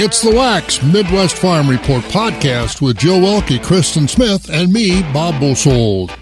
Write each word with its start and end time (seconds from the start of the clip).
It's 0.00 0.22
the 0.22 0.30
Wax 0.30 0.80
Midwest 0.80 1.36
Farm 1.36 1.68
Report 1.68 2.04
podcast 2.04 2.80
with 2.80 2.98
Jill 2.98 3.18
Welke, 3.18 3.60
Kristen 3.60 4.06
Smith, 4.06 4.48
and 4.48 4.72
me, 4.72 5.02
Bob 5.12 5.40
Bosold. 5.40 6.16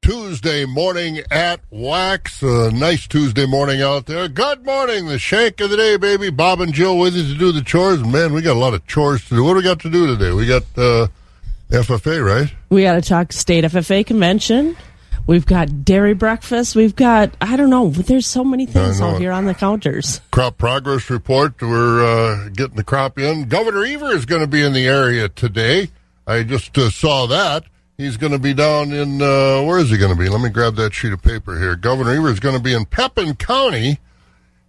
Tuesday 0.00 0.64
morning 0.64 1.20
at 1.30 1.60
Wax. 1.68 2.42
A 2.42 2.70
nice 2.70 3.06
Tuesday 3.06 3.44
morning 3.44 3.82
out 3.82 4.06
there. 4.06 4.26
Good 4.26 4.64
morning, 4.64 5.04
the 5.04 5.18
shank 5.18 5.60
of 5.60 5.68
the 5.68 5.76
day, 5.76 5.98
baby. 5.98 6.30
Bob 6.30 6.62
and 6.62 6.72
Joe 6.72 6.94
with 6.94 7.14
you 7.14 7.30
to 7.30 7.38
do 7.38 7.52
the 7.52 7.60
chores. 7.60 8.02
Man, 8.02 8.32
we 8.32 8.40
got 8.40 8.56
a 8.56 8.58
lot 8.58 8.72
of 8.72 8.86
chores 8.86 9.22
to 9.28 9.34
do. 9.34 9.44
What 9.44 9.50
do 9.50 9.56
we 9.56 9.64
got 9.64 9.80
to 9.80 9.90
do 9.90 10.06
today? 10.06 10.32
We 10.32 10.46
got 10.46 10.62
uh, 10.78 11.08
FFA, 11.68 12.24
right? 12.24 12.50
We 12.70 12.84
got 12.84 12.94
to 12.94 13.02
talk 13.02 13.34
state 13.34 13.64
FFA 13.64 14.06
convention. 14.06 14.78
We've 15.26 15.46
got 15.46 15.84
dairy 15.84 16.14
breakfast. 16.14 16.76
We've 16.76 16.94
got, 16.94 17.32
I 17.40 17.56
don't 17.56 17.70
know, 17.70 17.90
there's 17.90 18.26
so 18.26 18.44
many 18.44 18.64
things 18.64 19.00
out 19.00 19.18
here 19.18 19.32
on 19.32 19.46
the 19.46 19.54
counters. 19.54 20.20
Crop 20.30 20.56
progress 20.56 21.10
report. 21.10 21.60
We're 21.60 22.04
uh, 22.04 22.48
getting 22.50 22.76
the 22.76 22.84
crop 22.84 23.18
in. 23.18 23.48
Governor 23.48 23.84
Evers 23.84 24.14
is 24.14 24.24
going 24.26 24.42
to 24.42 24.46
be 24.46 24.62
in 24.62 24.72
the 24.72 24.86
area 24.86 25.28
today. 25.28 25.90
I 26.26 26.44
just 26.44 26.78
uh, 26.78 26.90
saw 26.90 27.26
that. 27.26 27.64
He's 27.98 28.16
going 28.16 28.32
to 28.32 28.38
be 28.38 28.54
down 28.54 28.92
in, 28.92 29.20
uh, 29.20 29.62
where 29.62 29.78
is 29.78 29.90
he 29.90 29.96
going 29.96 30.14
to 30.14 30.18
be? 30.18 30.28
Let 30.28 30.42
me 30.42 30.50
grab 30.50 30.76
that 30.76 30.94
sheet 30.94 31.12
of 31.12 31.22
paper 31.22 31.58
here. 31.58 31.74
Governor 31.74 32.12
Evers 32.12 32.34
is 32.34 32.40
going 32.40 32.56
to 32.56 32.62
be 32.62 32.74
in 32.74 32.84
Pepin 32.84 33.34
County. 33.34 33.98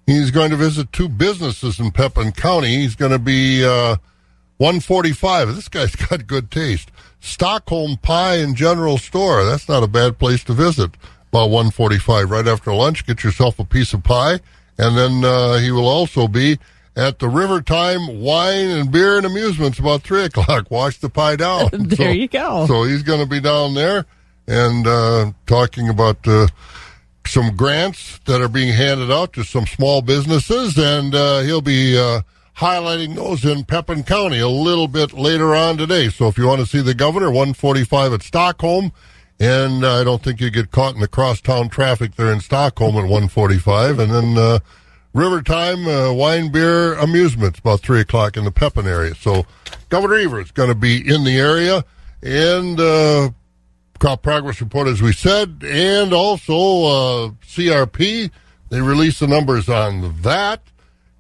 He's 0.08 0.32
going 0.32 0.52
to 0.52 0.56
visit 0.56 0.92
two 0.94 1.10
businesses 1.10 1.80
in 1.80 1.92
Pepin 1.92 2.32
County. 2.32 2.78
He's 2.78 2.96
going 2.96 3.12
to 3.12 3.20
be 3.20 3.66
uh, 3.66 3.98
145. 4.58 5.56
This 5.56 5.68
guy's 5.68 5.96
got 6.10 6.26
good 6.26 6.50
taste. 6.50 6.90
Stockholm 7.20 7.98
Pie 7.98 8.36
and 8.36 8.56
General 8.56 8.98
Store. 8.98 9.44
That's 9.44 9.68
not 9.68 9.84
a 9.84 9.88
bad 9.88 10.18
place 10.18 10.44
to 10.46 10.54
visit. 10.54 10.92
About 11.30 11.50
145 11.50 12.32
right 12.32 12.48
after 12.48 12.74
lunch. 12.74 13.06
Get 13.06 13.24
yourself 13.24 13.60
a 13.60 13.66
piece 13.66 13.94
of 13.94 14.04
pie. 14.04 14.40
And 14.78 14.98
then 14.98 15.24
uh, 15.24 15.58
he 15.58 15.72
will 15.72 15.88
also 15.88 16.28
be 16.28 16.58
at 16.96 17.20
the 17.20 17.28
River 17.28 17.62
Time 17.62 18.22
Wine 18.22 18.70
and 18.70 18.92
Beer 18.92 19.18
and 19.18 19.26
Amusements 19.26 19.80
about 19.80 20.04
3 20.04 20.24
o'clock. 20.26 20.72
Wash 20.72 20.98
the 21.00 21.09
pie 21.09 21.36
down. 21.36 21.70
there 21.72 22.08
so, 22.08 22.09
you 22.09 22.28
go. 22.28 22.66
So 22.68 22.84
he's 22.84 23.04
going 23.04 23.20
to 23.20 23.30
be 23.30 23.40
down 23.40 23.74
there 23.74 24.06
and 24.48 24.88
uh, 24.88 25.31
talking 25.46 25.90
about 25.90 26.26
uh, 26.28 26.48
some 27.26 27.56
grants 27.56 28.20
that 28.26 28.42
are 28.42 28.48
being 28.48 28.74
handed 28.74 29.12
out 29.12 29.34
to 29.34 29.44
some 29.44 29.66
small 29.66 30.02
businesses. 30.02 30.78
And 30.78 31.14
uh, 31.14 31.42
he'll 31.42 31.62
be 31.62 31.98
uh, 31.98 32.22
highlighting 32.58 33.16
those 33.16 33.45
in 33.45 33.63
Pepin 33.66 34.03
County 34.03 34.39
a 34.39 34.47
little 34.47 34.88
bit 34.88 35.13
later 35.13 35.53
on 35.53 35.77
today. 35.77 36.09
So 36.09 36.27
if 36.27 36.38
you 36.38 36.47
want 36.47 36.59
to 36.59 36.66
see 36.66 36.81
the 36.81 36.95
governor, 36.95 37.27
145 37.27 38.13
at 38.13 38.23
Stockholm. 38.23 38.91
And 39.39 39.86
I 39.86 40.03
don't 40.03 40.23
think 40.23 40.41
you 40.41 40.50
get 40.50 40.72
caught 40.72 40.95
in 40.95 41.02
the 41.02 41.08
crosstown 41.08 41.69
traffic 41.69 42.16
there 42.16 42.31
in 42.31 42.39
Stockholm 42.39 42.95
at 42.95 43.03
145. 43.03 44.00
And 44.00 44.11
then 44.11 44.38
uh, 44.38 44.59
River 45.13 45.44
Time, 45.44 45.88
uh, 45.88 46.11
wine, 46.11 46.52
beer, 46.52 46.95
amusements 46.95 47.59
about 47.59 47.81
3 47.81 48.02
o'clock 48.02 48.35
in 48.35 48.45
the 48.45 48.52
Pepin 48.52 48.88
area. 48.88 49.13
So 49.13 49.45
Governor 49.89 50.16
Evers 50.16 50.47
is 50.47 50.52
going 50.52 50.69
to 50.69 50.75
be 50.75 50.97
in 50.97 51.23
the 51.23 51.38
area. 51.38 51.85
And 52.23 52.80
uh, 52.80 53.30
crop 54.00 54.23
progress 54.23 54.59
report, 54.59 54.88
as 54.88 55.00
we 55.00 55.13
said. 55.13 55.63
And 55.63 56.11
also 56.11 56.55
uh, 56.55 57.30
CRP. 57.45 58.31
They 58.69 58.81
released 58.81 59.19
the 59.19 59.28
numbers 59.28 59.69
on 59.69 60.19
that. 60.23 60.61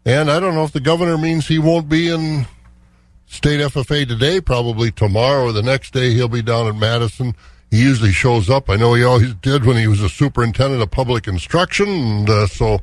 And 0.07 0.31
I 0.31 0.39
don't 0.39 0.55
know 0.55 0.63
if 0.63 0.71
the 0.71 0.79
governor 0.79 1.17
means 1.17 1.49
he 1.49 1.59
won't 1.59 1.89
be 1.89 2.07
in 2.07 2.47
state 3.25 3.59
FFA 3.59 4.07
today, 4.07 4.39
probably 4.39 4.89
tomorrow 4.89 5.47
or 5.47 5.51
the 5.51 5.61
next 5.61 5.91
day 5.91 6.13
he'll 6.13 6.29
be 6.29 6.41
down 6.41 6.65
at 6.65 6.77
Madison. 6.77 7.35
He 7.69 7.81
usually 7.81 8.13
shows 8.13 8.49
up. 8.49 8.69
I 8.69 8.77
know 8.77 8.93
he 8.93 9.03
always 9.03 9.33
did 9.33 9.65
when 9.65 9.75
he 9.75 9.85
was 9.85 10.01
a 10.01 10.07
superintendent 10.07 10.81
of 10.81 10.89
public 10.91 11.27
instruction. 11.27 11.89
And 11.89 12.29
uh, 12.29 12.47
so, 12.47 12.79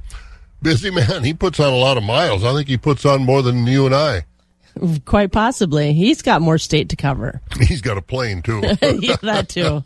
busy 0.61 0.91
man. 0.95 1.25
He 1.25 1.33
puts 1.33 1.59
on 1.59 1.73
a 1.73 1.77
lot 1.77 1.97
of 1.97 2.03
miles. 2.03 2.45
I 2.45 2.53
think 2.53 2.69
he 2.69 2.77
puts 2.77 3.07
on 3.07 3.25
more 3.25 3.41
than 3.41 3.67
you 3.67 3.87
and 3.87 3.95
I. 3.95 4.27
Quite 5.07 5.33
possibly. 5.33 5.95
He's 5.95 6.21
got 6.21 6.43
more 6.43 6.59
state 6.59 6.91
to 6.91 6.97
cover. 6.97 7.41
He's 7.59 7.81
got 7.81 7.97
a 7.97 8.03
plane, 8.03 8.43
too. 8.43 8.61
yeah, 8.83 9.17
that, 9.23 9.49
too. 9.49 9.83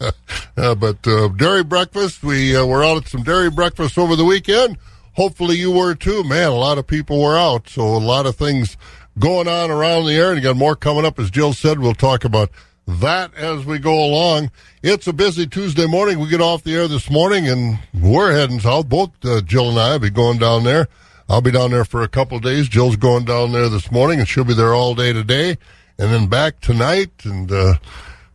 uh, 0.57 0.75
but 0.75 1.07
uh, 1.07 1.29
dairy 1.29 1.63
breakfast, 1.63 2.25
we 2.25 2.57
uh, 2.57 2.67
were 2.67 2.83
out 2.83 2.97
at 2.97 3.07
some 3.07 3.23
dairy 3.23 3.49
breakfast 3.49 3.97
over 3.97 4.17
the 4.17 4.25
weekend 4.25 4.77
hopefully 5.19 5.57
you 5.57 5.73
were 5.73 5.97
too. 5.97 6.23
Man, 6.23 6.49
a 6.49 6.55
lot 6.55 6.79
of 6.79 6.87
people 6.87 7.21
were 7.21 7.37
out, 7.37 7.69
so 7.69 7.83
a 7.83 7.99
lot 7.99 8.25
of 8.25 8.37
things 8.37 8.77
going 9.19 9.49
on 9.49 9.69
around 9.69 10.07
the 10.07 10.15
area. 10.15 10.31
And 10.31 10.37
you 10.39 10.45
got 10.45 10.57
more 10.57 10.77
coming 10.77 11.05
up, 11.05 11.19
as 11.19 11.29
Jill 11.29 11.53
said. 11.53 11.81
We'll 11.81 11.93
talk 11.93 12.25
about 12.25 12.51
that 12.87 13.35
as 13.35 13.67
we 13.67 13.81
go 13.81 13.93
along. 13.93 14.53
It's 14.81 15.09
a 15.09 15.13
busy 15.13 15.49
Tuesday 15.49 15.87
morning. 15.87 16.21
We 16.21 16.29
get 16.29 16.41
off 16.41 16.63
the 16.63 16.77
air 16.77 16.87
this 16.87 17.11
morning, 17.11 17.49
and 17.49 17.81
we're 17.93 18.33
heading 18.33 18.61
south. 18.61 18.89
Both 18.89 19.11
uh, 19.25 19.41
Jill 19.41 19.71
and 19.71 19.79
I 19.79 19.93
will 19.93 19.99
be 19.99 20.11
going 20.11 20.39
down 20.39 20.63
there. 20.63 20.87
I'll 21.29 21.43
be 21.43 21.51
down 21.51 21.73
there 21.73 21.85
for 21.85 22.03
a 22.03 22.09
couple 22.09 22.39
days. 22.39 22.69
Jill's 22.69 22.97
going 22.97 23.25
down 23.25 23.51
there 23.51 23.69
this 23.69 23.91
morning, 23.91 24.21
and 24.21 24.29
she'll 24.29 24.45
be 24.45 24.55
there 24.55 24.73
all 24.73 24.95
day 24.95 25.13
today, 25.13 25.59
and 25.99 26.13
then 26.13 26.29
back 26.29 26.61
tonight. 26.61 27.11
And 27.25 27.51
uh, 27.51 27.75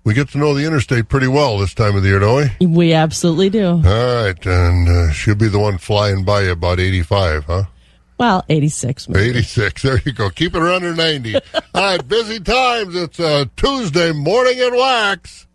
we 0.04 0.14
get 0.14 0.30
to 0.30 0.38
know 0.38 0.54
the 0.54 0.66
interstate 0.66 1.08
pretty 1.08 1.28
well 1.28 1.58
this 1.60 1.74
time 1.74 1.96
of 1.96 2.04
the 2.04 2.10
year, 2.10 2.20
don't 2.20 2.50
we? 2.60 2.66
We 2.66 2.94
absolutely 2.94 3.50
do. 3.50 3.68
All 3.68 3.82
right, 3.82 4.46
and 4.46 4.90
uh, 4.90 5.12
she'll 5.12 5.36
be 5.36 5.48
the 5.48 5.60
one 5.60 5.78
flying 5.78 6.24
by 6.24 6.42
you 6.42 6.52
about 6.52 6.80
85, 6.80 7.46
huh? 7.46 7.64
Well, 8.20 8.46
86. 8.48 9.10
Maybe. 9.10 9.30
86. 9.30 9.82
There 9.82 10.00
you 10.06 10.14
go. 10.14 10.30
Keep 10.30 10.56
it 10.56 10.62
under 10.62 10.94
90. 10.94 11.36
All 11.36 11.42
right, 11.76 12.08
busy 12.08 12.40
times. 12.40 12.96
It's 12.96 13.20
a 13.20 13.50
Tuesday 13.56 14.12
morning 14.12 14.60
at 14.60 14.72
Wax. 14.72 15.48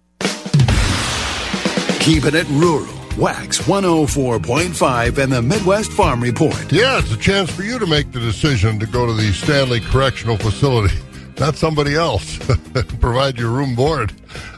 Keeping 2.01 2.35
it 2.35 2.49
rural. 2.49 2.87
Wax 3.19 3.59
104.5 3.63 5.19
and 5.19 5.33
the 5.33 5.43
Midwest 5.43 5.91
Farm 5.91 6.23
Report. 6.23 6.71
Yeah, 6.71 6.99
it's 6.99 7.13
a 7.13 7.17
chance 7.17 7.51
for 7.51 7.63
you 7.65 7.79
to 7.79 7.87
make 7.87 8.13
the 8.13 8.21
decision 8.21 8.79
to 8.79 8.87
go 8.87 9.07
to 9.07 9.13
the 9.13 9.33
Stanley 9.33 9.81
Correctional 9.81 10.37
Facility 10.37 10.95
not 11.38 11.56
somebody 11.56 11.94
else. 11.94 12.38
Provide 13.00 13.38
your 13.38 13.50
room 13.50 13.75
board. 13.75 14.12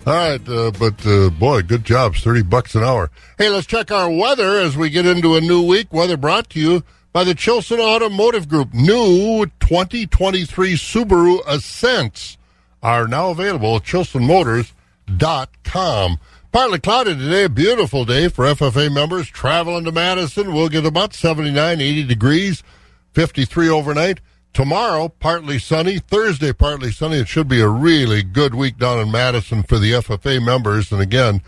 All 0.06 0.14
right, 0.14 0.48
uh, 0.48 0.72
but 0.78 1.06
uh, 1.06 1.30
boy, 1.30 1.62
good 1.62 1.84
jobs. 1.84 2.20
Thirty 2.20 2.42
bucks 2.42 2.74
an 2.74 2.82
hour. 2.82 3.10
Hey, 3.38 3.48
let's 3.48 3.66
check 3.66 3.90
our 3.90 4.10
weather 4.10 4.58
as 4.58 4.76
we 4.76 4.90
get 4.90 5.06
into 5.06 5.36
a 5.36 5.40
new 5.40 5.62
week. 5.62 5.92
Weather 5.92 6.16
brought 6.16 6.50
to 6.50 6.60
you 6.60 6.82
by 7.12 7.24
the 7.24 7.34
Chilson 7.34 7.80
Automotive 7.80 8.48
Group. 8.48 8.72
New 8.72 9.46
2023 9.60 10.74
Subaru 10.74 11.40
Ascents 11.46 12.38
are 12.82 13.06
now 13.06 13.30
available 13.30 13.76
at 13.76 13.82
ChilsonMotors.com. 13.82 16.18
Partly 16.52 16.80
cloudy 16.80 17.14
today, 17.14 17.44
a 17.44 17.48
beautiful 17.48 18.04
day 18.04 18.28
for 18.28 18.44
FFA 18.44 18.92
members 18.92 19.28
traveling 19.28 19.84
to 19.84 19.92
Madison. 19.92 20.52
We'll 20.52 20.68
get 20.68 20.84
about 20.84 21.14
79, 21.14 21.80
80 21.80 22.04
degrees, 22.04 22.64
53 23.12 23.68
overnight. 23.68 24.20
Tomorrow, 24.52 25.08
partly 25.20 25.58
sunny. 25.58 25.98
Thursday, 25.98 26.52
partly 26.52 26.90
sunny. 26.90 27.18
It 27.18 27.28
should 27.28 27.48
be 27.48 27.60
a 27.60 27.68
really 27.68 28.22
good 28.22 28.54
week 28.54 28.78
down 28.78 28.98
in 28.98 29.10
Madison 29.10 29.62
for 29.62 29.78
the 29.78 29.92
FFA 29.92 30.44
members. 30.44 30.90
And 30.90 31.00
again, 31.00 31.42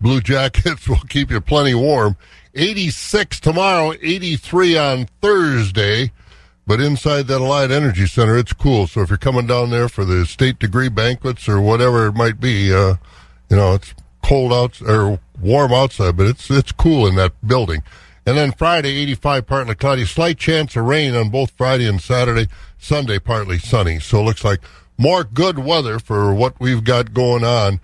Blue 0.00 0.20
Jackets 0.20 0.88
will 0.88 1.00
keep 1.08 1.30
you 1.30 1.40
plenty 1.40 1.74
warm. 1.74 2.16
86 2.54 3.40
tomorrow, 3.40 3.94
83 4.02 4.76
on 4.76 5.06
Thursday. 5.22 6.12
But 6.66 6.80
inside 6.80 7.26
that 7.26 7.40
Alliant 7.40 7.72
Energy 7.72 8.06
Center, 8.06 8.36
it's 8.36 8.52
cool. 8.52 8.86
So 8.86 9.00
if 9.00 9.08
you're 9.08 9.18
coming 9.18 9.46
down 9.46 9.70
there 9.70 9.88
for 9.88 10.04
the 10.04 10.24
state 10.26 10.58
degree 10.58 10.88
banquets 10.88 11.48
or 11.48 11.60
whatever 11.60 12.06
it 12.06 12.12
might 12.12 12.38
be, 12.38 12.72
uh, 12.72 12.94
you 13.48 13.56
know, 13.56 13.74
it's 13.74 13.94
cold 14.22 14.52
out 14.52 14.80
or 14.82 15.18
warm 15.40 15.72
outside, 15.72 16.16
but 16.16 16.26
it's 16.26 16.50
it's 16.50 16.70
cool 16.72 17.06
in 17.06 17.16
that 17.16 17.32
building. 17.46 17.82
And 18.24 18.36
then 18.36 18.52
Friday, 18.52 18.96
85, 19.02 19.46
partly 19.46 19.74
cloudy. 19.74 20.04
Slight 20.04 20.38
chance 20.38 20.76
of 20.76 20.84
rain 20.84 21.14
on 21.14 21.30
both 21.30 21.50
Friday 21.50 21.88
and 21.88 22.00
Saturday. 22.00 22.48
Sunday, 22.78 23.18
partly 23.18 23.58
sunny. 23.58 23.98
So 23.98 24.20
it 24.20 24.24
looks 24.24 24.44
like 24.44 24.60
more 24.96 25.24
good 25.24 25.58
weather 25.58 25.98
for 25.98 26.32
what 26.32 26.58
we've 26.60 26.84
got 26.84 27.12
going 27.12 27.44
on 27.44 27.80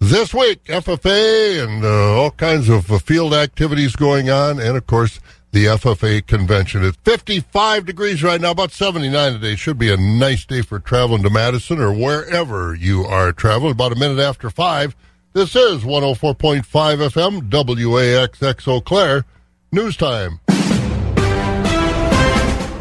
this 0.00 0.34
week. 0.34 0.64
FFA 0.64 1.62
and 1.64 1.84
uh, 1.84 2.20
all 2.20 2.32
kinds 2.32 2.68
of 2.68 2.90
uh, 2.90 2.98
field 2.98 3.32
activities 3.32 3.94
going 3.94 4.28
on. 4.28 4.58
And 4.58 4.76
of 4.76 4.86
course, 4.86 5.20
the 5.52 5.66
FFA 5.66 6.26
convention. 6.26 6.84
It's 6.84 6.98
55 7.04 7.86
degrees 7.86 8.22
right 8.22 8.40
now, 8.40 8.50
about 8.50 8.72
79 8.72 9.34
today. 9.34 9.56
Should 9.56 9.78
be 9.78 9.92
a 9.92 9.96
nice 9.96 10.44
day 10.44 10.62
for 10.62 10.78
traveling 10.78 11.22
to 11.22 11.30
Madison 11.30 11.80
or 11.80 11.92
wherever 11.92 12.74
you 12.74 13.04
are 13.04 13.32
traveling. 13.32 13.72
About 13.72 13.92
a 13.92 13.96
minute 13.96 14.18
after 14.18 14.50
5. 14.50 14.94
This 15.32 15.54
is 15.54 15.82
104.5 15.82 16.62
FM, 16.64 17.48
WAXX 17.48 18.68
Eau 18.68 18.80
Claire. 18.80 19.24
News 19.72 19.96
time. 19.96 20.40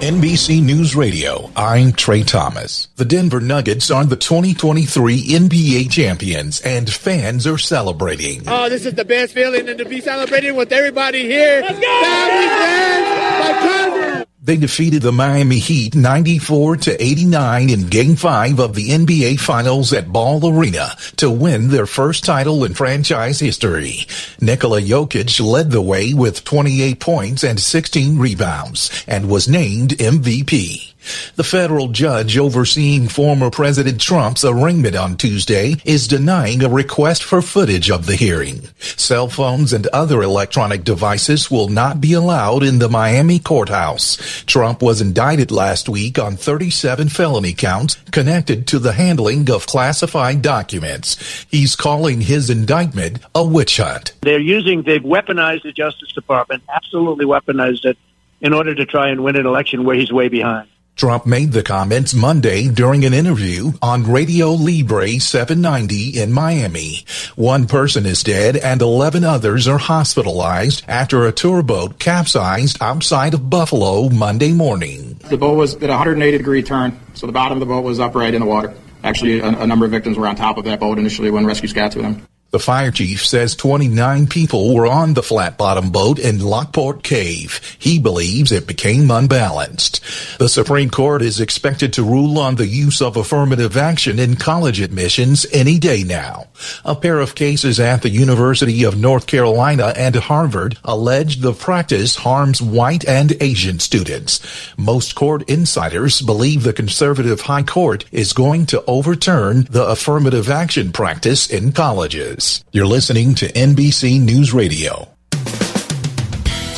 NBC 0.06 0.62
News 0.64 0.96
Radio, 0.96 1.50
I'm 1.56 1.92
Trey 1.92 2.22
Thomas. 2.22 2.90
The 2.96 3.06
Denver 3.06 3.40
Nuggets 3.40 3.90
are 3.90 4.06
the 4.06 4.16
2023 4.16 5.30
NBA 5.30 5.90
champions, 5.90 6.62
and 6.62 6.88
fans 6.88 7.48
are 7.48 7.58
celebrating. 7.58 8.44
Oh, 8.48 8.70
this 8.70 8.86
is 8.86 8.94
the 8.94 9.04
best 9.04 9.34
feeling, 9.34 9.68
and 9.68 9.80
to 9.80 9.86
be 9.86 10.00
celebrating 10.02 10.56
with 10.56 10.72
everybody 10.72 11.24
here. 11.24 11.62
Let's 11.62 11.80
go! 11.80 12.02
Family, 12.04 12.48
friends, 12.56 13.42
my 13.42 13.52
cousins. 13.62 14.25
They 14.46 14.58
defeated 14.58 15.02
the 15.02 15.12
Miami 15.12 15.58
Heat 15.58 15.96
94 15.96 16.78
to 16.78 17.04
89 17.04 17.68
in 17.72 17.88
game 17.88 18.16
5 18.16 18.60
of 18.60 18.76
the 18.76 18.90
NBA 18.90 19.40
Finals 19.40 19.92
at 19.92 20.14
Ball 20.14 20.48
Arena 20.48 20.96
to 21.16 21.32
win 21.32 21.70
their 21.70 21.88
first 21.88 22.24
title 22.24 22.64
in 22.64 22.76
franchise 22.76 23.40
history. 23.40 24.06
Nikola 24.40 24.82
Jokic 24.82 25.44
led 25.44 25.72
the 25.72 25.82
way 25.82 26.14
with 26.14 26.44
28 26.44 27.00
points 27.00 27.44
and 27.44 27.60
16 27.60 28.20
rebounds 28.20 29.04
and 29.08 29.30
was 29.30 29.48
named 29.48 29.98
MVP. 29.98 30.94
The 31.36 31.44
federal 31.44 31.90
judge 31.90 32.38
overseeing 32.38 33.08
former 33.08 33.50
President 33.50 34.00
Trump's 34.00 34.46
arraignment 34.46 34.96
on 34.96 35.18
Tuesday 35.18 35.76
is 35.86 36.08
denying 36.08 36.64
a 36.64 36.70
request 36.70 37.24
for 37.24 37.42
footage 37.42 37.92
of 37.92 38.06
the 38.06 38.16
hearing. 38.16 38.62
Cell 38.80 39.28
phones 39.28 39.74
and 39.74 39.88
other 39.88 40.22
electronic 40.22 40.84
devices 40.84 41.52
will 41.52 41.68
not 41.68 42.02
be 42.02 42.14
allowed 42.14 42.64
in 42.64 42.80
the 42.80 42.90
Miami 42.90 43.40
courthouse. 43.40 44.44
Trump 44.46 44.82
was 44.82 45.02
indicted 45.02 45.52
last 45.52 45.90
week 45.90 46.18
on 46.18 46.36
37 46.36 47.10
felony 47.10 47.54
counts 47.54 47.96
connected 48.12 48.68
to 48.68 48.80
the 48.80 48.94
handling 48.94 49.50
of 49.50 49.68
classified 49.68 50.42
documents. 50.42 51.46
He's 51.50 51.76
calling 51.76 52.22
his 52.22 52.50
indictment 52.50 53.20
a 53.34 53.46
witch 53.46 53.78
hunt. 53.78 54.14
They're 54.22 54.40
using, 54.40 54.84
they've 54.84 55.02
weaponized 55.02 55.64
the 55.64 55.72
Justice 55.72 56.12
Department, 56.14 56.64
absolutely 56.74 57.26
weaponized 57.26 57.86
it 57.86 57.98
in 58.42 58.54
order 58.54 58.76
to 58.76 58.86
try 58.86 59.10
and 59.10 59.24
win 59.24 59.36
an 59.36 59.46
election 59.46 59.84
where 59.84 59.96
he's 59.96 60.12
way 60.12 60.30
behind. 60.30 60.68
Trump 60.96 61.26
made 61.26 61.52
the 61.52 61.62
comments 61.62 62.14
Monday 62.14 62.70
during 62.70 63.04
an 63.04 63.14
interview 63.14 63.74
on 63.82 64.10
Radio 64.10 64.52
Libre 64.52 65.20
790 65.20 66.22
in 66.22 66.32
Miami. 66.32 67.06
One 67.36 67.68
person 67.68 68.06
is 68.06 68.24
dead 68.24 68.56
and 68.56 68.82
11 68.82 69.26
others 69.26 69.68
are 69.68 69.78
hospitalized 69.78 70.86
after 70.88 71.26
a 71.26 71.34
tour 71.34 71.62
boat 71.64 72.00
capsized 72.00 72.78
outside 72.82 73.34
of 73.34 73.50
Buffalo 73.50 74.08
Monday 74.08 74.54
morning. 74.54 75.20
The 75.30 75.38
boat 75.38 75.58
was 75.58 75.76
at 75.76 75.90
a 75.90 76.00
180 76.00 76.38
degree 76.38 76.64
turn, 76.64 76.98
so 77.14 77.28
the 77.28 77.34
bottom 77.34 77.58
of 77.58 77.60
the 77.60 77.74
boat 77.74 77.84
was 77.84 78.00
upright 78.00 78.34
in 78.34 78.40
the 78.40 78.48
water. 78.48 78.74
Actually, 79.04 79.42
a, 79.42 79.48
a 79.48 79.68
number 79.68 79.84
of 79.84 79.92
victims 79.92 80.18
were 80.18 80.28
on 80.28 80.38
top 80.38 80.58
of 80.58 80.64
that 80.64 80.80
boat 80.80 80.98
initially 80.98 81.30
when 81.30 81.46
rescues 81.46 81.74
got 81.74 81.92
to 81.92 82.02
them. 82.02 82.26
The 82.56 82.60
fire 82.60 82.90
chief 82.90 83.26
says 83.26 83.54
29 83.54 84.28
people 84.28 84.74
were 84.74 84.88
on 84.88 85.14
the 85.14 85.22
flat 85.22 85.58
bottom 85.58 85.92
boat 85.92 86.18
in 86.18 86.40
Lockport 86.40 87.04
Cave. 87.04 87.60
He 87.78 88.00
believes 88.00 88.50
it 88.50 88.66
became 88.66 89.12
unbalanced. 89.12 90.00
The 90.40 90.48
Supreme 90.48 90.90
Court 90.90 91.22
is 91.22 91.42
expected 91.42 91.92
to 91.92 92.04
rule 92.04 92.40
on 92.40 92.56
the 92.56 92.66
use 92.66 93.02
of 93.02 93.18
affirmative 93.18 93.76
action 93.76 94.20
in 94.20 94.38
college 94.38 94.80
admissions 94.80 95.46
any 95.52 95.78
day 95.80 96.04
now. 96.06 96.48
A 96.86 96.96
pair 96.96 97.20
of 97.20 97.36
cases 97.36 97.78
at 97.78 98.04
the 98.04 98.10
University 98.10 98.86
of 98.86 98.98
North 98.98 99.28
Carolina 99.28 99.94
and 99.98 100.16
Harvard 100.16 100.78
allege 100.86 101.42
the 101.42 101.52
practice 101.52 102.16
harms 102.16 102.62
white 102.62 103.06
and 103.06 103.36
Asian 103.42 103.80
students. 103.80 104.40
Most 104.78 105.14
court 105.14 105.44
insiders 105.50 106.22
believe 106.22 106.64
the 106.64 106.72
conservative 106.72 107.42
high 107.42 107.64
court 107.64 108.06
is 108.14 108.32
going 108.32 108.66
to 108.68 108.82
overturn 108.88 109.68
the 109.70 109.86
affirmative 109.86 110.50
action 110.50 110.94
practice 110.94 111.50
in 111.50 111.74
colleges. 111.74 112.45
You're 112.72 112.86
listening 112.86 113.34
to 113.36 113.52
NBC 113.52 114.22
News 114.22 114.54
Radio. 114.54 115.10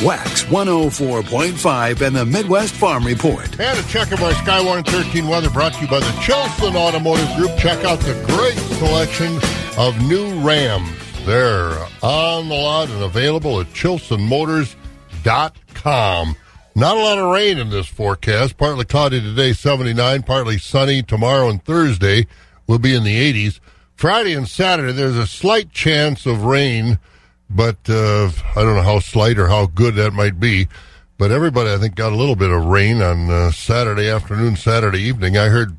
Wax 0.02 0.44
104.5 0.44 2.06
and 2.06 2.14
the 2.14 2.24
Midwest 2.24 2.72
Farm 2.74 3.04
Report. 3.04 3.48
And 3.58 3.76
a 3.78 3.82
check 3.88 4.12
of 4.12 4.22
our 4.22 4.30
Skywarn 4.32 4.86
13 4.86 5.26
weather 5.26 5.50
brought 5.50 5.72
to 5.74 5.80
you 5.80 5.88
by 5.88 5.98
the 5.98 6.12
Chilson 6.22 6.76
Automotive 6.76 7.28
Group. 7.36 7.50
Check 7.58 7.84
out 7.84 7.98
the 8.00 8.14
great 8.28 8.56
selection 8.78 9.40
of 9.76 10.00
new 10.08 10.40
Rams. 10.40 10.88
They're 11.26 11.76
on 12.02 12.48
the 12.48 12.54
lot 12.54 12.88
and 12.90 13.02
available 13.02 13.60
at 13.60 13.66
chilsonmotors.com. 13.72 16.36
Not 16.76 16.96
a 16.96 17.00
lot 17.00 17.18
of 17.18 17.32
rain 17.32 17.58
in 17.58 17.70
this 17.70 17.88
forecast. 17.88 18.56
Partly 18.56 18.84
cloudy 18.84 19.20
today, 19.20 19.52
79, 19.52 20.22
partly 20.22 20.58
sunny 20.58 21.02
tomorrow 21.02 21.48
and 21.48 21.60
Thursday. 21.64 22.28
We'll 22.68 22.78
be 22.78 22.94
in 22.94 23.02
the 23.02 23.32
80s. 23.32 23.58
Friday 23.98 24.32
and 24.32 24.46
Saturday, 24.46 24.92
there's 24.92 25.16
a 25.16 25.26
slight 25.26 25.72
chance 25.72 26.24
of 26.24 26.44
rain, 26.44 27.00
but 27.50 27.78
uh, 27.88 28.30
I 28.54 28.62
don't 28.62 28.76
know 28.76 28.82
how 28.82 29.00
slight 29.00 29.40
or 29.40 29.48
how 29.48 29.66
good 29.66 29.96
that 29.96 30.12
might 30.12 30.38
be. 30.38 30.68
But 31.18 31.32
everybody, 31.32 31.72
I 31.72 31.78
think, 31.78 31.96
got 31.96 32.12
a 32.12 32.16
little 32.16 32.36
bit 32.36 32.52
of 32.52 32.64
rain 32.66 33.02
on 33.02 33.28
uh, 33.28 33.50
Saturday 33.50 34.08
afternoon, 34.08 34.54
Saturday 34.54 35.00
evening. 35.00 35.36
I 35.36 35.48
heard 35.48 35.76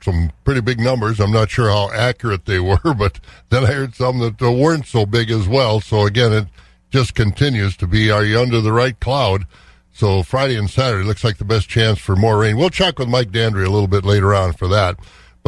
some 0.00 0.32
pretty 0.44 0.62
big 0.62 0.80
numbers. 0.80 1.20
I'm 1.20 1.30
not 1.30 1.50
sure 1.50 1.68
how 1.68 1.90
accurate 1.92 2.46
they 2.46 2.58
were, 2.58 2.94
but 2.96 3.20
then 3.50 3.64
I 3.64 3.72
heard 3.72 3.94
some 3.94 4.18
that 4.20 4.40
uh, 4.40 4.50
weren't 4.50 4.86
so 4.86 5.04
big 5.04 5.30
as 5.30 5.46
well. 5.46 5.80
So 5.80 6.06
again, 6.06 6.32
it 6.32 6.46
just 6.88 7.14
continues 7.14 7.76
to 7.76 7.86
be, 7.86 8.10
are 8.10 8.24
you 8.24 8.40
under 8.40 8.62
the 8.62 8.72
right 8.72 8.98
cloud? 8.98 9.44
So 9.92 10.22
Friday 10.22 10.56
and 10.56 10.70
Saturday 10.70 11.04
looks 11.04 11.22
like 11.22 11.36
the 11.36 11.44
best 11.44 11.68
chance 11.68 11.98
for 11.98 12.16
more 12.16 12.38
rain. 12.38 12.56
We'll 12.56 12.70
check 12.70 12.98
with 12.98 13.08
Mike 13.08 13.30
Dandry 13.30 13.66
a 13.66 13.70
little 13.70 13.88
bit 13.88 14.06
later 14.06 14.34
on 14.34 14.54
for 14.54 14.68
that. 14.68 14.98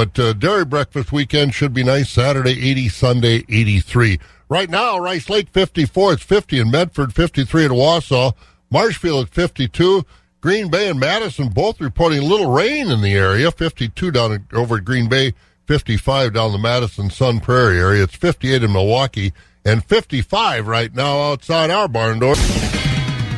But 0.01 0.19
uh, 0.19 0.33
dairy 0.33 0.65
breakfast 0.65 1.13
weekend 1.13 1.53
should 1.53 1.75
be 1.75 1.85
nice. 1.85 2.09
Saturday 2.09 2.71
80, 2.71 2.89
Sunday 2.89 3.45
83. 3.51 4.19
Right 4.49 4.71
now, 4.71 4.99
Rice 4.99 5.29
Lake 5.29 5.51
54. 5.51 6.15
It's 6.15 6.23
50 6.23 6.59
in 6.59 6.71
Medford, 6.71 7.13
53 7.13 7.67
at 7.67 7.71
Wausau. 7.71 8.33
Marshfield 8.71 9.27
at 9.27 9.35
52. 9.35 10.07
Green 10.41 10.71
Bay 10.71 10.89
and 10.89 10.99
Madison 10.99 11.51
both 11.51 11.83
reporting 11.83 12.21
a 12.21 12.25
little 12.25 12.51
rain 12.51 12.91
in 12.91 13.03
the 13.03 13.13
area. 13.13 13.53
52 13.53 14.11
down 14.11 14.33
at, 14.33 14.41
over 14.55 14.79
at 14.79 14.87
Green 14.87 15.07
Bay, 15.07 15.35
55 15.67 16.33
down 16.33 16.53
the 16.53 16.59
Madison 16.59 17.11
Sun 17.11 17.41
Prairie 17.41 17.79
area. 17.79 18.05
It's 18.05 18.17
58 18.17 18.63
in 18.63 18.73
Milwaukee 18.73 19.35
and 19.67 19.85
55 19.85 20.67
right 20.67 20.95
now 20.95 21.21
outside 21.21 21.69
our 21.69 21.89
barn 21.89 22.21
door. 22.21 22.37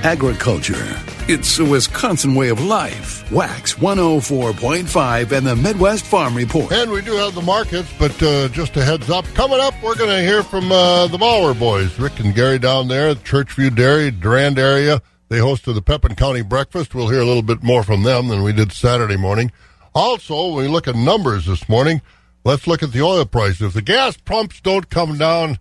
Agriculture. 0.04 1.01
It's 1.28 1.60
a 1.60 1.64
Wisconsin 1.64 2.34
way 2.34 2.48
of 2.48 2.60
life. 2.60 3.30
Wax 3.30 3.74
104.5 3.74 5.30
and 5.30 5.46
the 5.46 5.54
Midwest 5.54 6.04
Farm 6.04 6.36
Report. 6.36 6.72
And 6.72 6.90
we 6.90 7.00
do 7.00 7.12
have 7.12 7.36
the 7.36 7.42
markets, 7.42 7.88
but 7.96 8.20
uh, 8.20 8.48
just 8.48 8.76
a 8.76 8.84
heads 8.84 9.08
up. 9.08 9.24
Coming 9.26 9.60
up, 9.60 9.72
we're 9.84 9.94
going 9.94 10.10
to 10.10 10.20
hear 10.20 10.42
from 10.42 10.72
uh, 10.72 11.06
the 11.06 11.18
Bauer 11.18 11.54
boys, 11.54 11.96
Rick 11.96 12.18
and 12.18 12.34
Gary 12.34 12.58
down 12.58 12.88
there 12.88 13.10
at 13.10 13.18
Churchview 13.18 13.72
Dairy, 13.72 14.10
Durand 14.10 14.58
area. 14.58 15.00
They 15.28 15.38
hosted 15.38 15.74
the 15.74 15.80
Pepin 15.80 16.16
County 16.16 16.42
Breakfast. 16.42 16.92
We'll 16.92 17.08
hear 17.08 17.20
a 17.20 17.24
little 17.24 17.42
bit 17.42 17.62
more 17.62 17.84
from 17.84 18.02
them 18.02 18.26
than 18.26 18.42
we 18.42 18.52
did 18.52 18.72
Saturday 18.72 19.16
morning. 19.16 19.52
Also, 19.94 20.48
when 20.48 20.64
we 20.64 20.68
look 20.68 20.88
at 20.88 20.96
numbers 20.96 21.46
this 21.46 21.68
morning, 21.68 22.02
let's 22.44 22.66
look 22.66 22.82
at 22.82 22.90
the 22.90 23.02
oil 23.02 23.24
prices. 23.26 23.62
If 23.62 23.74
the 23.74 23.82
gas 23.82 24.16
pumps 24.16 24.60
don't 24.60 24.90
come 24.90 25.18
down, 25.18 25.60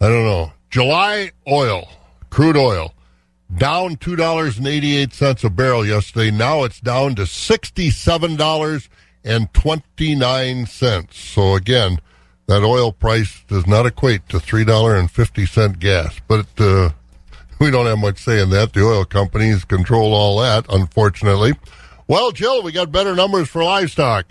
I 0.00 0.08
don't 0.08 0.24
know. 0.24 0.52
July 0.68 1.30
oil, 1.46 1.88
crude 2.28 2.56
oil 2.56 2.92
down 3.56 3.96
two 3.96 4.16
dollars 4.16 4.58
and 4.58 4.66
eighty 4.66 4.96
eight 4.96 5.12
cents 5.12 5.44
a 5.44 5.50
barrel 5.50 5.86
yesterday. 5.86 6.30
Now 6.30 6.64
it's 6.64 6.80
down 6.80 7.14
to 7.16 7.26
sixty 7.26 7.90
seven 7.90 8.36
dollars 8.36 8.88
and 9.24 9.52
twenty 9.52 10.14
nine 10.14 10.66
cents. 10.66 11.18
So 11.18 11.54
again, 11.54 11.98
that 12.46 12.62
oil 12.62 12.92
price 12.92 13.44
does 13.48 13.66
not 13.66 13.86
equate 13.86 14.28
to 14.28 14.40
three 14.40 14.64
dollar 14.64 14.96
and 14.96 15.10
fifty 15.10 15.46
cent 15.46 15.78
gas. 15.78 16.18
But 16.28 16.46
uh, 16.58 16.90
we 17.60 17.70
don't 17.70 17.86
have 17.86 17.98
much 17.98 18.18
say 18.18 18.42
in 18.42 18.50
that. 18.50 18.72
The 18.72 18.84
oil 18.84 19.04
companies 19.04 19.64
control 19.64 20.14
all 20.14 20.40
that, 20.40 20.66
unfortunately. 20.68 21.52
Well, 22.06 22.32
Jill, 22.32 22.62
we 22.62 22.72
got 22.72 22.90
better 22.90 23.14
numbers 23.14 23.48
for 23.48 23.62
livestock. 23.62 24.26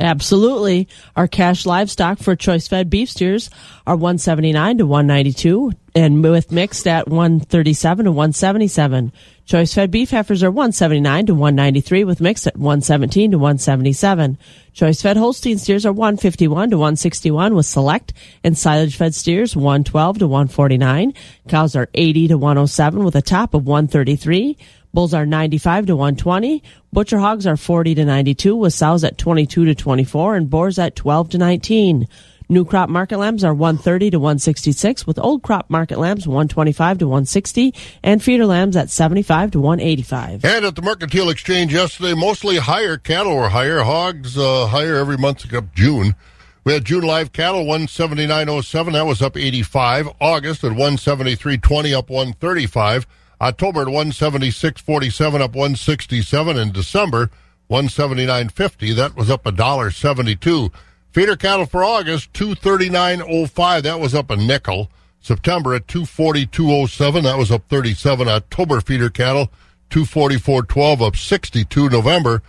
Absolutely. 0.00 0.88
Our 1.14 1.28
cash 1.28 1.66
livestock 1.66 2.18
for 2.18 2.34
choice 2.34 2.66
fed 2.66 2.90
beef 2.90 3.10
steers 3.10 3.48
are 3.86 3.94
179 3.94 4.78
to 4.78 4.86
192 4.86 5.72
and 5.94 6.24
with 6.24 6.50
mixed 6.50 6.88
at 6.88 7.06
137 7.06 8.06
to 8.06 8.10
177. 8.10 9.12
Choice 9.44 9.74
fed 9.74 9.92
beef 9.92 10.10
heifers 10.10 10.42
are 10.42 10.50
179 10.50 11.26
to 11.26 11.34
193 11.34 12.02
with 12.02 12.20
mixed 12.20 12.46
at 12.48 12.56
117 12.56 13.30
to 13.30 13.38
177. 13.38 14.36
Choice 14.72 15.02
fed 15.02 15.16
Holstein 15.16 15.58
steers 15.58 15.86
are 15.86 15.92
151 15.92 16.70
to 16.70 16.76
161 16.76 17.54
with 17.54 17.66
select 17.66 18.12
and 18.42 18.58
silage 18.58 18.96
fed 18.96 19.14
steers 19.14 19.54
112 19.54 20.18
to 20.18 20.26
149. 20.26 21.14
Cows 21.48 21.76
are 21.76 21.88
80 21.94 22.28
to 22.28 22.38
107 22.38 23.04
with 23.04 23.14
a 23.14 23.22
top 23.22 23.54
of 23.54 23.64
133. 23.66 24.58
Bulls 24.94 25.12
are 25.12 25.26
95 25.26 25.86
to 25.86 25.96
120. 25.96 26.62
Butcher 26.92 27.18
hogs 27.18 27.48
are 27.48 27.56
40 27.56 27.96
to 27.96 28.04
92 28.04 28.54
with 28.54 28.72
sows 28.72 29.02
at 29.02 29.18
22 29.18 29.64
to 29.64 29.74
24 29.74 30.36
and 30.36 30.48
boars 30.48 30.78
at 30.78 30.94
12 30.94 31.30
to 31.30 31.38
19. 31.38 32.06
New 32.48 32.64
crop 32.64 32.88
market 32.88 33.18
lambs 33.18 33.42
are 33.42 33.52
130 33.52 34.10
to 34.10 34.20
166 34.20 35.04
with 35.04 35.18
old 35.18 35.42
crop 35.42 35.68
market 35.68 35.98
lambs 35.98 36.28
125 36.28 36.98
to 36.98 37.08
160 37.08 37.74
and 38.04 38.22
feeder 38.22 38.46
lambs 38.46 38.76
at 38.76 38.88
75 38.88 39.50
to 39.50 39.60
185. 39.60 40.44
And 40.44 40.64
at 40.64 40.76
the 40.76 40.82
Mercantile 40.82 41.30
Exchange 41.30 41.74
yesterday, 41.74 42.14
mostly 42.14 42.58
higher 42.58 42.96
cattle 42.96 43.34
were 43.34 43.48
higher. 43.48 43.80
Hogs 43.80 44.38
uh, 44.38 44.66
higher 44.66 44.94
every 44.94 45.16
month 45.18 45.44
except 45.44 45.74
June. 45.74 46.14
We 46.62 46.72
had 46.72 46.84
June 46.84 47.02
live 47.02 47.32
cattle 47.32 47.64
179.07. 47.64 48.92
That 48.92 49.06
was 49.06 49.20
up 49.20 49.36
85. 49.36 50.10
August 50.20 50.62
at 50.62 50.72
173.20 50.72 51.98
up 51.98 52.10
135. 52.10 53.06
October 53.44 53.82
at 53.82 53.88
176.47 53.88 55.40
up 55.40 55.54
167 55.54 56.56
in 56.56 56.72
December 56.72 57.30
179.50 57.70 58.96
that 58.96 59.16
was 59.16 59.30
up 59.30 59.46
a 59.46 59.52
dollar 59.52 59.90
72 59.90 60.70
feeder 61.12 61.36
cattle 61.36 61.66
for 61.66 61.84
August 61.84 62.32
239.05 62.32 63.82
that 63.82 64.00
was 64.00 64.14
up 64.14 64.30
a 64.30 64.36
nickel 64.36 64.90
September 65.20 65.74
at 65.74 65.86
242.07 65.86 67.22
that 67.22 67.38
was 67.38 67.52
up 67.52 67.68
37 67.68 68.28
October 68.28 68.80
feeder 68.80 69.10
cattle 69.10 69.50
244.12 69.94 71.06
up 71.06 71.16
62 71.16 71.88
November. 71.88 72.42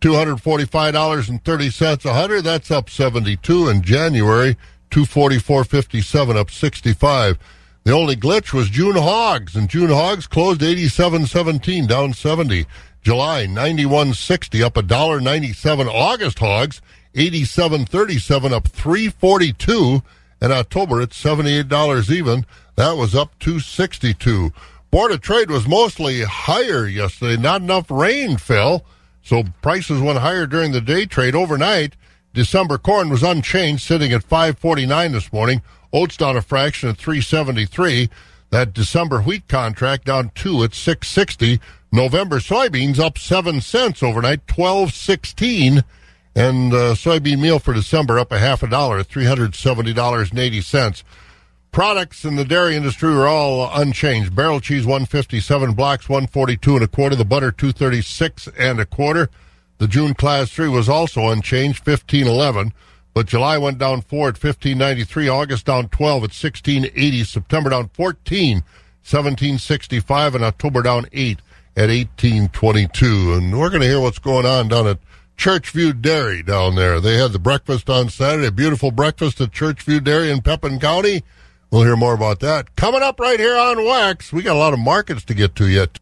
$245.30 0.00 2.04
a 2.04 2.12
hundred. 2.12 2.42
That's 2.42 2.70
up 2.70 2.88
72 2.88 3.68
in 3.68 3.82
January. 3.82 4.56
244.57 4.92 6.36
up 6.36 6.50
65. 6.50 7.38
The 7.86 7.92
only 7.92 8.16
glitch 8.16 8.52
was 8.52 8.68
June 8.68 8.96
hogs, 8.96 9.54
and 9.54 9.68
June 9.68 9.90
hogs 9.90 10.26
closed 10.26 10.60
87.17 10.60 11.86
down 11.86 12.14
70. 12.14 12.66
July 13.00 13.46
91.60 13.46 14.60
up 14.64 14.76
a 14.76 14.82
dollar 14.82 15.20
97. 15.20 15.86
August 15.86 16.40
hogs 16.40 16.82
87.37 17.14 18.50
up 18.50 18.66
342. 18.66 20.02
And 20.40 20.52
October 20.52 21.00
it's 21.00 21.22
$78 21.22 22.10
even. 22.10 22.44
That 22.74 22.96
was 22.96 23.14
up 23.14 23.38
262. 23.38 24.52
Board 24.90 25.12
of 25.12 25.20
Trade 25.20 25.52
was 25.52 25.68
mostly 25.68 26.22
higher 26.22 26.88
yesterday. 26.88 27.40
Not 27.40 27.62
enough 27.62 27.88
rain 27.88 28.36
fell, 28.36 28.84
so 29.22 29.44
prices 29.62 30.00
went 30.00 30.18
higher 30.18 30.48
during 30.48 30.72
the 30.72 30.80
day 30.80 31.06
trade. 31.06 31.36
Overnight, 31.36 31.94
December 32.34 32.78
corn 32.78 33.10
was 33.10 33.22
unchanged, 33.22 33.84
sitting 33.84 34.12
at 34.12 34.24
549 34.24 35.12
this 35.12 35.32
morning. 35.32 35.62
Oats 35.92 36.16
down 36.16 36.36
a 36.36 36.42
fraction 36.42 36.88
at 36.88 36.96
373. 36.96 38.10
That 38.50 38.72
December 38.72 39.22
wheat 39.22 39.48
contract 39.48 40.06
down 40.06 40.30
two 40.34 40.62
at 40.62 40.74
660. 40.74 41.60
November 41.92 42.38
soybeans 42.38 42.98
up 42.98 43.18
seven 43.18 43.60
cents 43.60 44.02
overnight, 44.02 44.40
1216. 44.50 45.84
And 46.34 46.72
uh, 46.72 46.94
soybean 46.94 47.40
meal 47.40 47.58
for 47.58 47.72
December 47.72 48.18
up 48.18 48.30
a 48.30 48.38
half 48.38 48.62
a 48.62 48.68
dollar, 48.68 48.98
at 48.98 49.08
$370.80. 49.08 51.02
Products 51.72 52.24
in 52.24 52.36
the 52.36 52.44
dairy 52.44 52.74
industry 52.76 53.12
are 53.12 53.26
all 53.26 53.70
unchanged. 53.78 54.34
Barrel 54.34 54.60
cheese 54.60 54.86
157, 54.86 55.74
blocks 55.74 56.08
142 56.08 56.74
and 56.76 56.84
a 56.84 56.88
quarter, 56.88 57.16
the 57.16 57.24
butter 57.24 57.52
236 57.52 58.48
and 58.58 58.80
a 58.80 58.86
quarter. 58.86 59.28
The 59.78 59.86
June 59.86 60.14
class 60.14 60.50
3 60.50 60.68
was 60.68 60.88
also 60.88 61.28
unchanged, 61.28 61.86
1511, 61.86 62.72
but 63.16 63.24
July 63.24 63.56
went 63.56 63.78
down 63.78 64.02
4 64.02 64.28
at 64.28 64.34
1593, 64.34 65.26
August 65.30 65.64
down 65.64 65.88
12 65.88 66.16
at 66.16 66.36
1680, 66.36 67.24
September 67.24 67.70
down 67.70 67.88
14, 67.94 68.56
1765, 68.56 70.34
and 70.34 70.44
October 70.44 70.82
down 70.82 71.06
8 71.14 71.38
at 71.78 71.88
1822. 71.88 73.32
And 73.32 73.58
we're 73.58 73.70
going 73.70 73.80
to 73.80 73.88
hear 73.88 74.02
what's 74.02 74.18
going 74.18 74.44
on 74.44 74.68
down 74.68 74.86
at 74.86 74.98
Churchview 75.38 75.98
Dairy 75.98 76.42
down 76.42 76.74
there. 76.74 77.00
They 77.00 77.16
had 77.16 77.32
the 77.32 77.38
breakfast 77.38 77.88
on 77.88 78.10
Saturday, 78.10 78.50
beautiful 78.50 78.90
breakfast 78.90 79.40
at 79.40 79.50
Churchview 79.50 80.04
Dairy 80.04 80.30
in 80.30 80.42
Pepin 80.42 80.78
County. 80.78 81.22
We'll 81.70 81.84
hear 81.84 81.96
more 81.96 82.12
about 82.12 82.40
that 82.40 82.76
coming 82.76 83.00
up 83.00 83.18
right 83.18 83.40
here 83.40 83.56
on 83.56 83.82
Wax. 83.82 84.30
We 84.30 84.42
got 84.42 84.56
a 84.56 84.58
lot 84.58 84.74
of 84.74 84.78
markets 84.78 85.24
to 85.24 85.32
get 85.32 85.56
to 85.56 85.66
yet. 85.66 85.98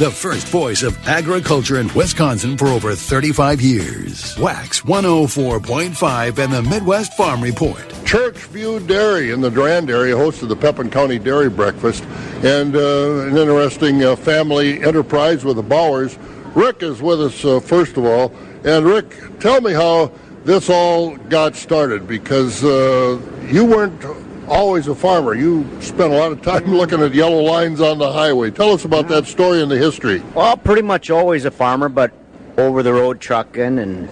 The 0.00 0.10
first 0.10 0.48
voice 0.48 0.82
of 0.82 0.96
agriculture 1.06 1.78
in 1.78 1.92
Wisconsin 1.92 2.56
for 2.56 2.68
over 2.68 2.94
35 2.94 3.60
years. 3.60 4.34
Wax 4.38 4.80
104.5 4.80 6.38
and 6.38 6.50
the 6.50 6.62
Midwest 6.62 7.12
Farm 7.18 7.42
Report. 7.42 7.86
Churchview 8.06 8.86
Dairy 8.86 9.30
in 9.30 9.42
the 9.42 9.50
Durand 9.50 9.90
area 9.90 10.14
hosted 10.14 10.48
the 10.48 10.56
Pepin 10.56 10.88
County 10.88 11.18
Dairy 11.18 11.50
Breakfast 11.50 12.02
and 12.42 12.74
uh, 12.76 13.26
an 13.26 13.36
interesting 13.36 14.02
uh, 14.02 14.16
family 14.16 14.82
enterprise 14.82 15.44
with 15.44 15.56
the 15.56 15.62
Bauers. 15.62 16.16
Rick 16.56 16.82
is 16.82 17.02
with 17.02 17.20
us, 17.20 17.44
uh, 17.44 17.60
first 17.60 17.98
of 17.98 18.06
all. 18.06 18.32
And 18.64 18.86
Rick, 18.86 19.38
tell 19.38 19.60
me 19.60 19.74
how 19.74 20.12
this 20.44 20.70
all 20.70 21.18
got 21.28 21.56
started 21.56 22.08
because 22.08 22.64
uh, 22.64 23.20
you 23.50 23.66
weren't 23.66 24.02
always 24.50 24.88
a 24.88 24.94
farmer. 24.94 25.34
You 25.34 25.66
spent 25.80 26.12
a 26.12 26.16
lot 26.16 26.32
of 26.32 26.42
time 26.42 26.64
looking 26.74 27.00
at 27.00 27.14
yellow 27.14 27.40
lines 27.40 27.80
on 27.80 27.98
the 27.98 28.12
highway. 28.12 28.50
Tell 28.50 28.72
us 28.72 28.84
about 28.84 29.08
that 29.08 29.26
story 29.26 29.62
and 29.62 29.70
the 29.70 29.78
history. 29.78 30.20
Well, 30.34 30.56
pretty 30.56 30.82
much 30.82 31.10
always 31.10 31.44
a 31.44 31.50
farmer, 31.50 31.88
but 31.88 32.12
over 32.58 32.82
the 32.82 32.92
road 32.92 33.20
trucking 33.20 33.78
and 33.78 34.08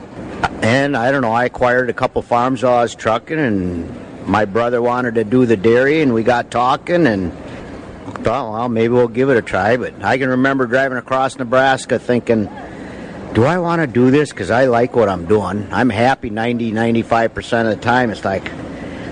and 0.62 0.97
I 0.97 1.11
don't 1.11 1.23
know. 1.23 1.33
I 1.33 1.45
acquired 1.45 1.90
a 1.90 1.92
couple 1.92 2.23
farms 2.23 2.62
while 2.62 2.75
I 2.75 2.83
was 2.83 2.95
trucking, 2.95 3.38
and 3.38 4.26
my 4.26 4.45
brother 4.45 4.80
wanted 4.80 5.14
to 5.16 5.25
do 5.25 5.47
the 5.47 5.57
dairy, 5.57 6.00
and 6.00 6.14
we 6.14 6.23
got 6.23 6.50
talking 6.50 7.07
and 7.07 7.33
thought, 8.25 8.52
well, 8.52 8.68
maybe 8.68 8.92
we'll 8.92 9.09
give 9.09 9.30
it 9.30 9.37
a 9.37 9.42
try. 9.42 9.76
But 9.76 10.02
I 10.02 10.18
can 10.18 10.28
remember 10.28 10.66
driving 10.66 10.99
across 10.99 11.37
Nebraska 11.37 11.99
thinking. 11.99 12.49
Do 13.35 13.45
I 13.45 13.59
want 13.59 13.83
to 13.83 13.87
do 13.87 14.11
this? 14.11 14.30
Because 14.30 14.50
I 14.50 14.66
like 14.66 14.97
what 14.97 15.09
I'm 15.09 15.26
doing. 15.26 15.68
I'm 15.71 15.90
happy 15.90 16.30
90, 16.30 16.73
95% 16.73 17.71
of 17.71 17.76
the 17.76 17.83
time. 17.83 18.11
It's 18.11 18.25
like, 18.25 18.50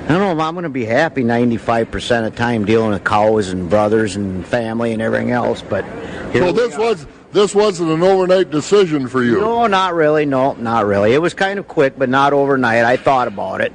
I 0.06 0.10
don't 0.10 0.20
know 0.20 0.30
if 0.30 0.38
I'm 0.38 0.54
going 0.54 0.62
to 0.62 0.68
be 0.68 0.84
happy 0.84 1.24
95% 1.24 2.26
of 2.26 2.32
the 2.32 2.38
time 2.38 2.64
dealing 2.64 2.90
with 2.90 3.02
cows 3.02 3.48
and 3.48 3.68
brothers 3.68 4.14
and 4.14 4.46
family 4.46 4.92
and 4.92 5.02
everything 5.02 5.32
else. 5.32 5.62
But 5.62 5.84
so 6.32 6.52
this 6.52 6.78
was 6.78 7.08
this 7.32 7.56
wasn't 7.56 7.90
an 7.90 8.04
overnight 8.04 8.52
decision 8.52 9.08
for 9.08 9.24
you. 9.24 9.40
No, 9.40 9.66
not 9.66 9.94
really. 9.94 10.24
No, 10.24 10.52
not 10.52 10.86
really. 10.86 11.12
It 11.12 11.18
was 11.18 11.34
kind 11.34 11.58
of 11.58 11.66
quick, 11.66 11.98
but 11.98 12.08
not 12.08 12.32
overnight. 12.32 12.84
I 12.84 12.96
thought 12.96 13.26
about 13.26 13.60
it. 13.60 13.72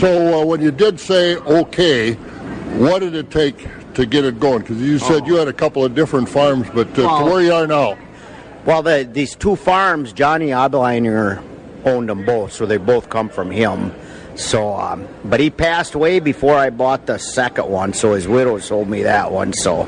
So 0.00 0.42
uh, 0.42 0.44
when 0.44 0.60
you 0.60 0.70
did 0.70 1.00
say 1.00 1.36
okay, 1.36 2.12
what 2.76 2.98
did 2.98 3.14
it 3.14 3.30
take 3.30 3.66
to 3.94 4.04
get 4.04 4.26
it 4.26 4.38
going? 4.38 4.58
Because 4.58 4.82
you 4.82 4.98
said 4.98 5.22
oh. 5.22 5.26
you 5.26 5.36
had 5.36 5.48
a 5.48 5.52
couple 5.54 5.82
of 5.82 5.94
different 5.94 6.28
farms, 6.28 6.68
but 6.74 6.88
uh, 6.98 7.04
well, 7.04 7.24
to 7.24 7.30
where 7.32 7.42
you 7.42 7.54
are 7.54 7.66
now. 7.66 7.96
Well, 8.66 8.82
the, 8.82 9.08
these 9.10 9.34
two 9.34 9.56
farms, 9.56 10.12
Johnny 10.12 10.48
Adleiner 10.48 11.42
owned 11.86 12.10
them 12.10 12.26
both, 12.26 12.52
so 12.52 12.66
they 12.66 12.76
both 12.76 13.08
come 13.08 13.30
from 13.30 13.50
him. 13.50 13.94
So, 14.36 14.74
um, 14.74 15.06
but 15.24 15.40
he 15.40 15.50
passed 15.50 15.94
away 15.94 16.20
before 16.20 16.56
I 16.56 16.70
bought 16.70 17.06
the 17.06 17.18
second 17.18 17.68
one, 17.68 17.92
so 17.92 18.14
his 18.14 18.26
widow 18.26 18.58
sold 18.58 18.88
me 18.88 19.02
that 19.04 19.30
one. 19.30 19.52
So, 19.52 19.84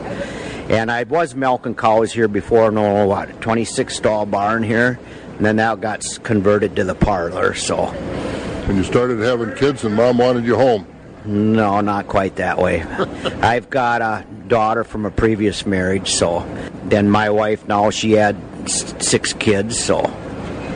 and 0.68 0.90
I 0.90 1.02
was 1.04 1.34
milking 1.34 1.74
cows 1.74 2.12
here 2.12 2.28
before, 2.28 2.70
no, 2.70 3.06
what, 3.06 3.40
26 3.40 3.94
stall 3.94 4.26
barn 4.26 4.62
here, 4.62 4.98
and 5.36 5.44
then 5.44 5.56
that 5.56 5.80
got 5.80 6.04
converted 6.22 6.76
to 6.76 6.84
the 6.84 6.94
parlor. 6.94 7.54
So, 7.54 7.86
and 7.86 8.76
you 8.76 8.84
started 8.84 9.18
having 9.20 9.54
kids, 9.54 9.84
and 9.84 9.94
mom 9.94 10.18
wanted 10.18 10.44
you 10.44 10.56
home. 10.56 10.86
No, 11.24 11.80
not 11.80 12.06
quite 12.06 12.36
that 12.36 12.58
way. 12.58 12.82
I've 13.42 13.68
got 13.68 14.00
a 14.00 14.24
daughter 14.46 14.84
from 14.84 15.06
a 15.06 15.10
previous 15.10 15.66
marriage, 15.66 16.12
so 16.12 16.46
then 16.84 17.10
my 17.10 17.30
wife 17.30 17.66
now 17.66 17.90
she 17.90 18.12
had 18.12 18.36
six 18.68 19.32
kids. 19.32 19.78
So, 19.78 20.06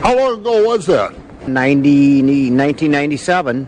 how 0.01 0.17
long 0.17 0.41
ago 0.41 0.67
was 0.67 0.85
that? 0.87 1.13
90, 1.47 2.21
1997. 2.51 3.67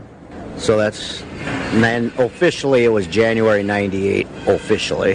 So 0.57 0.77
that's, 0.77 1.21
and 1.21 1.83
then 1.83 2.11
officially 2.17 2.83
it 2.85 2.89
was 2.89 3.07
January 3.07 3.63
98, 3.63 4.27
officially. 4.47 5.13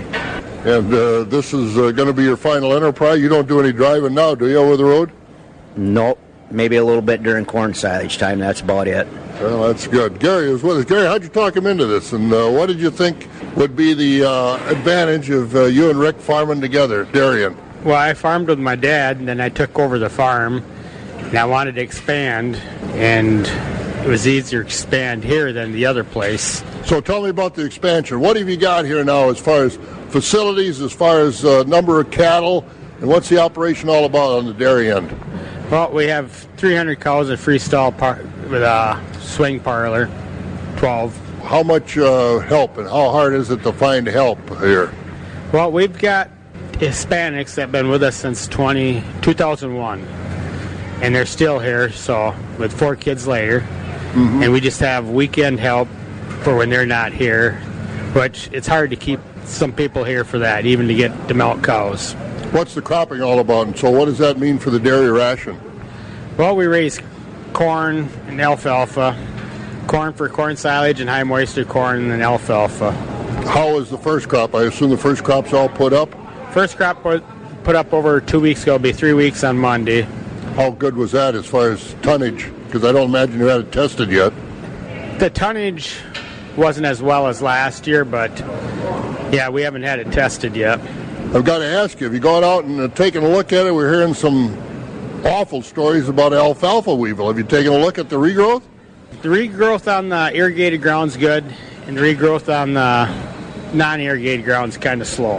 And 0.64 0.92
uh, 0.92 1.24
this 1.24 1.54
is 1.54 1.78
uh, 1.78 1.92
going 1.92 2.08
to 2.08 2.12
be 2.12 2.24
your 2.24 2.36
final 2.36 2.72
enterprise? 2.74 3.20
You 3.20 3.28
don't 3.28 3.46
do 3.46 3.60
any 3.60 3.72
driving 3.72 4.14
now, 4.14 4.34
do 4.34 4.48
you, 4.48 4.56
over 4.56 4.76
the 4.76 4.84
road? 4.84 5.12
Nope. 5.76 6.18
Maybe 6.50 6.76
a 6.76 6.84
little 6.84 7.02
bit 7.02 7.22
during 7.22 7.44
corn 7.44 7.74
silage 7.74 8.18
time. 8.18 8.38
That's 8.38 8.62
about 8.62 8.88
it. 8.88 9.06
Well, 9.40 9.68
that's 9.68 9.86
good. 9.86 10.18
Gary 10.18 10.50
was 10.50 10.62
with 10.62 10.78
us. 10.78 10.84
Gary, 10.84 11.06
how'd 11.06 11.22
you 11.22 11.28
talk 11.28 11.54
him 11.54 11.66
into 11.66 11.86
this? 11.86 12.12
And 12.12 12.32
uh, 12.32 12.48
what 12.48 12.66
did 12.66 12.80
you 12.80 12.90
think 12.90 13.28
would 13.54 13.76
be 13.76 13.94
the 13.94 14.28
uh, 14.28 14.56
advantage 14.70 15.30
of 15.30 15.54
uh, 15.54 15.64
you 15.64 15.90
and 15.90 15.98
Rick 15.98 16.18
farming 16.18 16.60
together, 16.60 17.04
Darian? 17.04 17.56
Well, 17.84 17.96
I 17.96 18.14
farmed 18.14 18.48
with 18.48 18.58
my 18.58 18.74
dad, 18.74 19.18
and 19.18 19.28
then 19.28 19.40
I 19.40 19.50
took 19.50 19.78
over 19.78 19.98
the 19.98 20.10
farm 20.10 20.64
and 21.28 21.36
I 21.36 21.44
wanted 21.44 21.74
to 21.74 21.82
expand, 21.82 22.56
and 22.94 23.46
it 24.04 24.08
was 24.08 24.26
easier 24.26 24.62
to 24.62 24.66
expand 24.66 25.24
here 25.24 25.52
than 25.52 25.72
the 25.72 25.84
other 25.84 26.04
place. 26.04 26.62
So 26.84 27.00
tell 27.00 27.22
me 27.22 27.28
about 27.28 27.54
the 27.54 27.64
expansion. 27.64 28.20
What 28.20 28.36
have 28.36 28.48
you 28.48 28.56
got 28.56 28.86
here 28.86 29.04
now 29.04 29.28
as 29.28 29.38
far 29.38 29.64
as 29.64 29.76
facilities, 30.08 30.80
as 30.80 30.92
far 30.92 31.20
as 31.20 31.44
uh, 31.44 31.64
number 31.64 32.00
of 32.00 32.10
cattle, 32.10 32.64
and 33.00 33.08
what's 33.08 33.28
the 33.28 33.38
operation 33.38 33.90
all 33.90 34.06
about 34.06 34.38
on 34.38 34.46
the 34.46 34.54
dairy 34.54 34.90
end? 34.90 35.14
Well, 35.70 35.90
we 35.90 36.06
have 36.06 36.32
300 36.56 36.98
cows 36.98 37.28
at 37.28 37.38
freestall 37.38 37.96
par- 37.96 38.22
with 38.48 38.62
a 38.62 38.98
swing 39.20 39.60
parlor, 39.60 40.10
12. 40.78 41.42
How 41.42 41.62
much 41.62 41.98
uh, 41.98 42.38
help 42.38 42.78
and 42.78 42.88
how 42.88 43.10
hard 43.10 43.34
is 43.34 43.50
it 43.50 43.62
to 43.64 43.72
find 43.72 44.06
help 44.06 44.38
here? 44.60 44.94
Well, 45.52 45.70
we've 45.70 45.98
got 45.98 46.30
Hispanics 46.72 47.54
that 47.56 47.62
have 47.62 47.72
been 47.72 47.90
with 47.90 48.02
us 48.02 48.16
since 48.16 48.46
20, 48.48 49.02
2001 49.20 50.27
and 51.00 51.14
they're 51.14 51.26
still 51.26 51.58
here. 51.58 51.90
So 51.90 52.34
with 52.58 52.72
four 52.72 52.96
kids 52.96 53.26
later, 53.26 53.60
mm-hmm. 53.60 54.42
and 54.42 54.52
we 54.52 54.60
just 54.60 54.80
have 54.80 55.08
weekend 55.10 55.60
help 55.60 55.88
for 56.42 56.56
when 56.56 56.70
they're 56.70 56.86
not 56.86 57.12
here, 57.12 57.54
which 58.14 58.48
it's 58.52 58.66
hard 58.66 58.90
to 58.90 58.96
keep 58.96 59.20
some 59.44 59.72
people 59.72 60.04
here 60.04 60.24
for 60.24 60.38
that, 60.40 60.66
even 60.66 60.88
to 60.88 60.94
get 60.94 61.28
to 61.28 61.34
milk 61.34 61.62
cows. 61.62 62.12
What's 62.52 62.74
the 62.74 62.82
cropping 62.82 63.22
all 63.22 63.40
about? 63.40 63.66
And 63.66 63.78
so, 63.78 63.90
what 63.90 64.06
does 64.06 64.18
that 64.18 64.38
mean 64.38 64.58
for 64.58 64.70
the 64.70 64.78
dairy 64.78 65.10
ration? 65.10 65.58
Well, 66.36 66.56
we 66.56 66.66
raise 66.66 67.00
corn 67.52 68.08
and 68.26 68.40
alfalfa, 68.40 69.16
corn 69.86 70.12
for 70.12 70.28
corn 70.28 70.56
silage 70.56 71.00
and 71.00 71.10
high 71.10 71.24
moisture 71.24 71.64
corn 71.64 72.10
and 72.10 72.22
alfalfa. 72.22 72.92
How 73.48 73.78
is 73.78 73.90
the 73.90 73.98
first 73.98 74.28
crop? 74.28 74.54
I 74.54 74.64
assume 74.64 74.90
the 74.90 74.96
first 74.96 75.24
crop's 75.24 75.52
all 75.52 75.68
put 75.68 75.92
up. 75.92 76.14
First 76.52 76.76
crop 76.76 77.02
put 77.02 77.76
up 77.76 77.92
over 77.92 78.20
two 78.20 78.40
weeks 78.40 78.62
ago. 78.62 78.76
It'll 78.76 78.82
be 78.82 78.92
three 78.92 79.14
weeks 79.14 79.44
on 79.44 79.58
Monday. 79.58 80.06
How 80.58 80.70
good 80.70 80.96
was 80.96 81.12
that 81.12 81.36
as 81.36 81.46
far 81.46 81.70
as 81.70 81.94
tonnage? 82.02 82.50
Because 82.64 82.84
I 82.84 82.90
don't 82.90 83.10
imagine 83.10 83.38
you 83.38 83.46
had 83.46 83.60
it 83.60 83.70
tested 83.70 84.10
yet. 84.10 84.32
The 85.20 85.30
tonnage 85.30 85.94
wasn't 86.56 86.86
as 86.86 87.00
well 87.00 87.28
as 87.28 87.40
last 87.40 87.86
year, 87.86 88.04
but 88.04 88.36
yeah, 89.32 89.50
we 89.50 89.62
haven't 89.62 89.84
had 89.84 90.00
it 90.00 90.10
tested 90.10 90.56
yet. 90.56 90.80
I've 91.32 91.44
got 91.44 91.58
to 91.58 91.64
ask 91.64 92.00
you, 92.00 92.06
have 92.06 92.14
you 92.14 92.18
gone 92.18 92.42
out 92.42 92.64
and 92.64 92.80
uh, 92.80 92.88
taken 92.88 93.22
a 93.22 93.28
look 93.28 93.52
at 93.52 93.68
it? 93.68 93.72
We're 93.72 93.88
hearing 93.88 94.14
some 94.14 94.52
awful 95.24 95.62
stories 95.62 96.08
about 96.08 96.32
alfalfa 96.32 96.92
weevil. 96.92 97.28
Have 97.28 97.38
you 97.38 97.44
taken 97.44 97.72
a 97.72 97.78
look 97.78 97.96
at 97.96 98.08
the 98.08 98.16
regrowth? 98.16 98.64
The 99.22 99.28
regrowth 99.28 99.86
on 99.86 100.08
the 100.08 100.32
irrigated 100.34 100.82
ground's 100.82 101.16
good, 101.16 101.44
and 101.86 101.96
the 101.96 102.00
regrowth 102.00 102.52
on 102.52 102.74
the 102.74 103.06
non-irrigated 103.74 104.44
ground's 104.44 104.76
kind 104.76 105.00
of 105.00 105.06
slow. 105.06 105.38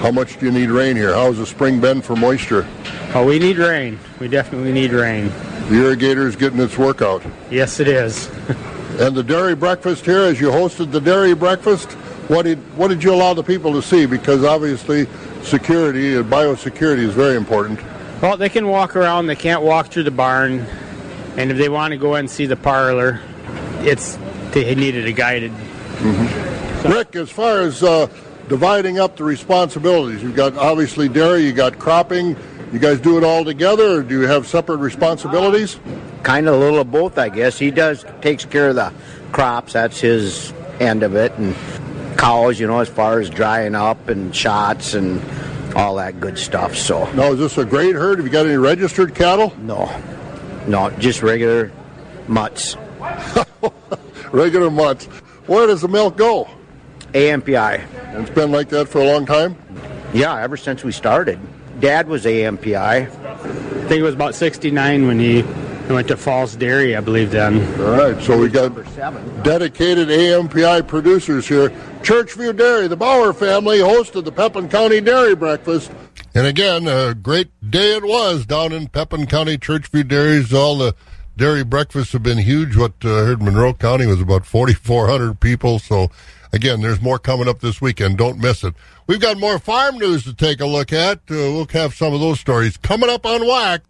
How 0.00 0.10
much 0.10 0.38
do 0.38 0.46
you 0.46 0.52
need 0.52 0.70
rain 0.70 0.96
here? 0.96 1.14
How's 1.14 1.38
the 1.38 1.46
spring 1.46 1.80
been 1.80 2.02
for 2.02 2.16
moisture? 2.16 2.66
Oh, 3.14 3.24
we 3.24 3.38
need 3.38 3.56
rain. 3.56 3.98
We 4.20 4.28
definitely 4.28 4.72
need 4.72 4.92
rain. 4.92 5.26
The 5.68 5.76
irrigator 5.76 6.26
is 6.26 6.36
getting 6.36 6.60
its 6.60 6.78
workout. 6.78 7.22
Yes, 7.50 7.80
it 7.80 7.88
is. 7.88 8.28
and 9.00 9.16
the 9.16 9.22
dairy 9.22 9.54
breakfast 9.54 10.04
here, 10.04 10.20
as 10.20 10.40
you 10.40 10.48
hosted 10.48 10.92
the 10.92 11.00
dairy 11.00 11.34
breakfast, 11.34 11.92
what 12.28 12.42
did 12.42 12.58
what 12.76 12.88
did 12.88 13.02
you 13.02 13.14
allow 13.14 13.34
the 13.34 13.42
people 13.42 13.72
to 13.72 13.82
see? 13.82 14.06
Because 14.06 14.44
obviously, 14.44 15.06
security 15.42 16.16
and 16.16 16.30
biosecurity 16.30 16.98
is 16.98 17.14
very 17.14 17.36
important. 17.36 17.80
Well, 18.20 18.36
they 18.36 18.48
can 18.48 18.68
walk 18.68 18.96
around. 18.96 19.26
They 19.26 19.36
can't 19.36 19.62
walk 19.62 19.88
through 19.88 20.04
the 20.04 20.10
barn, 20.10 20.66
and 21.36 21.50
if 21.50 21.58
they 21.58 21.68
want 21.68 21.92
to 21.92 21.98
go 21.98 22.14
and 22.14 22.30
see 22.30 22.46
the 22.46 22.56
parlor, 22.56 23.20
it's 23.80 24.18
they 24.52 24.74
needed 24.74 25.06
a 25.06 25.12
guided. 25.12 25.52
Mm-hmm. 25.52 26.45
Rick, 26.88 27.16
as 27.16 27.30
far 27.30 27.60
as 27.60 27.82
uh, 27.82 28.06
dividing 28.48 28.98
up 28.98 29.16
the 29.16 29.24
responsibilities, 29.24 30.22
you've 30.22 30.36
got 30.36 30.56
obviously 30.56 31.08
dairy, 31.08 31.44
you 31.44 31.52
got 31.52 31.78
cropping. 31.78 32.36
You 32.72 32.78
guys 32.80 33.00
do 33.00 33.16
it 33.16 33.24
all 33.24 33.44
together, 33.44 33.98
or 33.98 34.02
do 34.02 34.20
you 34.20 34.26
have 34.26 34.46
separate 34.46 34.78
responsibilities? 34.78 35.78
Kind 36.22 36.48
of 36.48 36.54
a 36.54 36.58
little 36.58 36.80
of 36.80 36.90
both, 36.90 37.16
I 37.16 37.28
guess. 37.28 37.58
He 37.58 37.70
does 37.70 38.04
takes 38.20 38.44
care 38.44 38.70
of 38.70 38.74
the 38.74 38.92
crops. 39.32 39.72
That's 39.72 40.00
his 40.00 40.52
end 40.80 41.02
of 41.02 41.14
it, 41.14 41.32
and 41.34 41.54
cows, 42.18 42.58
you 42.58 42.66
know, 42.66 42.80
as 42.80 42.88
far 42.88 43.20
as 43.20 43.30
drying 43.30 43.74
up 43.74 44.08
and 44.08 44.34
shots 44.34 44.94
and 44.94 45.22
all 45.76 45.96
that 45.96 46.20
good 46.20 46.38
stuff. 46.38 46.76
So 46.76 47.10
now, 47.12 47.32
is 47.32 47.38
this 47.38 47.58
a 47.58 47.64
great 47.64 47.94
herd? 47.94 48.18
Have 48.18 48.26
you 48.26 48.32
got 48.32 48.46
any 48.46 48.56
registered 48.56 49.14
cattle? 49.14 49.54
No, 49.58 49.90
no, 50.66 50.90
just 50.98 51.22
regular 51.22 51.70
mutts. 52.26 52.76
regular 54.32 54.70
mutts. 54.70 55.06
Where 55.46 55.66
does 55.66 55.82
the 55.82 55.88
milk 55.88 56.16
go? 56.16 56.48
AMPI. 57.16 57.82
And 58.12 58.22
it's 58.22 58.30
been 58.30 58.52
like 58.52 58.68
that 58.68 58.88
for 58.88 59.00
a 59.00 59.04
long 59.04 59.24
time. 59.24 59.56
Yeah, 60.12 60.38
ever 60.38 60.56
since 60.56 60.84
we 60.84 60.92
started. 60.92 61.38
Dad 61.80 62.08
was 62.08 62.24
AMPI. 62.24 62.76
I 62.76 63.06
think 63.06 64.00
it 64.00 64.02
was 64.02 64.14
about 64.14 64.34
'69 64.34 65.06
when 65.06 65.18
he 65.18 65.42
went 65.88 66.08
to 66.08 66.16
Falls 66.16 66.56
Dairy, 66.56 66.94
I 66.94 67.00
believe. 67.00 67.30
Then. 67.30 67.60
All 67.80 67.96
right, 67.96 68.22
so 68.22 68.38
we 68.38 68.48
got 68.48 68.74
dedicated 69.42 70.08
AMPI 70.08 70.86
producers 70.86 71.48
here. 71.48 71.70
Churchview 72.02 72.56
Dairy, 72.56 72.86
the 72.86 72.96
Bauer 72.96 73.32
family 73.32 73.78
hosted 73.78 74.24
the 74.24 74.32
Pepin 74.32 74.68
County 74.68 75.00
Dairy 75.00 75.34
Breakfast. 75.34 75.90
And 76.34 76.46
again, 76.46 76.86
a 76.86 77.14
great 77.14 77.48
day 77.68 77.96
it 77.96 78.04
was 78.04 78.44
down 78.44 78.72
in 78.72 78.88
Pepin 78.88 79.26
County. 79.26 79.56
Churchview 79.56 80.06
Dairies, 80.06 80.52
all 80.52 80.76
the 80.76 80.94
dairy 81.36 81.64
breakfasts 81.64 82.12
have 82.12 82.22
been 82.22 82.38
huge. 82.38 82.76
What 82.76 82.92
uh, 83.04 83.22
I 83.22 83.24
heard 83.24 83.42
Monroe 83.42 83.74
County 83.74 84.06
was 84.06 84.20
about 84.20 84.46
4,400 84.46 85.40
people. 85.40 85.78
So 85.78 86.10
again, 86.52 86.80
there's 86.80 87.00
more 87.00 87.18
coming 87.18 87.48
up 87.48 87.60
this 87.60 87.80
weekend. 87.80 88.18
Don't 88.18 88.38
miss 88.38 88.64
it. 88.64 88.74
We've 89.06 89.20
got 89.20 89.38
more 89.38 89.58
farm 89.58 89.98
news 89.98 90.24
to 90.24 90.34
take 90.34 90.60
a 90.60 90.66
look 90.66 90.92
at. 90.92 91.18
Uh, 91.30 91.34
we'll 91.34 91.66
have 91.72 91.94
some 91.94 92.12
of 92.12 92.20
those 92.20 92.40
stories 92.40 92.76
coming 92.76 93.10
up 93.10 93.24
on 93.26 93.42
WAC. 93.42 93.80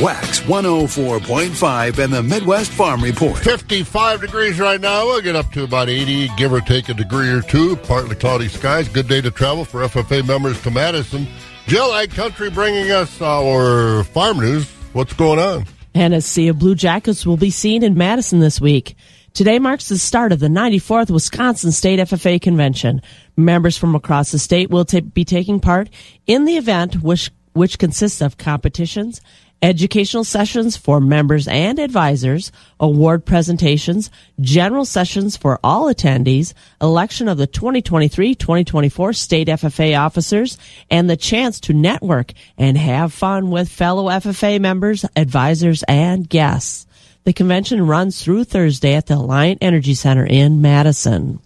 Wax 0.00 0.40
104.5 0.40 1.98
and 1.98 2.12
the 2.12 2.22
Midwest 2.22 2.70
Farm 2.70 3.02
Report. 3.02 3.36
55 3.36 4.22
degrees 4.22 4.58
right 4.58 4.80
now. 4.80 5.04
We'll 5.04 5.20
get 5.20 5.36
up 5.36 5.52
to 5.52 5.64
about 5.64 5.90
80, 5.90 6.30
give 6.38 6.54
or 6.54 6.60
take 6.62 6.88
a 6.88 6.94
degree 6.94 7.28
or 7.28 7.42
two. 7.42 7.76
Partly 7.76 8.16
cloudy 8.16 8.48
skies. 8.48 8.88
Good 8.88 9.08
day 9.08 9.20
to 9.20 9.30
travel 9.30 9.66
for 9.66 9.82
FFA 9.82 10.26
members 10.26 10.60
to 10.62 10.70
Madison. 10.70 11.26
Jill 11.66 11.92
Ag 11.92 12.12
Country 12.12 12.48
bringing 12.48 12.90
us 12.90 13.20
our 13.20 14.02
farm 14.04 14.38
news. 14.38 14.70
What's 14.94 15.12
going 15.12 15.38
on? 15.38 15.66
And 15.94 16.14
a 16.14 16.22
sea 16.22 16.48
of 16.48 16.58
blue 16.58 16.74
jackets 16.74 17.26
will 17.26 17.36
be 17.36 17.50
seen 17.50 17.82
in 17.82 17.98
Madison 17.98 18.40
this 18.40 18.60
week. 18.60 18.96
Today 19.32 19.60
marks 19.60 19.88
the 19.88 19.96
start 19.96 20.32
of 20.32 20.40
the 20.40 20.48
94th 20.48 21.08
Wisconsin 21.08 21.70
State 21.70 22.00
FFA 22.00 22.42
Convention. 22.42 23.00
Members 23.36 23.78
from 23.78 23.94
across 23.94 24.32
the 24.32 24.40
state 24.40 24.70
will 24.70 24.84
t- 24.84 25.00
be 25.00 25.24
taking 25.24 25.60
part 25.60 25.88
in 26.26 26.46
the 26.46 26.56
event, 26.56 26.96
which, 27.00 27.30
which 27.52 27.78
consists 27.78 28.20
of 28.20 28.38
competitions, 28.38 29.20
educational 29.62 30.24
sessions 30.24 30.76
for 30.76 31.00
members 31.00 31.46
and 31.46 31.78
advisors, 31.78 32.50
award 32.80 33.24
presentations, 33.24 34.10
general 34.40 34.84
sessions 34.84 35.36
for 35.36 35.60
all 35.62 35.84
attendees, 35.84 36.52
election 36.82 37.28
of 37.28 37.38
the 37.38 37.46
2023-2024 37.46 39.14
state 39.14 39.46
FFA 39.46 39.98
officers, 39.98 40.58
and 40.90 41.08
the 41.08 41.16
chance 41.16 41.60
to 41.60 41.72
network 41.72 42.32
and 42.58 42.76
have 42.76 43.12
fun 43.12 43.50
with 43.50 43.68
fellow 43.68 44.08
FFA 44.08 44.60
members, 44.60 45.04
advisors, 45.14 45.84
and 45.84 46.28
guests. 46.28 46.88
The 47.24 47.32
convention 47.32 47.86
runs 47.86 48.22
through 48.22 48.44
Thursday 48.44 48.94
at 48.94 49.06
the 49.06 49.14
Alliant 49.14 49.58
Energy 49.60 49.94
Center 49.94 50.24
in 50.24 50.62
Madison. 50.62 51.40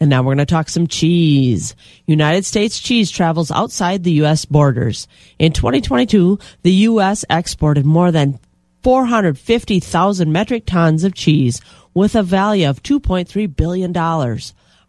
And 0.00 0.10
now 0.10 0.22
we're 0.22 0.34
going 0.34 0.38
to 0.38 0.46
talk 0.46 0.68
some 0.68 0.88
cheese. 0.88 1.74
United 2.06 2.44
States 2.44 2.80
cheese 2.80 3.10
travels 3.10 3.50
outside 3.50 4.04
the 4.04 4.12
U.S. 4.12 4.44
borders. 4.44 5.08
In 5.38 5.52
2022, 5.52 6.38
the 6.62 6.72
U.S. 6.72 7.24
exported 7.30 7.86
more 7.86 8.10
than 8.12 8.38
450,000 8.82 10.30
metric 10.30 10.64
tons 10.66 11.02
of 11.02 11.14
cheese 11.14 11.60
with 11.94 12.14
a 12.14 12.22
value 12.22 12.68
of 12.68 12.82
$2.3 12.82 13.56
billion. 13.56 13.96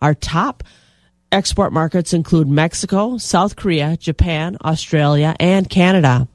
Our 0.02 0.14
top 0.14 0.64
export 1.32 1.72
markets 1.72 2.14
include 2.14 2.48
Mexico, 2.48 3.18
South 3.18 3.56
Korea, 3.56 3.98
Japan, 3.98 4.58
Australia, 4.64 5.36
and 5.40 5.70
Canada. 5.70 6.28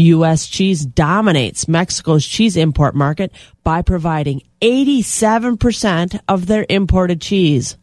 U.S. 0.00 0.46
cheese 0.46 0.84
dominates 0.84 1.68
Mexico's 1.68 2.26
cheese 2.26 2.56
import 2.56 2.94
market 2.94 3.32
by 3.64 3.82
providing 3.82 4.42
87% 4.60 6.20
of 6.28 6.46
their 6.46 6.66
imported 6.68 7.20
cheese. 7.20 7.76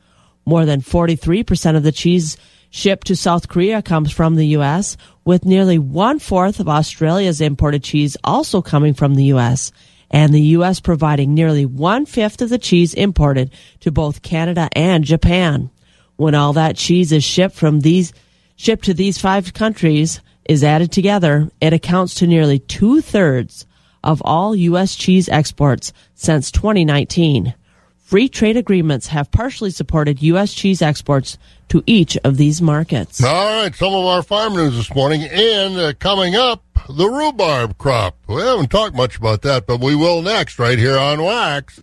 More 0.46 0.66
than 0.66 0.82
43% 0.82 1.76
of 1.76 1.84
the 1.84 1.92
cheese 1.92 2.38
shipped 2.70 3.08
to 3.08 3.16
South 3.16 3.48
Korea 3.48 3.82
comes 3.82 4.12
from 4.12 4.36
the 4.36 4.48
U.S., 4.48 4.98
with 5.24 5.46
nearly 5.46 5.80
one 5.80 6.20
fourth 6.20 6.60
of 6.60 6.70
Australia's 6.70 7.42
imported 7.42 7.84
cheese 7.84 8.16
also 8.24 8.62
coming 8.62 8.94
from 8.94 9.16
the 9.16 9.26
U.S., 9.26 9.72
and 10.12 10.34
the 10.34 10.42
U.S. 10.42 10.80
providing 10.80 11.34
nearly 11.34 11.66
one 11.66 12.06
fifth 12.06 12.42
of 12.42 12.50
the 12.50 12.60
cheese 12.60 12.94
imported 12.94 13.52
to 13.80 13.92
both 13.92 14.22
Canada 14.22 14.70
and 14.74 15.04
Japan. 15.04 15.72
When 16.16 16.36
all 16.36 16.54
that 16.54 16.78
cheese 16.78 17.12
is 17.12 17.24
shipped 17.24 17.56
from 17.56 17.80
these, 17.80 18.14
shipped 18.56 18.86
to 18.86 18.94
these 18.94 19.18
five 19.18 19.54
countries 19.54 20.22
is 20.46 20.64
added 20.64 20.92
together, 20.92 21.50
it 21.60 21.74
accounts 21.74 22.16
to 22.16 22.28
nearly 22.28 22.60
two 22.60 23.02
thirds 23.02 23.66
of 24.04 24.22
all 24.24 24.56
U.S. 24.56 24.96
cheese 24.96 25.28
exports 25.28 25.92
since 26.14 26.52
2019. 26.52 27.56
Free 27.98 28.30
trade 28.30 28.56
agreements 28.56 29.08
have 29.08 29.32
partially 29.32 29.72
supported 29.72 30.22
U.S. 30.22 30.54
cheese 30.54 30.82
exports 30.82 31.40
to 31.70 31.84
each 31.88 32.16
of 32.24 32.38
these 32.38 32.62
markets. 32.62 33.24
All 33.24 33.64
right, 33.64 33.74
some 33.74 33.94
of 33.94 34.06
our 34.06 34.22
farm 34.22 34.54
news 34.54 34.76
this 34.76 34.94
morning, 34.94 35.24
and 35.24 35.78
uh, 35.78 35.94
coming 35.98 36.36
up, 36.36 36.64
the 36.88 37.08
rhubarb 37.08 37.80
crop. 37.80 38.16
We 38.28 38.42
haven't 38.42 38.70
talked 38.70 38.96
much 38.96 39.18
about 39.18 39.42
that, 39.42 39.66
but 39.66 39.80
we 39.80 39.96
will 39.96 40.22
next, 40.22 40.60
right 40.60 40.78
here 40.78 40.98
on 40.98 41.24
Wax. 41.24 41.82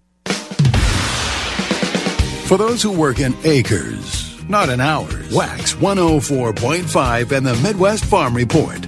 For 2.47 2.57
those 2.57 2.83
who 2.83 2.93
work 2.93 3.19
in 3.19 3.35
acres, 3.43 4.32
not 4.53 4.69
in 4.69 4.81
hours, 4.81 5.35
Wax 5.35 5.75
104.5 5.75 7.33
and 7.33 7.47
the 7.47 7.57
Midwest 7.57 8.05
Farm 8.05 8.37
Report. 8.37 8.87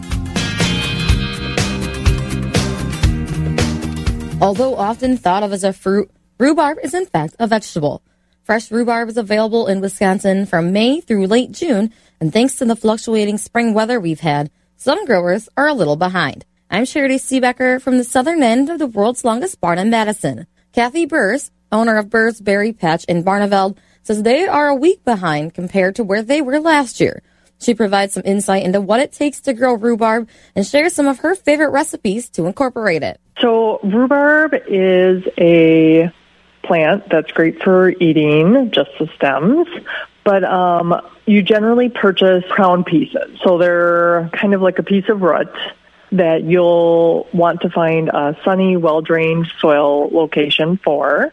Although 4.42 4.76
often 4.76 5.16
thought 5.16 5.42
of 5.42 5.52
as 5.54 5.64
a 5.64 5.72
fruit, 5.72 6.10
Rhubarb 6.38 6.78
is 6.82 6.92
in 6.92 7.06
fact 7.06 7.34
a 7.38 7.46
vegetable. 7.46 8.02
Fresh 8.42 8.70
rhubarb 8.70 9.08
is 9.08 9.16
available 9.16 9.66
in 9.66 9.80
Wisconsin 9.80 10.44
from 10.44 10.70
May 10.70 11.00
through 11.00 11.26
late 11.28 11.50
June, 11.50 11.90
and 12.20 12.30
thanks 12.30 12.56
to 12.56 12.66
the 12.66 12.76
fluctuating 12.76 13.38
spring 13.38 13.72
weather 13.72 13.98
we've 13.98 14.20
had, 14.20 14.50
some 14.76 15.06
growers 15.06 15.48
are 15.56 15.66
a 15.66 15.72
little 15.72 15.96
behind. 15.96 16.44
I'm 16.70 16.84
Charity 16.84 17.16
Seebecker 17.16 17.80
from 17.80 17.96
the 17.96 18.04
southern 18.04 18.42
end 18.42 18.68
of 18.68 18.78
the 18.78 18.86
world's 18.86 19.24
longest 19.24 19.62
barn 19.62 19.78
in 19.78 19.88
Madison. 19.88 20.46
Kathy 20.74 21.06
Burrs, 21.06 21.50
owner 21.72 21.96
of 21.96 22.10
Burrs 22.10 22.38
Berry 22.38 22.74
Patch 22.74 23.04
in 23.04 23.24
Barneveld, 23.24 23.78
says 24.04 24.22
they 24.22 24.46
are 24.46 24.68
a 24.68 24.74
week 24.74 25.04
behind 25.04 25.54
compared 25.54 25.96
to 25.96 26.04
where 26.04 26.22
they 26.22 26.40
were 26.40 26.60
last 26.60 27.00
year. 27.00 27.22
She 27.60 27.74
provides 27.74 28.12
some 28.14 28.22
insight 28.26 28.64
into 28.64 28.80
what 28.80 29.00
it 29.00 29.12
takes 29.12 29.40
to 29.42 29.52
grow 29.52 29.74
rhubarb 29.74 30.28
and 30.54 30.66
shares 30.66 30.92
some 30.92 31.06
of 31.06 31.18
her 31.18 31.34
favorite 31.34 31.70
recipes 31.70 32.28
to 32.30 32.46
incorporate 32.46 33.02
it. 33.02 33.20
So, 33.40 33.80
rhubarb 33.82 34.54
is 34.68 35.24
a 35.38 36.12
plant 36.62 37.08
that's 37.10 37.30
great 37.32 37.62
for 37.62 37.90
eating, 37.90 38.70
just 38.70 38.90
the 38.98 39.08
stems. 39.16 39.66
But 40.24 40.44
um, 40.44 41.00
you 41.26 41.42
generally 41.42 41.88
purchase 41.88 42.44
crown 42.48 42.84
pieces. 42.84 43.38
So 43.42 43.58
they're 43.58 44.30
kind 44.32 44.54
of 44.54 44.62
like 44.62 44.78
a 44.78 44.82
piece 44.82 45.08
of 45.08 45.20
root 45.20 45.50
that 46.12 46.44
you'll 46.44 47.28
want 47.32 47.60
to 47.62 47.70
find 47.70 48.08
a 48.08 48.36
sunny, 48.44 48.76
well 48.76 49.02
drained 49.02 49.52
soil 49.60 50.08
location 50.10 50.78
for. 50.82 51.32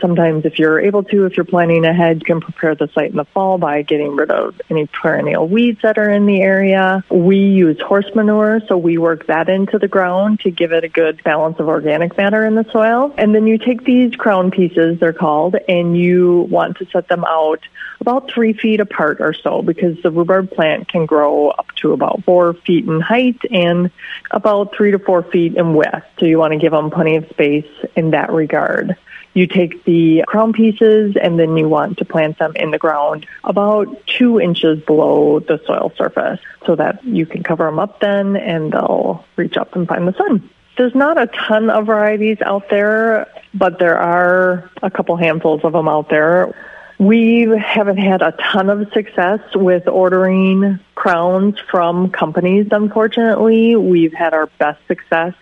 Sometimes, 0.00 0.44
if 0.44 0.58
you're 0.58 0.80
able 0.80 1.02
to, 1.04 1.26
if 1.26 1.36
you're 1.36 1.44
planning 1.44 1.84
ahead, 1.84 2.20
you 2.20 2.24
can 2.24 2.40
prepare 2.40 2.74
the 2.74 2.88
site 2.94 3.10
in 3.10 3.16
the 3.16 3.24
fall 3.24 3.58
by 3.58 3.82
getting 3.82 4.14
rid 4.14 4.30
of 4.30 4.60
any 4.70 4.86
perennial 4.86 5.48
weeds 5.48 5.80
that 5.82 5.98
are 5.98 6.10
in 6.10 6.26
the 6.26 6.42
area. 6.42 7.04
We 7.10 7.38
use 7.38 7.80
horse 7.80 8.10
manure, 8.14 8.60
so 8.68 8.76
we 8.76 8.98
work 8.98 9.26
that 9.26 9.48
into 9.48 9.78
the 9.78 9.88
ground 9.88 10.40
to 10.40 10.50
give 10.50 10.72
it 10.72 10.84
a 10.84 10.88
good 10.88 11.22
balance 11.24 11.58
of 11.58 11.68
organic 11.68 12.16
matter 12.16 12.44
in 12.44 12.54
the 12.54 12.66
soil. 12.70 13.14
And 13.16 13.34
then 13.34 13.46
you 13.46 13.58
take 13.58 13.84
these 13.84 14.14
crown 14.14 14.50
pieces, 14.50 15.00
they're 15.00 15.12
called, 15.12 15.56
and 15.68 15.96
you 15.96 16.46
want 16.50 16.76
to 16.78 16.86
set 16.86 17.08
them 17.08 17.24
out 17.24 17.60
about 18.00 18.30
three 18.30 18.52
feet 18.52 18.80
apart 18.80 19.20
or 19.20 19.32
so 19.32 19.62
because 19.62 20.00
the 20.02 20.10
rhubarb 20.10 20.50
plant 20.50 20.88
can 20.88 21.06
grow 21.06 21.48
up 21.48 21.66
to 21.76 21.92
about 21.92 22.22
four 22.24 22.54
feet 22.54 22.84
in 22.84 23.00
height 23.00 23.40
and 23.50 23.90
about 24.30 24.74
three 24.76 24.90
to 24.90 24.98
four 24.98 25.22
feet 25.22 25.56
in 25.56 25.74
width. 25.74 26.04
So 26.18 26.26
you 26.26 26.38
want 26.38 26.52
to 26.52 26.58
give 26.58 26.72
them 26.72 26.90
plenty 26.90 27.16
of 27.16 27.28
space 27.30 27.66
in 27.94 28.10
that 28.10 28.30
regard. 28.30 28.96
You 29.36 29.46
take 29.46 29.84
the 29.84 30.24
crown 30.26 30.54
pieces 30.54 31.14
and 31.14 31.38
then 31.38 31.58
you 31.58 31.68
want 31.68 31.98
to 31.98 32.06
plant 32.06 32.38
them 32.38 32.54
in 32.56 32.70
the 32.70 32.78
ground 32.78 33.26
about 33.44 33.86
two 34.06 34.40
inches 34.40 34.82
below 34.82 35.40
the 35.40 35.60
soil 35.66 35.92
surface 35.94 36.40
so 36.64 36.74
that 36.76 37.04
you 37.04 37.26
can 37.26 37.42
cover 37.42 37.66
them 37.66 37.78
up 37.78 38.00
then 38.00 38.36
and 38.36 38.72
they'll 38.72 39.26
reach 39.36 39.58
up 39.58 39.76
and 39.76 39.86
find 39.86 40.08
the 40.08 40.14
sun. 40.14 40.48
There's 40.78 40.94
not 40.94 41.20
a 41.20 41.26
ton 41.26 41.68
of 41.68 41.84
varieties 41.84 42.38
out 42.40 42.70
there, 42.70 43.28
but 43.52 43.78
there 43.78 43.98
are 43.98 44.70
a 44.82 44.90
couple 44.90 45.16
handfuls 45.16 45.60
of 45.64 45.74
them 45.74 45.86
out 45.86 46.08
there. 46.08 46.54
We 46.98 47.42
haven't 47.58 47.98
had 47.98 48.22
a 48.22 48.32
ton 48.32 48.70
of 48.70 48.90
success 48.94 49.40
with 49.54 49.86
ordering 49.86 50.80
crowns 50.94 51.58
from 51.70 52.10
companies, 52.10 52.68
unfortunately. 52.70 53.76
We've 53.76 54.14
had 54.14 54.32
our 54.32 54.46
best 54.58 54.80
success 54.88 55.34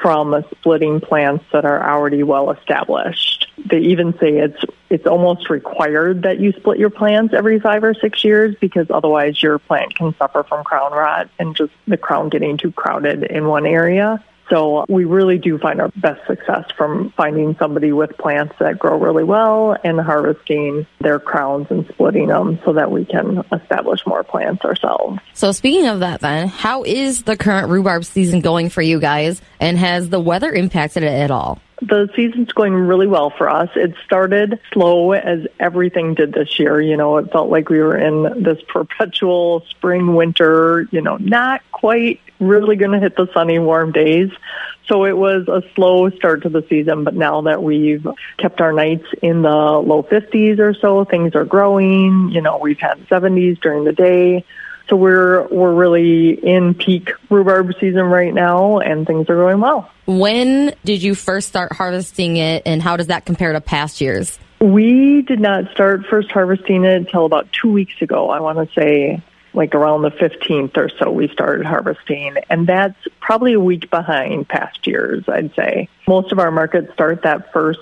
from 0.00 0.44
splitting 0.50 1.00
plants 1.00 1.44
that 1.52 1.64
are 1.64 1.90
already 1.90 2.22
well 2.22 2.50
established. 2.50 3.50
They 3.66 3.78
even 3.78 4.12
say 4.18 4.38
it's 4.38 4.64
it's 4.90 5.06
almost 5.06 5.50
required 5.50 6.22
that 6.22 6.40
you 6.40 6.52
split 6.52 6.78
your 6.78 6.90
plants 6.90 7.34
every 7.34 7.60
five 7.60 7.84
or 7.84 7.94
six 7.94 8.24
years 8.24 8.54
because 8.60 8.86
otherwise 8.90 9.42
your 9.42 9.58
plant 9.58 9.94
can 9.94 10.14
suffer 10.16 10.44
from 10.44 10.64
crown 10.64 10.92
rot 10.92 11.28
and 11.38 11.54
just 11.54 11.72
the 11.86 11.96
crown 11.96 12.28
getting 12.28 12.56
too 12.56 12.72
crowded 12.72 13.24
in 13.24 13.46
one 13.46 13.66
area. 13.66 14.22
So 14.50 14.86
we 14.88 15.04
really 15.04 15.38
do 15.38 15.58
find 15.58 15.80
our 15.80 15.90
best 15.96 16.26
success 16.26 16.64
from 16.76 17.12
finding 17.16 17.56
somebody 17.58 17.92
with 17.92 18.16
plants 18.16 18.54
that 18.60 18.78
grow 18.78 18.98
really 18.98 19.24
well 19.24 19.76
and 19.84 20.00
harvesting 20.00 20.86
their 21.00 21.18
crowns 21.18 21.66
and 21.70 21.86
splitting 21.88 22.28
them 22.28 22.58
so 22.64 22.72
that 22.72 22.90
we 22.90 23.04
can 23.04 23.44
establish 23.52 24.06
more 24.06 24.24
plants 24.24 24.64
ourselves. 24.64 25.18
So 25.34 25.52
speaking 25.52 25.86
of 25.86 26.00
that 26.00 26.20
then, 26.20 26.48
how 26.48 26.84
is 26.84 27.24
the 27.24 27.36
current 27.36 27.68
rhubarb 27.68 28.04
season 28.04 28.40
going 28.40 28.70
for 28.70 28.82
you 28.82 29.00
guys 29.00 29.40
and 29.60 29.78
has 29.78 30.08
the 30.08 30.20
weather 30.20 30.52
impacted 30.52 31.02
it 31.02 31.12
at 31.12 31.30
all? 31.30 31.60
The 31.80 32.10
season's 32.16 32.52
going 32.52 32.74
really 32.74 33.06
well 33.06 33.30
for 33.30 33.48
us. 33.48 33.70
It 33.76 33.94
started 34.04 34.58
slow 34.72 35.12
as 35.12 35.46
everything 35.60 36.14
did 36.14 36.32
this 36.32 36.58
year. 36.58 36.80
You 36.80 36.96
know, 36.96 37.18
it 37.18 37.30
felt 37.30 37.50
like 37.50 37.68
we 37.68 37.78
were 37.78 37.96
in 37.96 38.42
this 38.42 38.58
perpetual 38.68 39.64
spring, 39.70 40.14
winter, 40.14 40.88
you 40.90 41.00
know, 41.00 41.16
not 41.18 41.62
quite 41.70 42.20
really 42.40 42.76
going 42.76 42.92
to 42.92 42.98
hit 42.98 43.16
the 43.16 43.28
sunny, 43.32 43.58
warm 43.58 43.92
days. 43.92 44.30
So 44.88 45.04
it 45.04 45.16
was 45.16 45.46
a 45.48 45.62
slow 45.74 46.08
start 46.10 46.42
to 46.42 46.48
the 46.48 46.64
season, 46.68 47.04
but 47.04 47.14
now 47.14 47.42
that 47.42 47.62
we've 47.62 48.06
kept 48.38 48.60
our 48.60 48.72
nights 48.72 49.06
in 49.22 49.42
the 49.42 49.48
low 49.48 50.02
50s 50.02 50.58
or 50.58 50.74
so, 50.74 51.04
things 51.04 51.34
are 51.34 51.44
growing. 51.44 52.30
You 52.30 52.40
know, 52.40 52.58
we've 52.58 52.78
had 52.78 52.98
70s 53.08 53.60
during 53.60 53.84
the 53.84 53.92
day. 53.92 54.44
So 54.88 54.96
we're 54.96 55.46
we're 55.48 55.74
really 55.74 56.30
in 56.30 56.74
peak 56.74 57.10
rhubarb 57.28 57.72
season 57.78 58.04
right 58.04 58.32
now, 58.32 58.78
and 58.78 59.06
things 59.06 59.28
are 59.28 59.36
going 59.36 59.60
well. 59.60 59.90
When 60.06 60.74
did 60.84 61.02
you 61.02 61.14
first 61.14 61.48
start 61.48 61.72
harvesting 61.72 62.38
it, 62.38 62.62
and 62.64 62.80
how 62.80 62.96
does 62.96 63.08
that 63.08 63.26
compare 63.26 63.52
to 63.52 63.60
past 63.60 64.00
years? 64.00 64.38
We 64.60 65.22
did 65.22 65.40
not 65.40 65.70
start 65.72 66.06
first 66.06 66.30
harvesting 66.30 66.84
it 66.84 66.96
until 66.96 67.26
about 67.26 67.52
two 67.52 67.70
weeks 67.70 68.00
ago. 68.00 68.30
I 68.30 68.40
want 68.40 68.58
to 68.58 68.74
say 68.74 69.22
like 69.54 69.74
around 69.74 70.02
the 70.02 70.10
15th 70.10 70.76
or 70.76 70.88
so 70.88 71.10
we 71.10 71.28
started 71.28 71.66
harvesting 71.66 72.36
and 72.50 72.66
that's 72.66 72.98
probably 73.18 73.54
a 73.54 73.60
week 73.60 73.90
behind 73.90 74.46
past 74.46 74.86
years 74.86 75.24
i'd 75.28 75.52
say 75.54 75.88
most 76.06 76.32
of 76.32 76.38
our 76.38 76.50
markets 76.50 76.92
start 76.92 77.22
that 77.22 77.50
first 77.52 77.80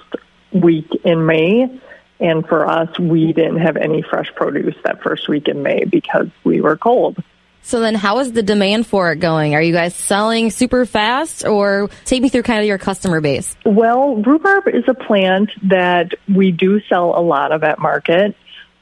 week 0.53 0.89
in 1.05 1.27
may 1.27 1.69
and 2.21 2.47
for 2.47 2.67
us 2.67 2.99
we 2.99 3.33
didn't 3.33 3.59
have 3.59 3.77
any 3.77 4.03
fresh 4.03 4.33
produce 4.35 4.75
that 4.85 5.03
first 5.03 5.29
week 5.29 5.49
in 5.49 5.63
may 5.63 5.85
because 5.85 6.29
we 6.45 6.61
were 6.61 6.77
cold 6.77 7.23
so 7.67 7.81
then 7.81 7.97
how 7.97 8.21
is 8.21 8.31
the 8.31 8.45
demand 8.45 8.87
for 8.87 9.11
it 9.11 9.17
going? 9.17 9.57
Are 9.57 9.61
you 9.61 9.73
guys 9.73 9.93
selling 9.93 10.51
super 10.51 10.87
fast 10.87 11.45
or 11.45 11.91
take 12.05 12.23
me 12.23 12.29
through 12.29 12.45
kind 12.45 12.61
of 12.61 12.67
your 12.67 12.79
customer 12.79 13.21
base? 13.21 13.57
Well, 13.65 14.19
rhubarb 14.19 14.69
is 14.69 14.85
a 14.87 14.95
plant 14.95 15.51
that 15.69 16.13
we 16.33 16.53
do 16.53 16.81
sell 16.89 17.19
a 17.19 17.21
lot 17.21 17.51
of 17.51 17.65
at 17.65 17.81
market. 17.81 18.37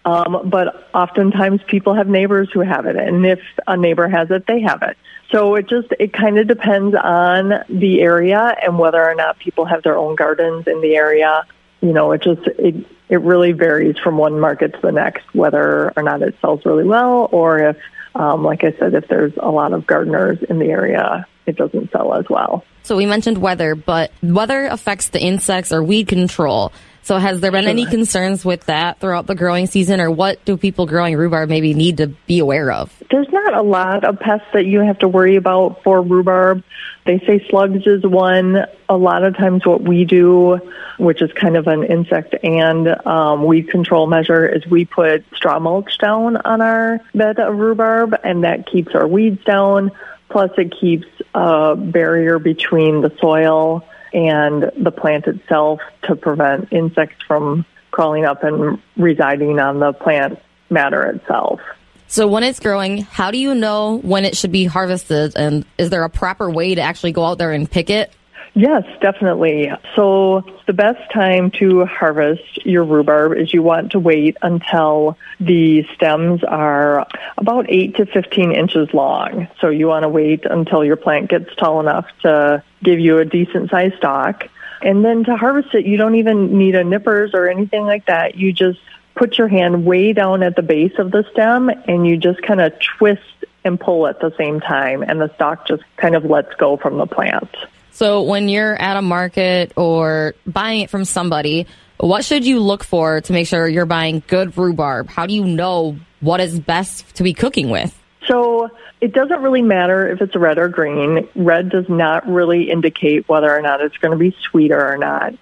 Um, 0.04 0.50
but 0.50 0.90
oftentimes 0.92 1.62
people 1.66 1.94
have 1.94 2.08
neighbors 2.08 2.50
who 2.52 2.60
have 2.60 2.84
it, 2.84 2.96
and 2.96 3.24
if 3.24 3.40
a 3.66 3.74
neighbor 3.74 4.06
has 4.06 4.30
it, 4.30 4.46
they 4.46 4.60
have 4.60 4.82
it. 4.82 4.98
So 5.30 5.54
it 5.54 5.66
just 5.66 5.88
it 5.98 6.12
kind 6.12 6.38
of 6.38 6.46
depends 6.46 6.94
on 6.94 7.64
the 7.70 8.02
area 8.02 8.54
and 8.62 8.78
whether 8.78 9.02
or 9.02 9.14
not 9.14 9.38
people 9.38 9.64
have 9.64 9.82
their 9.82 9.96
own 9.96 10.14
gardens 10.14 10.66
in 10.66 10.82
the 10.82 10.94
area. 10.94 11.46
You 11.80 11.94
know, 11.94 12.12
it 12.12 12.20
just 12.20 12.46
it 12.58 12.86
it 13.14 13.20
really 13.20 13.52
varies 13.52 13.96
from 14.02 14.18
one 14.18 14.40
market 14.40 14.72
to 14.74 14.80
the 14.82 14.90
next 14.90 15.22
whether 15.34 15.92
or 15.96 16.02
not 16.02 16.20
it 16.20 16.34
sells 16.40 16.66
really 16.66 16.82
well, 16.82 17.28
or 17.30 17.60
if, 17.60 17.76
um, 18.16 18.42
like 18.42 18.64
I 18.64 18.72
said, 18.72 18.92
if 18.94 19.06
there's 19.06 19.32
a 19.36 19.50
lot 19.52 19.72
of 19.72 19.86
gardeners 19.86 20.42
in 20.42 20.58
the 20.58 20.66
area, 20.66 21.24
it 21.46 21.54
doesn't 21.54 21.92
sell 21.92 22.12
as 22.14 22.24
well. 22.28 22.64
So 22.82 22.96
we 22.96 23.06
mentioned 23.06 23.38
weather, 23.38 23.76
but 23.76 24.10
weather 24.20 24.66
affects 24.66 25.10
the 25.10 25.22
insects 25.22 25.70
or 25.70 25.80
weed 25.80 26.08
control. 26.08 26.72
So 27.04 27.18
has 27.18 27.40
there 27.40 27.52
been 27.52 27.64
sure. 27.64 27.70
any 27.70 27.84
concerns 27.84 28.46
with 28.46 28.64
that 28.64 28.98
throughout 28.98 29.26
the 29.26 29.34
growing 29.34 29.66
season, 29.66 30.00
or 30.00 30.10
what 30.10 30.42
do 30.46 30.56
people 30.56 30.86
growing 30.86 31.14
rhubarb 31.16 31.50
maybe 31.50 31.74
need 31.74 31.98
to 31.98 32.06
be 32.06 32.38
aware 32.38 32.72
of? 32.72 32.90
There's 33.10 33.28
not 33.30 33.54
a 33.54 33.60
lot 33.60 34.04
of 34.04 34.18
pests 34.18 34.46
that 34.54 34.64
you 34.64 34.80
have 34.80 34.98
to 35.00 35.08
worry 35.08 35.36
about 35.36 35.82
for 35.82 36.00
rhubarb. 36.00 36.64
They 37.04 37.18
say 37.18 37.46
slugs 37.50 37.86
is 37.86 38.02
one. 38.04 38.64
A 38.88 38.96
lot 38.96 39.22
of 39.22 39.36
times 39.36 39.66
what 39.66 39.82
we 39.82 40.06
do, 40.06 40.60
which 40.98 41.20
is 41.20 41.30
kind 41.34 41.58
of 41.58 41.66
an 41.66 41.84
insect 41.84 42.36
and 42.42 42.88
um, 43.06 43.44
weed 43.44 43.68
control 43.68 44.06
measure, 44.06 44.48
is 44.48 44.66
we 44.66 44.86
put 44.86 45.26
straw 45.36 45.58
mulch 45.58 45.98
down 45.98 46.38
on 46.38 46.62
our 46.62 47.00
bed 47.14 47.38
of 47.38 47.54
rhubarb, 47.54 48.14
and 48.24 48.44
that 48.44 48.66
keeps 48.66 48.94
our 48.94 49.06
weeds 49.06 49.44
down. 49.44 49.90
Plus, 50.30 50.50
it 50.56 50.74
keeps 50.80 51.06
a 51.34 51.76
barrier 51.76 52.38
between 52.38 53.02
the 53.02 53.14
soil 53.20 53.84
and 54.14 54.70
the 54.76 54.92
plant 54.92 55.26
itself 55.26 55.80
to 56.04 56.14
prevent 56.14 56.72
insects 56.72 57.22
from 57.26 57.66
crawling 57.90 58.24
up 58.24 58.42
and 58.42 58.80
residing 58.96 59.58
on 59.58 59.80
the 59.80 59.92
plant 59.92 60.38
matter 60.70 61.04
itself. 61.06 61.60
So 62.06 62.28
when 62.28 62.44
it's 62.44 62.60
growing, 62.60 62.98
how 62.98 63.30
do 63.30 63.38
you 63.38 63.54
know 63.54 63.98
when 63.98 64.24
it 64.24 64.36
should 64.36 64.52
be 64.52 64.64
harvested 64.64 65.36
and 65.36 65.64
is 65.78 65.90
there 65.90 66.04
a 66.04 66.10
proper 66.10 66.48
way 66.48 66.74
to 66.74 66.80
actually 66.80 67.12
go 67.12 67.24
out 67.24 67.38
there 67.38 67.52
and 67.52 67.70
pick 67.70 67.90
it? 67.90 68.12
Yes, 68.56 68.84
definitely. 69.00 69.72
So 69.96 70.44
the 70.66 70.72
best 70.72 71.10
time 71.12 71.50
to 71.58 71.84
harvest 71.86 72.64
your 72.64 72.84
rhubarb 72.84 73.36
is 73.36 73.52
you 73.52 73.64
want 73.64 73.92
to 73.92 73.98
wait 73.98 74.36
until 74.42 75.18
the 75.40 75.84
stems 75.96 76.44
are 76.44 77.04
about 77.36 77.66
8 77.68 77.96
to 77.96 78.06
15 78.06 78.52
inches 78.52 78.94
long. 78.94 79.48
So 79.60 79.70
you 79.70 79.88
want 79.88 80.04
to 80.04 80.08
wait 80.08 80.44
until 80.44 80.84
your 80.84 80.94
plant 80.94 81.30
gets 81.30 81.52
tall 81.56 81.80
enough 81.80 82.06
to 82.22 82.62
give 82.80 83.00
you 83.00 83.18
a 83.18 83.24
decent 83.24 83.70
sized 83.70 83.96
stalk. 83.96 84.46
And 84.80 85.04
then 85.04 85.24
to 85.24 85.36
harvest 85.36 85.74
it, 85.74 85.84
you 85.84 85.96
don't 85.96 86.14
even 86.14 86.56
need 86.56 86.76
a 86.76 86.84
nippers 86.84 87.32
or 87.34 87.48
anything 87.48 87.84
like 87.84 88.06
that. 88.06 88.36
You 88.36 88.52
just 88.52 88.78
put 89.16 89.36
your 89.36 89.48
hand 89.48 89.84
way 89.84 90.12
down 90.12 90.44
at 90.44 90.54
the 90.54 90.62
base 90.62 90.96
of 90.98 91.10
the 91.10 91.24
stem 91.32 91.70
and 91.88 92.06
you 92.06 92.18
just 92.18 92.40
kind 92.42 92.60
of 92.60 92.72
twist 92.78 93.22
and 93.64 93.80
pull 93.80 94.06
at 94.06 94.20
the 94.20 94.32
same 94.38 94.60
time 94.60 95.02
and 95.02 95.20
the 95.20 95.32
stalk 95.34 95.66
just 95.66 95.82
kind 95.96 96.14
of 96.14 96.24
lets 96.24 96.54
go 96.54 96.76
from 96.76 96.98
the 96.98 97.06
plant. 97.06 97.50
So 97.94 98.22
when 98.22 98.48
you're 98.48 98.74
at 98.74 98.96
a 98.96 99.02
market 99.02 99.72
or 99.76 100.34
buying 100.44 100.80
it 100.80 100.90
from 100.90 101.04
somebody, 101.04 101.68
what 101.98 102.24
should 102.24 102.44
you 102.44 102.58
look 102.58 102.82
for 102.82 103.20
to 103.20 103.32
make 103.32 103.46
sure 103.46 103.68
you're 103.68 103.86
buying 103.86 104.20
good 104.26 104.58
rhubarb? 104.58 105.08
How 105.08 105.26
do 105.26 105.34
you 105.34 105.44
know 105.44 105.96
what 106.20 106.40
is 106.40 106.58
best 106.58 107.14
to 107.16 107.22
be 107.22 107.34
cooking 107.34 107.70
with? 107.70 107.96
So 108.26 108.68
it 109.00 109.12
doesn't 109.12 109.40
really 109.42 109.62
matter 109.62 110.10
if 110.10 110.20
it's 110.20 110.34
red 110.34 110.58
or 110.58 110.68
green. 110.68 111.28
Red 111.36 111.70
does 111.70 111.88
not 111.88 112.26
really 112.26 112.68
indicate 112.68 113.28
whether 113.28 113.54
or 113.56 113.62
not 113.62 113.80
it's 113.80 113.96
going 113.98 114.10
to 114.10 114.18
be 114.18 114.36
sweeter 114.50 114.92
or 114.92 114.98
not. 114.98 115.34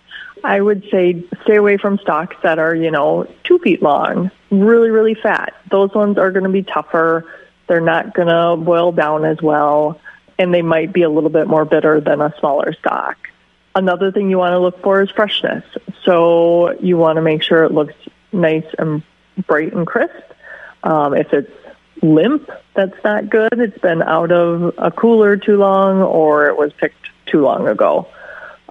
I 0.45 0.61
would 0.61 0.87
say 0.91 1.25
stay 1.45 1.57
away 1.57 1.79
from 1.79 1.99
stalks 2.01 2.37
that 2.43 2.59
are, 2.59 2.75
you 2.75 2.91
know, 2.91 3.33
two 3.45 3.61
feet 3.61 3.81
long, 3.81 4.31
really, 4.51 4.91
really 4.91 5.15
fat. 5.15 5.55
Those 5.71 5.95
ones 5.95 6.19
are 6.19 6.31
going 6.31 6.45
to 6.45 6.51
be 6.51 6.65
tougher. 6.65 7.25
They're 7.67 7.81
not 7.81 8.13
going 8.13 8.29
to 8.29 8.63
boil 8.63 8.93
down 8.93 9.25
as 9.25 9.41
well 9.41 9.99
and 10.43 10.53
they 10.53 10.63
might 10.63 10.93
be 10.93 11.03
a 11.03 11.09
little 11.09 11.31
bit 11.31 11.47
more 11.47 11.65
bitter 11.65 12.01
than 12.01 12.21
a 12.21 12.35
smaller 12.41 12.73
stock. 12.73 13.17
Another 13.77 14.11
thing 14.11 14.29
you 14.29 14.39
want 14.39 14.53
to 14.53 14.59
look 14.59 14.83
for 14.83 15.01
is 15.01 15.11
freshness. 15.11 15.65
So 16.05 16.73
you 16.81 16.97
want 16.97 17.17
to 17.17 17.23
make 17.23 17.43
sure 17.43 17.63
it 17.63 17.73
looks 17.73 17.95
nice 18.33 18.67
and 18.77 19.05
bright 19.47 19.73
and 19.73 19.87
crisp. 19.87 20.13
Um, 20.83 21.15
if 21.15 21.33
it's 21.33 21.53
limp, 22.03 22.51
that's 22.75 22.97
not 23.05 23.31
good. 23.31 23.53
It's 23.53 23.79
been 23.79 24.03
out 24.03 24.33
of 24.33 24.75
a 24.79 24.91
cooler 24.91 25.37
too 25.37 25.57
long 25.57 26.03
or 26.03 26.49
it 26.49 26.57
was 26.57 26.73
picked 26.73 27.09
too 27.27 27.41
long 27.41 27.69
ago. 27.69 28.09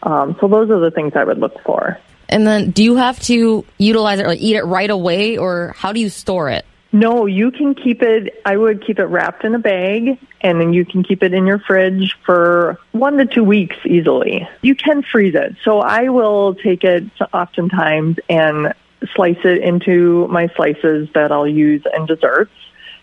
Um, 0.03 0.35
so 0.41 0.49
those 0.49 0.69
are 0.69 0.79
the 0.79 0.91
things 0.91 1.13
I 1.15 1.23
would 1.23 1.39
look 1.39 1.63
for. 1.63 1.97
And 2.27 2.45
then 2.45 2.71
do 2.71 2.83
you 2.83 2.97
have 2.97 3.19
to 3.21 3.65
utilize 3.77 4.19
it 4.19 4.25
or 4.25 4.33
eat 4.33 4.55
it 4.57 4.63
right 4.63 4.89
away 4.89 5.37
or 5.37 5.73
how 5.77 5.93
do 5.93 6.01
you 6.01 6.09
store 6.09 6.49
it? 6.49 6.65
No, 6.93 7.25
you 7.25 7.51
can 7.51 7.73
keep 7.73 8.01
it, 8.03 8.41
I 8.45 8.57
would 8.57 8.85
keep 8.85 8.99
it 8.99 9.05
wrapped 9.05 9.45
in 9.45 9.55
a 9.55 9.59
bag 9.59 10.19
and 10.41 10.59
then 10.59 10.73
you 10.73 10.85
can 10.85 11.03
keep 11.03 11.23
it 11.23 11.33
in 11.33 11.47
your 11.47 11.59
fridge 11.59 12.17
for 12.25 12.77
one 12.91 13.17
to 13.17 13.25
two 13.25 13.43
weeks 13.43 13.77
easily. 13.85 14.47
You 14.61 14.75
can 14.75 15.01
freeze 15.01 15.35
it. 15.35 15.55
So 15.63 15.79
I 15.79 16.09
will 16.09 16.55
take 16.55 16.83
it 16.83 17.05
oftentimes 17.33 18.17
and 18.27 18.73
slice 19.15 19.37
it 19.45 19.61
into 19.61 20.27
my 20.27 20.47
slices 20.55 21.07
that 21.13 21.31
I'll 21.31 21.47
use 21.47 21.83
in 21.95 22.05
desserts 22.05 22.51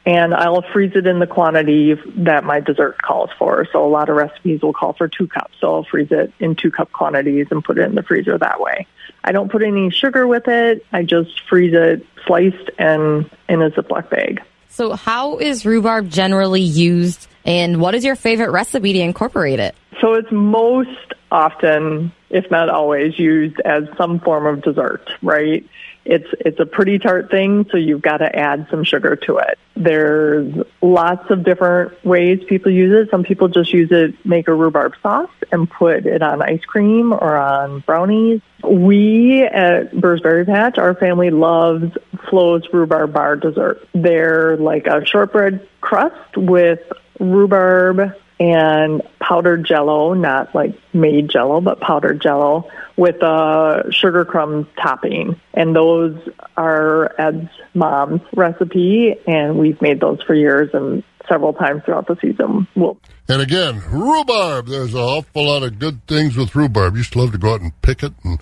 and 0.04 0.34
I'll 0.34 0.62
freeze 0.62 0.92
it 0.94 1.06
in 1.06 1.18
the 1.18 1.26
quantity 1.26 1.94
that 2.16 2.44
my 2.44 2.60
dessert 2.60 3.00
calls 3.02 3.30
for. 3.38 3.66
So 3.72 3.84
a 3.84 3.88
lot 3.88 4.08
of 4.08 4.16
recipes 4.16 4.62
will 4.62 4.72
call 4.72 4.92
for 4.92 5.08
two 5.08 5.26
cups. 5.26 5.54
So 5.60 5.74
I'll 5.74 5.84
freeze 5.84 6.08
it 6.10 6.32
in 6.40 6.56
two 6.56 6.70
cup 6.70 6.92
quantities 6.92 7.48
and 7.50 7.64
put 7.64 7.78
it 7.78 7.82
in 7.82 7.94
the 7.94 8.02
freezer 8.02 8.36
that 8.38 8.60
way. 8.60 8.86
I 9.24 9.32
don't 9.32 9.50
put 9.50 9.62
any 9.62 9.90
sugar 9.90 10.26
with 10.26 10.48
it. 10.48 10.84
I 10.92 11.02
just 11.02 11.40
freeze 11.48 11.74
it 11.74 12.06
sliced 12.26 12.70
and 12.78 13.28
in 13.48 13.62
a 13.62 13.70
Ziploc 13.70 14.10
bag. 14.10 14.42
So 14.68 14.92
how 14.92 15.38
is 15.38 15.66
rhubarb 15.66 16.08
generally 16.08 16.60
used 16.60 17.26
and 17.44 17.80
what 17.80 17.94
is 17.94 18.04
your 18.04 18.16
favorite 18.16 18.50
recipe 18.50 18.92
to 18.92 18.98
incorporate 19.00 19.58
it? 19.58 19.74
So 20.00 20.14
it's 20.14 20.30
most 20.30 21.14
often, 21.32 22.12
if 22.30 22.50
not 22.50 22.68
always, 22.68 23.18
used 23.18 23.58
as 23.64 23.84
some 23.96 24.20
form 24.20 24.46
of 24.46 24.62
dessert, 24.62 25.10
right? 25.22 25.66
It's 26.04 26.28
it's 26.40 26.58
a 26.58 26.66
pretty 26.66 26.98
tart 26.98 27.30
thing, 27.30 27.66
so 27.70 27.76
you've 27.76 28.02
got 28.02 28.18
to 28.18 28.34
add 28.34 28.66
some 28.70 28.84
sugar 28.84 29.16
to 29.16 29.38
it. 29.38 29.58
There's 29.76 30.54
lots 30.80 31.30
of 31.30 31.44
different 31.44 32.04
ways 32.04 32.40
people 32.48 32.72
use 32.72 32.92
it. 32.92 33.10
Some 33.10 33.24
people 33.24 33.48
just 33.48 33.72
use 33.72 33.90
it, 33.92 34.14
make 34.24 34.48
a 34.48 34.54
rhubarb 34.54 34.94
sauce, 35.02 35.30
and 35.52 35.70
put 35.70 36.06
it 36.06 36.22
on 36.22 36.42
ice 36.42 36.64
cream 36.64 37.12
or 37.12 37.36
on 37.36 37.80
brownies. 37.80 38.40
We 38.64 39.42
at 39.42 39.98
Burr's 39.98 40.20
Berry 40.20 40.44
Patch, 40.44 40.78
our 40.78 40.94
family 40.94 41.30
loves 41.30 41.96
Flo's 42.28 42.62
rhubarb 42.72 43.12
bar 43.12 43.36
dessert. 43.36 43.86
They're 43.94 44.56
like 44.56 44.86
a 44.86 45.04
shortbread 45.04 45.66
crust 45.80 46.36
with 46.36 46.80
rhubarb 47.20 48.14
and 48.40 49.02
powdered 49.20 49.64
jello, 49.64 50.14
not 50.14 50.54
like 50.54 50.78
made 50.92 51.28
jello, 51.28 51.60
but 51.60 51.80
powdered 51.80 52.20
jello 52.20 52.68
with 52.96 53.16
a 53.22 53.88
sugar 53.90 54.24
crumb 54.24 54.68
topping. 54.80 55.40
And 55.54 55.74
those 55.74 56.16
are 56.56 57.14
Ed's 57.18 57.50
mom's 57.74 58.20
recipe, 58.34 59.16
and 59.26 59.58
we've 59.58 59.80
made 59.82 60.00
those 60.00 60.22
for 60.22 60.34
years 60.34 60.70
and 60.72 61.02
several 61.28 61.52
times 61.52 61.82
throughout 61.84 62.06
the 62.06 62.16
season. 62.20 62.66
We'll- 62.74 62.98
and 63.28 63.42
again, 63.42 63.82
rhubarb. 63.90 64.66
There's 64.66 64.94
an 64.94 65.00
awful 65.00 65.46
lot 65.46 65.62
of 65.62 65.78
good 65.78 66.06
things 66.06 66.36
with 66.36 66.54
rhubarb. 66.54 66.96
Used 66.96 67.12
to 67.12 67.20
love 67.20 67.32
to 67.32 67.38
go 67.38 67.54
out 67.54 67.60
and 67.60 67.80
pick 67.82 68.02
it 68.02 68.12
and 68.24 68.40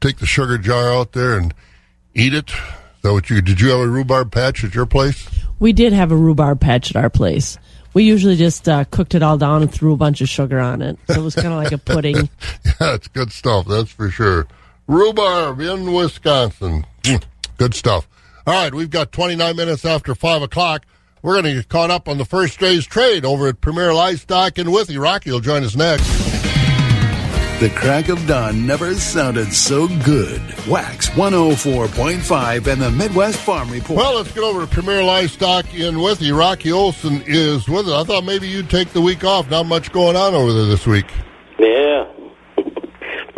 take 0.00 0.18
the 0.18 0.26
sugar 0.26 0.58
jar 0.58 0.92
out 0.92 1.12
there 1.12 1.36
and 1.36 1.52
eat 2.14 2.34
it. 2.34 2.50
Is 2.50 3.02
that 3.02 3.12
what 3.12 3.30
you 3.30 3.40
did? 3.40 3.60
You 3.60 3.70
have 3.70 3.80
a 3.80 3.88
rhubarb 3.88 4.30
patch 4.30 4.62
at 4.62 4.74
your 4.74 4.86
place? 4.86 5.28
We 5.58 5.72
did 5.72 5.92
have 5.92 6.12
a 6.12 6.16
rhubarb 6.16 6.60
patch 6.60 6.90
at 6.90 6.96
our 7.02 7.10
place. 7.10 7.58
We 7.98 8.04
usually 8.04 8.36
just 8.36 8.68
uh, 8.68 8.84
cooked 8.84 9.16
it 9.16 9.24
all 9.24 9.36
down 9.36 9.62
and 9.62 9.72
threw 9.72 9.92
a 9.92 9.96
bunch 9.96 10.20
of 10.20 10.28
sugar 10.28 10.60
on 10.60 10.82
it. 10.82 10.96
So 11.08 11.14
it 11.14 11.24
was 11.24 11.34
kind 11.34 11.48
of 11.48 11.54
like 11.54 11.72
a 11.72 11.78
pudding. 11.78 12.14
yeah, 12.64 12.94
it's 12.94 13.08
good 13.08 13.32
stuff, 13.32 13.66
that's 13.66 13.90
for 13.90 14.08
sure. 14.08 14.46
Rhubarb 14.86 15.60
in 15.60 15.92
Wisconsin. 15.92 16.86
Mm, 17.02 17.24
good 17.56 17.74
stuff. 17.74 18.08
All 18.46 18.54
right, 18.54 18.72
we've 18.72 18.88
got 18.88 19.10
29 19.10 19.56
minutes 19.56 19.84
after 19.84 20.14
5 20.14 20.42
o'clock. 20.42 20.86
We're 21.22 21.42
going 21.42 21.46
to 21.46 21.54
get 21.54 21.68
caught 21.68 21.90
up 21.90 22.08
on 22.08 22.18
the 22.18 22.24
first 22.24 22.60
day's 22.60 22.86
trade 22.86 23.24
over 23.24 23.48
at 23.48 23.60
Premier 23.60 23.92
Livestock 23.92 24.60
in 24.60 24.70
Withee. 24.70 24.96
Rocky 24.96 25.32
will 25.32 25.40
join 25.40 25.64
us 25.64 25.74
next. 25.74 26.47
The 27.60 27.70
crack 27.70 28.08
of 28.08 28.24
dawn 28.28 28.68
never 28.68 28.94
sounded 28.94 29.52
so 29.52 29.88
good. 30.04 30.40
Wax 30.68 31.08
104.5 31.10 32.66
and 32.68 32.80
the 32.80 32.90
Midwest 32.92 33.40
Farm 33.40 33.68
Report. 33.68 33.96
Well, 33.96 34.14
let's 34.14 34.30
get 34.30 34.44
over 34.44 34.60
to 34.60 34.66
Premier 34.68 35.02
Livestock 35.02 35.74
in 35.74 36.00
Withee. 36.00 36.30
Rocky 36.30 36.70
Olson 36.70 37.20
is 37.26 37.68
with 37.68 37.88
us. 37.88 38.04
I 38.04 38.04
thought 38.04 38.22
maybe 38.22 38.46
you'd 38.46 38.70
take 38.70 38.90
the 38.90 39.00
week 39.00 39.24
off. 39.24 39.50
Not 39.50 39.66
much 39.66 39.90
going 39.90 40.14
on 40.14 40.34
over 40.34 40.52
there 40.52 40.66
this 40.66 40.86
week. 40.86 41.06
Yeah. 41.58 42.06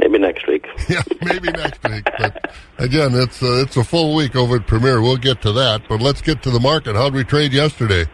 Maybe 0.00 0.18
next 0.18 0.46
week. 0.46 0.66
yeah, 0.90 1.00
maybe 1.22 1.50
next 1.52 1.82
week. 1.88 2.04
But 2.18 2.54
again, 2.76 3.14
it's 3.14 3.42
uh, 3.42 3.62
it's 3.62 3.78
a 3.78 3.84
full 3.84 4.14
week 4.14 4.36
over 4.36 4.56
at 4.56 4.66
Premier. 4.66 5.00
We'll 5.00 5.16
get 5.16 5.40
to 5.42 5.52
that. 5.52 5.88
But 5.88 6.02
let's 6.02 6.20
get 6.20 6.42
to 6.42 6.50
the 6.50 6.60
market. 6.60 6.94
How'd 6.94 7.14
we 7.14 7.24
trade 7.24 7.54
yesterday? 7.54 8.04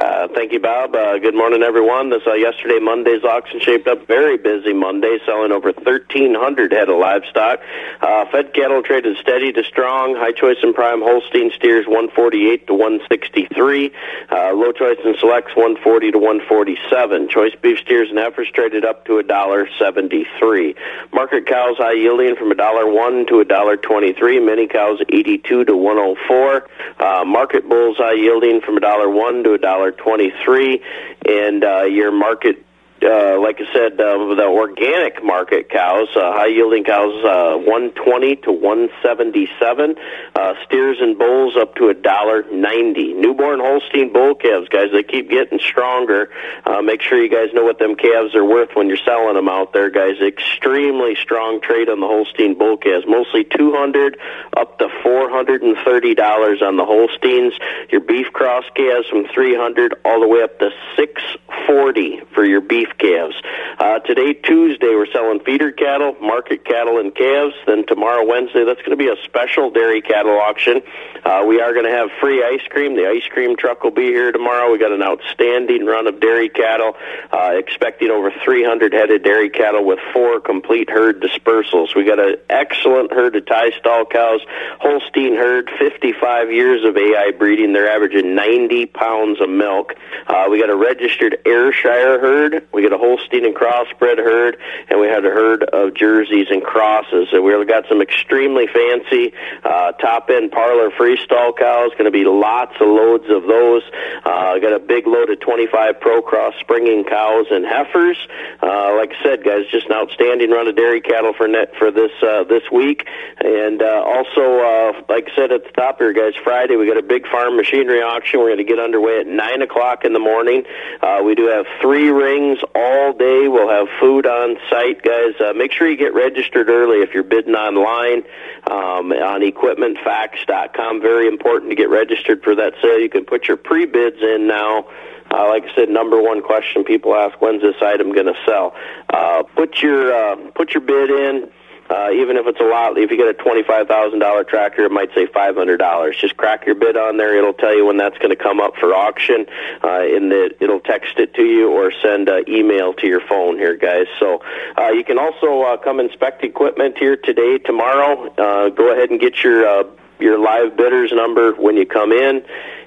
Uh, 0.00 0.28
thank 0.34 0.50
you, 0.50 0.58
Bob. 0.58 0.96
Uh, 0.96 1.18
good 1.18 1.34
morning, 1.34 1.62
everyone. 1.62 2.08
This 2.08 2.22
uh, 2.26 2.32
yesterday 2.32 2.78
Monday's 2.78 3.22
auction 3.22 3.60
shaped 3.60 3.86
up 3.86 4.06
very 4.06 4.38
busy 4.38 4.72
Monday, 4.72 5.18
selling 5.26 5.52
over 5.52 5.72
1,300 5.72 6.72
head 6.72 6.88
of 6.88 6.98
livestock. 6.98 7.60
Uh, 8.00 8.24
fed 8.32 8.54
cattle 8.54 8.82
traded 8.82 9.18
steady 9.18 9.52
to 9.52 9.62
strong. 9.62 10.16
High 10.16 10.32
choice 10.32 10.56
and 10.62 10.74
prime 10.74 11.02
Holstein 11.02 11.50
steers 11.54 11.86
148 11.86 12.66
to 12.68 12.72
163. 12.72 13.92
Uh, 14.30 14.52
low 14.54 14.72
choice 14.72 14.96
and 15.04 15.16
selects 15.18 15.54
140 15.54 16.12
to 16.12 16.18
147. 16.18 17.28
Choice 17.28 17.52
beef 17.60 17.78
steers 17.80 18.08
and 18.08 18.18
heifers 18.18 18.48
traded 18.54 18.86
up 18.86 19.04
to 19.04 19.18
a 19.18 19.22
dollar 19.22 19.68
73. 19.78 20.76
Market 21.12 21.46
cows 21.46 21.76
high 21.76 21.92
yielding 21.92 22.36
from 22.36 22.50
a 22.50 22.54
dollar 22.54 22.90
one 22.90 23.26
to 23.26 23.40
a 23.40 23.44
dollar 23.44 23.76
23. 23.76 24.40
Many 24.40 24.66
cows 24.66 25.02
82 25.10 25.64
to 25.66 25.76
104. 25.76 26.68
Uh, 26.98 27.24
market 27.26 27.68
bulls 27.68 27.98
high 27.98 28.14
yielding 28.14 28.62
from 28.62 28.78
a 28.78 28.80
dollar 28.80 29.10
one 29.10 29.44
to 29.44 29.52
a 29.52 29.58
dollar 29.58 29.89
23 29.92 30.82
and 31.28 31.64
uh, 31.64 31.82
your 31.82 32.12
market 32.12 32.64
uh, 33.02 33.40
like 33.40 33.60
I 33.60 33.72
said, 33.72 34.00
uh, 34.00 34.34
the 34.34 34.46
organic 34.46 35.24
market 35.24 35.70
cows, 35.70 36.08
uh, 36.14 36.32
high 36.32 36.48
yielding 36.48 36.84
cows, 36.84 37.24
uh, 37.24 37.56
120 37.56 38.36
to 38.36 38.52
177. 38.52 39.96
Uh, 40.34 40.54
steers 40.64 40.98
and 41.00 41.18
bulls 41.18 41.56
up 41.56 41.74
to 41.76 41.88
a 41.88 41.94
dollar 41.94 42.44
ninety. 42.52 43.12
Newborn 43.14 43.60
Holstein 43.60 44.12
bull 44.12 44.34
calves, 44.34 44.68
guys, 44.68 44.88
they 44.92 45.02
keep 45.02 45.30
getting 45.30 45.58
stronger. 45.58 46.30
Uh, 46.64 46.82
make 46.82 47.00
sure 47.02 47.22
you 47.22 47.30
guys 47.30 47.52
know 47.54 47.64
what 47.64 47.78
them 47.78 47.96
calves 47.96 48.34
are 48.34 48.44
worth 48.44 48.70
when 48.74 48.88
you're 48.88 49.04
selling 49.04 49.34
them 49.34 49.48
out 49.48 49.72
there, 49.72 49.90
guys. 49.90 50.20
Extremely 50.20 51.14
strong 51.16 51.60
trade 51.60 51.88
on 51.88 52.00
the 52.00 52.06
Holstein 52.06 52.56
bull 52.56 52.76
calves, 52.76 53.06
mostly 53.08 53.44
200 53.44 54.18
up 54.56 54.78
to 54.78 54.88
430 55.02 56.14
dollars 56.14 56.62
on 56.62 56.76
the 56.76 56.84
Holsteins. 56.84 57.54
Your 57.90 58.00
beef 58.00 58.26
cross 58.32 58.64
calves 58.74 59.08
from 59.08 59.26
300 59.34 59.94
all 60.04 60.20
the 60.20 60.28
way 60.28 60.42
up 60.42 60.58
to 60.58 60.70
640 60.96 62.22
for 62.34 62.44
your 62.44 62.60
beef 62.60 62.89
calves. 62.98 63.34
Uh, 63.78 63.98
today, 64.00 64.32
Tuesday, 64.34 64.88
we're 64.88 65.10
selling 65.12 65.40
feeder 65.40 65.72
cattle, 65.72 66.16
market 66.20 66.64
cattle, 66.64 66.98
and 66.98 67.14
calves. 67.14 67.54
Then 67.66 67.86
tomorrow, 67.86 68.26
Wednesday, 68.26 68.64
that's 68.64 68.80
going 68.80 68.90
to 68.90 68.96
be 68.96 69.08
a 69.08 69.16
special 69.24 69.70
dairy 69.70 70.02
cattle 70.02 70.38
auction. 70.38 70.82
Uh, 71.24 71.44
we 71.46 71.60
are 71.60 71.72
going 71.72 71.84
to 71.84 71.90
have 71.90 72.08
free 72.20 72.42
ice 72.42 72.66
cream. 72.70 72.96
The 72.96 73.08
ice 73.08 73.26
cream 73.30 73.56
truck 73.56 73.84
will 73.84 73.90
be 73.90 74.06
here 74.06 74.32
tomorrow. 74.32 74.70
We 74.72 74.78
got 74.78 74.92
an 74.92 75.02
outstanding 75.02 75.86
run 75.86 76.06
of 76.06 76.20
dairy 76.20 76.48
cattle, 76.48 76.96
uh, 77.32 77.52
expecting 77.54 78.10
over 78.10 78.32
300 78.44 78.92
headed 78.92 79.22
dairy 79.22 79.50
cattle 79.50 79.84
with 79.84 79.98
four 80.12 80.40
complete 80.40 80.88
herd 80.88 81.20
dispersals. 81.20 81.94
We 81.94 82.04
got 82.04 82.18
an 82.18 82.36
excellent 82.48 83.12
herd 83.12 83.36
of 83.36 83.46
tie 83.46 83.70
stall 83.78 84.04
cows, 84.06 84.40
Holstein 84.80 85.36
herd, 85.36 85.70
55 85.78 86.52
years 86.52 86.84
of 86.84 86.96
AI 86.96 87.32
breeding. 87.38 87.72
They're 87.72 87.90
averaging 87.90 88.34
90 88.34 88.86
pounds 88.86 89.40
of 89.40 89.48
milk. 89.48 89.94
Uh, 90.26 90.46
we 90.50 90.60
got 90.60 90.70
a 90.70 90.76
registered 90.76 91.38
Ayrshire 91.46 92.18
herd. 92.20 92.66
We 92.72 92.79
got 92.82 92.92
a 92.92 92.98
Holstein 92.98 93.44
and 93.44 93.54
crossbred 93.54 94.18
herd, 94.18 94.58
and 94.88 95.00
we 95.00 95.06
had 95.06 95.24
a 95.24 95.30
herd 95.30 95.64
of 95.64 95.94
jerseys 95.94 96.46
and 96.50 96.62
crosses. 96.62 97.28
And 97.32 97.44
we 97.44 97.64
got 97.64 97.86
some 97.88 98.00
extremely 98.00 98.66
fancy 98.66 99.32
uh, 99.64 99.92
top 99.92 100.30
end 100.30 100.52
parlor 100.52 100.90
freestall 100.90 101.56
cows. 101.56 101.90
Going 101.92 102.04
to 102.04 102.10
be 102.10 102.24
lots 102.24 102.74
of 102.80 102.88
loads 102.88 103.28
of 103.28 103.44
those. 103.44 103.82
Uh, 104.24 104.58
got 104.58 104.72
a 104.72 104.78
big 104.78 105.06
load 105.06 105.30
of 105.30 105.40
25 105.40 106.00
Pro 106.00 106.22
Cross 106.22 106.54
springing 106.60 107.04
cows 107.04 107.46
and 107.50 107.64
heifers. 107.64 108.18
Uh, 108.62 108.94
like 108.96 109.12
I 109.18 109.22
said, 109.22 109.44
guys, 109.44 109.66
just 109.70 109.86
an 109.86 109.92
outstanding 109.92 110.50
run 110.50 110.68
of 110.68 110.76
dairy 110.76 111.00
cattle 111.00 111.32
for 111.32 111.48
net 111.48 111.74
for 111.78 111.90
this 111.90 112.12
uh, 112.22 112.44
this 112.44 112.62
week. 112.72 113.06
And 113.38 113.82
uh, 113.82 114.02
also, 114.04 114.60
uh, 114.60 115.02
like 115.08 115.28
I 115.32 115.36
said 115.36 115.52
at 115.52 115.64
the 115.64 115.72
top 115.72 115.98
here, 115.98 116.12
guys, 116.12 116.34
Friday 116.42 116.76
we 116.76 116.86
got 116.86 116.96
a 116.96 117.02
big 117.02 117.26
farm 117.28 117.56
machinery 117.56 118.02
auction. 118.02 118.40
We're 118.40 118.54
going 118.54 118.58
to 118.58 118.64
get 118.64 118.78
underway 118.78 119.20
at 119.20 119.26
nine 119.26 119.62
o'clock 119.62 120.04
in 120.04 120.12
the 120.12 120.18
morning. 120.18 120.64
Uh, 121.00 121.20
we 121.24 121.34
do 121.34 121.46
have 121.46 121.66
three 121.80 122.10
rings 122.10 122.58
all 122.74 123.12
day. 123.12 123.48
We'll 123.48 123.68
have 123.68 123.88
food 123.98 124.26
on 124.26 124.56
site, 124.68 125.02
guys. 125.02 125.34
Uh, 125.40 125.52
make 125.52 125.72
sure 125.72 125.88
you 125.88 125.96
get 125.96 126.14
registered 126.14 126.68
early 126.68 126.98
if 126.98 127.14
you're 127.14 127.22
bidding 127.22 127.54
online 127.54 128.22
um, 128.70 129.12
on 129.12 129.40
equipmentfacts.com. 129.40 131.00
Very 131.00 131.28
important 131.28 131.70
to 131.70 131.76
get 131.76 131.90
registered 131.90 132.42
for 132.42 132.54
that 132.54 132.74
sale. 132.82 132.98
You 132.98 133.08
can 133.08 133.24
put 133.24 133.48
your 133.48 133.56
pre 133.56 133.86
bids 133.86 134.22
in 134.22 134.46
now. 134.46 134.86
Uh, 135.32 135.48
like 135.48 135.64
I 135.64 135.74
said, 135.76 135.88
number 135.88 136.20
one 136.20 136.42
question 136.42 136.84
people 136.84 137.14
ask: 137.14 137.40
When's 137.40 137.62
this 137.62 137.76
item 137.80 138.12
going 138.12 138.26
to 138.26 138.38
sell? 138.46 138.74
Uh, 139.08 139.42
put 139.54 139.82
your 139.82 140.12
uh, 140.12 140.36
put 140.54 140.74
your 140.74 140.80
bid 140.80 141.10
in. 141.10 141.50
Uh, 141.90 142.10
even 142.12 142.36
if 142.36 142.46
it's 142.46 142.60
a 142.60 142.64
lot, 142.64 142.96
if 142.96 143.10
you 143.10 143.16
get 143.16 143.26
a 143.26 143.34
twenty-five 143.34 143.88
thousand 143.88 144.20
dollar 144.20 144.44
tractor, 144.44 144.84
it 144.84 144.92
might 144.92 145.12
say 145.14 145.26
five 145.26 145.56
hundred 145.56 145.78
dollars. 145.78 146.16
Just 146.16 146.36
crack 146.36 146.64
your 146.64 146.76
bid 146.76 146.96
on 146.96 147.16
there; 147.16 147.36
it'll 147.36 147.52
tell 147.52 147.74
you 147.74 147.84
when 147.84 147.96
that's 147.96 148.16
going 148.18 148.30
to 148.30 148.36
come 148.36 148.60
up 148.60 148.76
for 148.76 148.94
auction. 148.94 149.46
Uh, 149.82 150.04
in 150.06 150.28
the, 150.28 150.54
it'll 150.60 150.80
text 150.80 151.18
it 151.18 151.34
to 151.34 151.42
you 151.42 151.68
or 151.68 151.92
send 152.00 152.28
an 152.28 152.44
email 152.48 152.94
to 152.94 153.08
your 153.08 153.20
phone 153.20 153.56
here, 153.58 153.76
guys. 153.76 154.06
So 154.20 154.40
uh, 154.78 154.90
you 154.90 155.02
can 155.02 155.18
also 155.18 155.62
uh, 155.62 155.76
come 155.78 155.98
inspect 155.98 156.44
equipment 156.44 156.96
here 156.96 157.16
today, 157.16 157.58
tomorrow. 157.58 158.32
Uh, 158.38 158.68
go 158.68 158.92
ahead 158.92 159.10
and 159.10 159.18
get 159.18 159.42
your 159.42 159.66
uh, 159.66 159.84
your 160.20 160.38
live 160.38 160.76
bidders 160.76 161.10
number 161.12 161.52
when 161.54 161.76
you 161.76 161.86
come 161.86 162.12
in. 162.12 162.44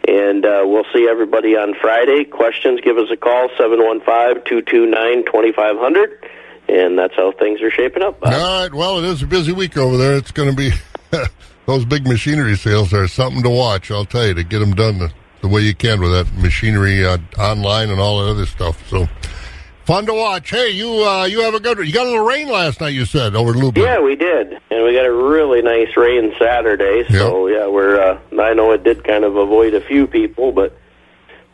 And 0.08 0.46
uh, 0.46 0.64
we'll 0.66 0.86
see 0.94 1.08
everybody 1.10 1.56
on 1.56 1.76
Friday. 1.76 2.26
Questions, 2.26 2.82
give 2.82 2.98
us 2.98 3.10
a 3.12 3.18
call, 3.18 3.50
715 3.58 4.44
229 4.46 5.26
2500. 5.26 6.30
And 6.68 6.98
that's 6.98 7.16
how 7.16 7.32
things 7.34 7.62
are 7.62 7.72
shaping 7.72 8.04
up. 8.04 8.18
All 8.24 8.32
right. 8.32 8.74
Well, 8.74 9.00
it 9.00 9.06
is 9.06 9.22
a 9.22 9.28
busy 9.28 9.52
week 9.52 9.78
over 9.78 9.98
there. 9.98 10.16
It's 10.16 10.32
going 10.32 10.50
to 10.50 10.56
be 10.56 10.72
those 11.66 11.86
big 11.86 12.08
machinery 12.08 12.56
sales 12.56 12.94
are 12.94 13.08
something 13.08 13.44
to 13.44 13.50
watch. 13.50 13.92
I'll 13.92 14.06
tell 14.06 14.26
you 14.26 14.34
to 14.34 14.44
get 14.44 14.60
them 14.60 14.74
done 14.74 15.00
the, 15.00 15.12
the 15.42 15.48
way 15.48 15.62
you 15.62 15.76
can 15.76 16.02
with 16.02 16.12
that 16.12 16.34
machinery 16.42 17.06
uh, 17.06 17.18
online 17.38 17.90
and 17.90 18.00
all 18.00 18.24
that 18.24 18.32
other 18.32 18.46
stuff. 18.46 18.88
So 18.90 19.08
fun 19.86 20.06
to 20.06 20.14
watch. 20.14 20.50
Hey, 20.50 20.72
you 20.72 20.90
uh, 21.06 21.26
you 21.26 21.42
have 21.42 21.54
a 21.54 21.60
good. 21.60 21.78
You 21.80 21.94
got 21.94 22.06
a 22.08 22.10
little 22.10 22.26
rain 22.26 22.48
last 22.48 22.82
night. 22.82 22.90
You 22.90 23.06
said 23.06 23.36
over 23.36 23.54
Lublin. 23.54 23.86
Yeah, 23.86 24.02
we 24.02 24.16
did, 24.16 24.54
and 24.72 24.84
we 24.84 24.94
got 24.94 25.06
a 25.06 25.14
really 25.14 25.62
nice 25.62 25.96
rain 25.98 26.34
Saturday. 26.40 27.06
So 27.10 27.48
yeah, 27.48 27.68
we're. 27.68 28.00
Uh, 28.00 28.20
I 28.40 28.54
know 28.54 28.72
it 28.72 28.84
did 28.84 29.04
kind 29.04 29.24
of 29.24 29.36
avoid 29.36 29.74
a 29.74 29.82
few 29.82 30.08
people, 30.08 30.52
but 30.52 30.78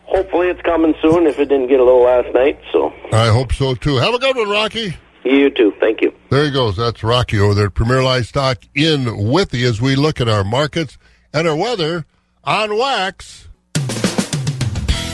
hopefully 0.10 0.48
it's 0.48 0.62
coming 0.62 0.94
soon. 1.02 1.28
If 1.28 1.40
it 1.40 1.46
didn't 1.50 1.68
get 1.68 1.80
a 1.80 1.84
little 1.84 2.04
last 2.04 2.34
night, 2.34 2.60
so 2.72 2.94
I 3.12 3.28
hope 3.30 3.54
so 3.54 3.76
too. 3.76 3.98
Have 3.98 4.14
a 4.14 4.20
good 4.20 4.36
one, 4.36 4.50
Rocky. 4.50 4.96
You 5.24 5.50
too. 5.50 5.74
Thank 5.80 6.02
you. 6.02 6.14
There 6.30 6.46
he 6.46 6.52
goes. 6.52 6.78
That's 6.78 7.04
Rocky 7.04 7.40
over 7.40 7.54
there 7.54 7.68
at 7.68 7.74
Premier 7.74 8.02
Livestock 8.04 8.60
in 8.74 9.28
Withee 9.30 9.66
as 9.66 9.82
we 9.82 9.96
look 9.96 10.20
at 10.22 10.30
our 10.30 10.44
markets 10.44 10.98
and 11.34 11.48
our 11.48 11.56
weather 11.56 12.06
on 12.44 12.78
Wax. 12.78 13.48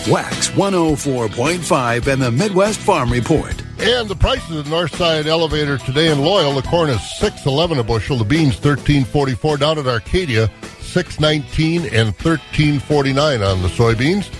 Wax 0.08 0.50
104.5 0.52 2.08
and 2.08 2.22
the 2.22 2.32
Midwest 2.32 2.80
Farm 2.80 3.12
Report. 3.12 3.60
And 3.80 4.08
the 4.08 4.16
prices 4.16 4.58
of 4.58 4.66
the 4.66 4.72
Northside 4.72 5.26
Elevator 5.26 5.80
today 5.80 6.12
in 6.12 6.20
Loyal, 6.20 6.54
the 6.54 6.62
corn 6.62 6.90
is 6.90 7.02
six 7.18 7.46
eleven 7.46 7.80
a 7.80 7.84
bushel, 7.84 8.18
the 8.18 8.24
beans 8.24 8.56
thirteen 8.58 9.04
forty 9.04 9.34
four 9.34 9.58
down 9.58 9.78
at 9.78 9.88
Arcadia, 9.88 10.50
six 10.80 11.20
nineteen 11.20 11.86
and 11.88 12.16
thirteen 12.16 12.80
forty 12.80 13.12
nine 13.12 13.42
on 13.42 13.62
the 13.64 13.68
soybeans. 13.68 14.32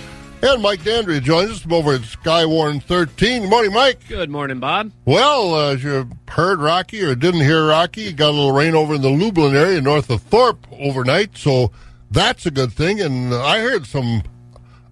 And 0.42 0.62
Mike 0.62 0.80
Dandria 0.80 1.20
joins 1.22 1.50
us 1.50 1.60
from 1.60 1.72
over 1.72 1.94
at 1.94 2.02
Skywarn 2.02 2.82
13. 2.82 3.42
Good 3.42 3.50
morning, 3.50 3.72
Mike. 3.72 4.06
Good 4.08 4.30
morning, 4.30 4.60
Bob. 4.60 4.92
Well, 5.04 5.54
uh, 5.54 5.72
as 5.72 5.82
you 5.82 6.08
heard 6.28 6.60
Rocky 6.60 7.02
or 7.02 7.14
didn't 7.14 7.40
hear 7.40 7.66
Rocky, 7.66 8.02
you 8.02 8.12
got 8.12 8.28
a 8.28 8.32
little 8.32 8.52
rain 8.52 8.74
over 8.74 8.94
in 8.94 9.02
the 9.02 9.10
Lublin 9.10 9.56
area 9.56 9.80
north 9.80 10.10
of 10.10 10.22
Thorpe 10.22 10.64
overnight, 10.72 11.36
so 11.36 11.72
that's 12.10 12.46
a 12.46 12.50
good 12.50 12.72
thing. 12.72 13.00
And 13.00 13.34
I 13.34 13.60
heard 13.60 13.86
some 13.86 14.22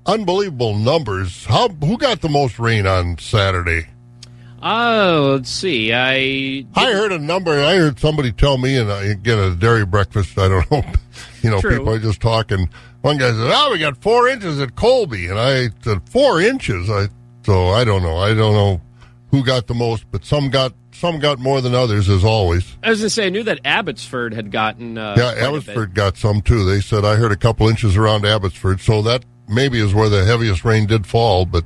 unbelievable 0.06 0.76
numbers. 0.76 1.44
How 1.44 1.68
who 1.68 1.98
got 1.98 2.20
the 2.20 2.28
most 2.30 2.58
rain 2.58 2.86
on 2.86 3.18
Saturday? 3.18 3.88
Oh, 4.62 5.34
let's 5.36 5.50
see. 5.50 5.92
I 5.92 6.64
I 6.74 6.92
heard 6.92 7.12
a 7.12 7.18
number. 7.18 7.52
I 7.62 7.76
heard 7.76 8.00
somebody 8.00 8.32
tell 8.32 8.56
me, 8.56 8.76
and 8.78 8.90
I 8.90 9.12
get 9.12 9.38
a 9.38 9.54
dairy 9.54 9.84
breakfast. 9.84 10.38
I 10.38 10.48
don't 10.48 10.70
know. 10.70 10.82
You 11.42 11.50
know, 11.50 11.60
True. 11.60 11.76
people 11.78 11.92
are 11.92 11.98
just 11.98 12.22
talking. 12.22 12.70
One 13.04 13.18
guy 13.18 13.32
said, 13.32 13.52
"Oh, 13.54 13.68
we 13.70 13.78
got 13.78 13.98
four 13.98 14.28
inches 14.28 14.58
at 14.60 14.76
Colby," 14.76 15.28
and 15.28 15.38
I 15.38 15.68
said, 15.82 16.08
four 16.08 16.40
inches." 16.40 16.88
I 16.88 17.08
so 17.44 17.68
I 17.68 17.84
don't 17.84 18.02
know. 18.02 18.16
I 18.16 18.32
don't 18.32 18.54
know 18.54 18.80
who 19.30 19.44
got 19.44 19.66
the 19.66 19.74
most, 19.74 20.06
but 20.10 20.24
some 20.24 20.48
got 20.48 20.72
some 20.90 21.18
got 21.18 21.38
more 21.38 21.60
than 21.60 21.74
others, 21.74 22.08
as 22.08 22.24
always. 22.24 22.78
I 22.82 22.88
was 22.88 23.00
going 23.00 23.06
to 23.06 23.10
say 23.10 23.26
I 23.26 23.28
knew 23.28 23.42
that 23.42 23.60
Abbotsford 23.62 24.32
had 24.32 24.50
gotten. 24.50 24.96
Uh, 24.96 25.16
yeah, 25.18 25.24
quite 25.24 25.32
a 25.32 25.34
bit. 25.34 25.44
Abbotsford 25.44 25.94
got 25.94 26.16
some 26.16 26.40
too. 26.40 26.64
They 26.64 26.80
said 26.80 27.04
I 27.04 27.16
heard 27.16 27.30
a 27.30 27.36
couple 27.36 27.68
inches 27.68 27.94
around 27.94 28.24
Abbotsford, 28.24 28.80
so 28.80 29.02
that 29.02 29.26
maybe 29.50 29.80
is 29.80 29.92
where 29.92 30.08
the 30.08 30.24
heaviest 30.24 30.64
rain 30.64 30.86
did 30.86 31.06
fall. 31.06 31.44
But 31.44 31.64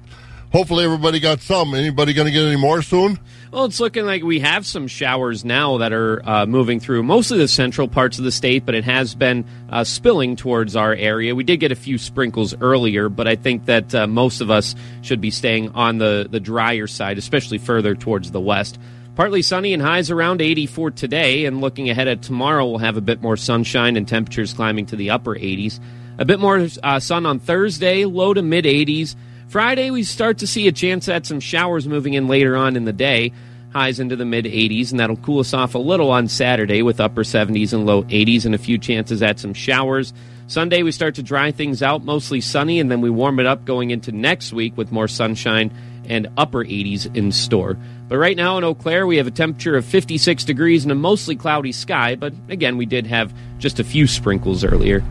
hopefully, 0.53 0.85
everybody 0.85 1.21
got 1.21 1.41
some. 1.41 1.75
Anybody 1.75 2.13
going 2.13 2.27
to 2.27 2.33
get 2.33 2.45
any 2.45 2.57
more 2.57 2.83
soon? 2.83 3.19
Well, 3.51 3.65
it's 3.65 3.81
looking 3.81 4.05
like 4.05 4.23
we 4.23 4.41
have 4.41 4.67
some 4.67 4.89
showers 4.89 5.45
now 5.45 5.79
that 5.79 5.93
are 5.93 6.21
uh, 6.29 6.47
moving 6.47 6.81
through 6.81 7.03
mostly 7.03 7.39
the 7.39 7.49
central 7.49 7.89
parts 7.89 8.19
of 8.19 8.25
the 8.25 8.33
state, 8.33 8.67
but 8.67 8.75
it 8.75 8.85
has 8.85 9.15
been 9.15 9.47
uh, 9.71 9.85
spilling 9.85 10.37
towards 10.37 10.77
our 10.77 10.95
area. 10.95 11.35
We 11.35 11.45
did 11.45 11.59
get 11.59 11.73
a 11.73 11.77
few 11.77 11.97
sprinkles 11.97 12.55
earlier, 12.61 13.09
but 13.09 13.27
I 13.27 13.37
think 13.37 13.65
that 13.65 13.95
uh, 13.95 14.07
most 14.07 14.43
of 14.43 14.51
us 14.51 14.75
should 15.01 15.21
be 15.21 15.31
staying 15.31 15.71
on 15.71 15.97
the, 15.99 16.29
the 16.31 16.41
drier 16.41 16.87
side, 16.87 17.17
especially 17.17 17.59
further 17.59 17.95
towards 17.95 18.31
the 18.31 18.41
west. 18.41 18.79
Partly 19.17 19.43
sunny 19.43 19.73
and 19.73 19.83
highs 19.83 20.11
around 20.11 20.41
84 20.41 20.93
today, 20.93 21.47
and 21.47 21.61
looking 21.61 21.91
ahead 21.91 22.07
at 22.07 22.23
tomorrow, 22.23 22.69
we'll 22.69 22.79
have 22.79 22.97
a 22.97 23.01
bit 23.01 23.21
more 23.23 23.37
sunshine 23.37 23.97
and 23.97 24.07
temperatures 24.07 24.53
climbing 24.53 24.87
to 24.87 24.97
the 24.97 25.11
upper 25.11 25.35
80s. 25.35 25.81
A 26.19 26.25
bit 26.25 26.39
more 26.39 26.69
uh, 26.83 27.01
sun 27.01 27.27
on 27.27 27.39
Thursday, 27.39 28.05
low 28.05 28.35
to 28.35 28.43
mid 28.43 28.65
80s. 28.65 29.17
Friday, 29.49 29.91
we 29.91 30.03
start 30.03 30.37
to 30.39 30.47
see 30.47 30.69
a 30.69 30.73
chance 30.73 31.09
at 31.09 31.25
some 31.25 31.41
showers 31.41 31.89
moving 31.89 32.13
in 32.13 32.29
later 32.29 32.55
on 32.55 32.77
in 32.77 32.85
the 32.85 32.93
day. 32.93 33.33
Highs 33.73 33.99
into 33.99 34.15
the 34.15 34.27
mid 34.27 34.45
80s, 34.45 34.91
and 34.91 35.01
that'll 35.01 35.17
cool 35.17 35.41
us 35.41 35.55
off 35.55 35.75
a 35.75 35.79
little 35.79 36.11
on 36.11 36.29
Saturday 36.29 36.83
with 36.83 37.01
upper 37.01 37.23
70s 37.23 37.73
and 37.73 37.87
low 37.87 38.03
80s 38.05 38.45
and 38.45 38.55
a 38.55 38.59
few 38.59 38.77
chances 38.77 39.23
at 39.23 39.39
some 39.39 39.55
showers. 39.55 40.13
Sunday, 40.49 40.83
we 40.83 40.93
start 40.93 41.15
to 41.15 41.23
dry 41.23 41.51
things 41.51 41.83
out, 41.83 42.05
mostly 42.05 42.43
sunny, 42.43 42.79
and 42.79 42.91
then 42.91 43.01
we 43.01 43.09
warm 43.09 43.41
it 43.41 43.47
up 43.47 43.65
going 43.65 43.91
into 43.91 44.13
next 44.13 44.53
week 44.53 44.77
with 44.77 44.93
more 44.93 45.09
sunshine 45.09 45.73
and 46.05 46.29
upper 46.37 46.63
80s 46.63 47.15
in 47.17 47.33
store. 47.33 47.79
But 48.09 48.19
right 48.19 48.37
now 48.37 48.59
in 48.59 48.65
Eau 48.65 48.75
Claire, 48.75 49.07
we 49.07 49.17
have 49.17 49.27
a 49.27 49.31
temperature 49.31 49.77
of 49.77 49.85
56 49.87 50.45
degrees 50.45 50.85
and 50.85 50.93
a 50.93 50.95
mostly 50.95 51.37
cloudy 51.37 51.73
sky, 51.73 52.17
but 52.17 52.35
again, 52.51 52.77
we 52.77 52.85
did 52.85 53.07
have 53.07 53.33
just 53.59 53.81
a 53.81 53.85
few 53.85 54.07
sprinkles 54.07 54.63
earlier. 54.63 55.03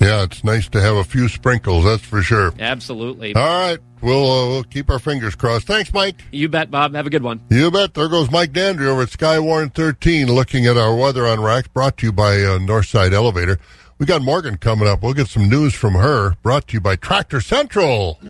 Yeah, 0.00 0.22
it's 0.22 0.44
nice 0.44 0.68
to 0.70 0.80
have 0.80 0.96
a 0.96 1.04
few 1.04 1.28
sprinkles. 1.28 1.84
That's 1.84 2.02
for 2.02 2.22
sure. 2.22 2.52
Absolutely. 2.58 3.34
All 3.34 3.42
right, 3.42 3.78
we'll 4.00 4.30
uh, 4.30 4.48
we'll 4.48 4.64
keep 4.64 4.90
our 4.90 4.98
fingers 4.98 5.34
crossed. 5.34 5.66
Thanks, 5.66 5.92
Mike. 5.92 6.22
You 6.30 6.48
bet, 6.48 6.70
Bob. 6.70 6.94
Have 6.94 7.06
a 7.06 7.10
good 7.10 7.22
one. 7.22 7.40
You 7.50 7.70
bet. 7.70 7.94
There 7.94 8.08
goes 8.08 8.30
Mike 8.30 8.52
Dandry 8.52 8.86
over 8.86 9.02
at 9.02 9.08
Skywarn 9.08 9.74
13 9.74 10.26
looking 10.32 10.66
at 10.66 10.76
our 10.76 10.94
weather 10.94 11.26
on 11.26 11.42
Wax 11.42 11.68
brought 11.68 11.96
to 11.98 12.06
you 12.06 12.12
by 12.12 12.34
uh, 12.36 12.58
Northside 12.58 13.12
Elevator. 13.12 13.58
We 13.98 14.06
got 14.06 14.22
Morgan 14.22 14.56
coming 14.58 14.86
up. 14.86 15.02
We'll 15.02 15.14
get 15.14 15.26
some 15.26 15.48
news 15.48 15.74
from 15.74 15.94
her 15.94 16.36
brought 16.42 16.68
to 16.68 16.74
you 16.74 16.80
by 16.80 16.94
Tractor 16.94 17.40
Central. 17.40 18.20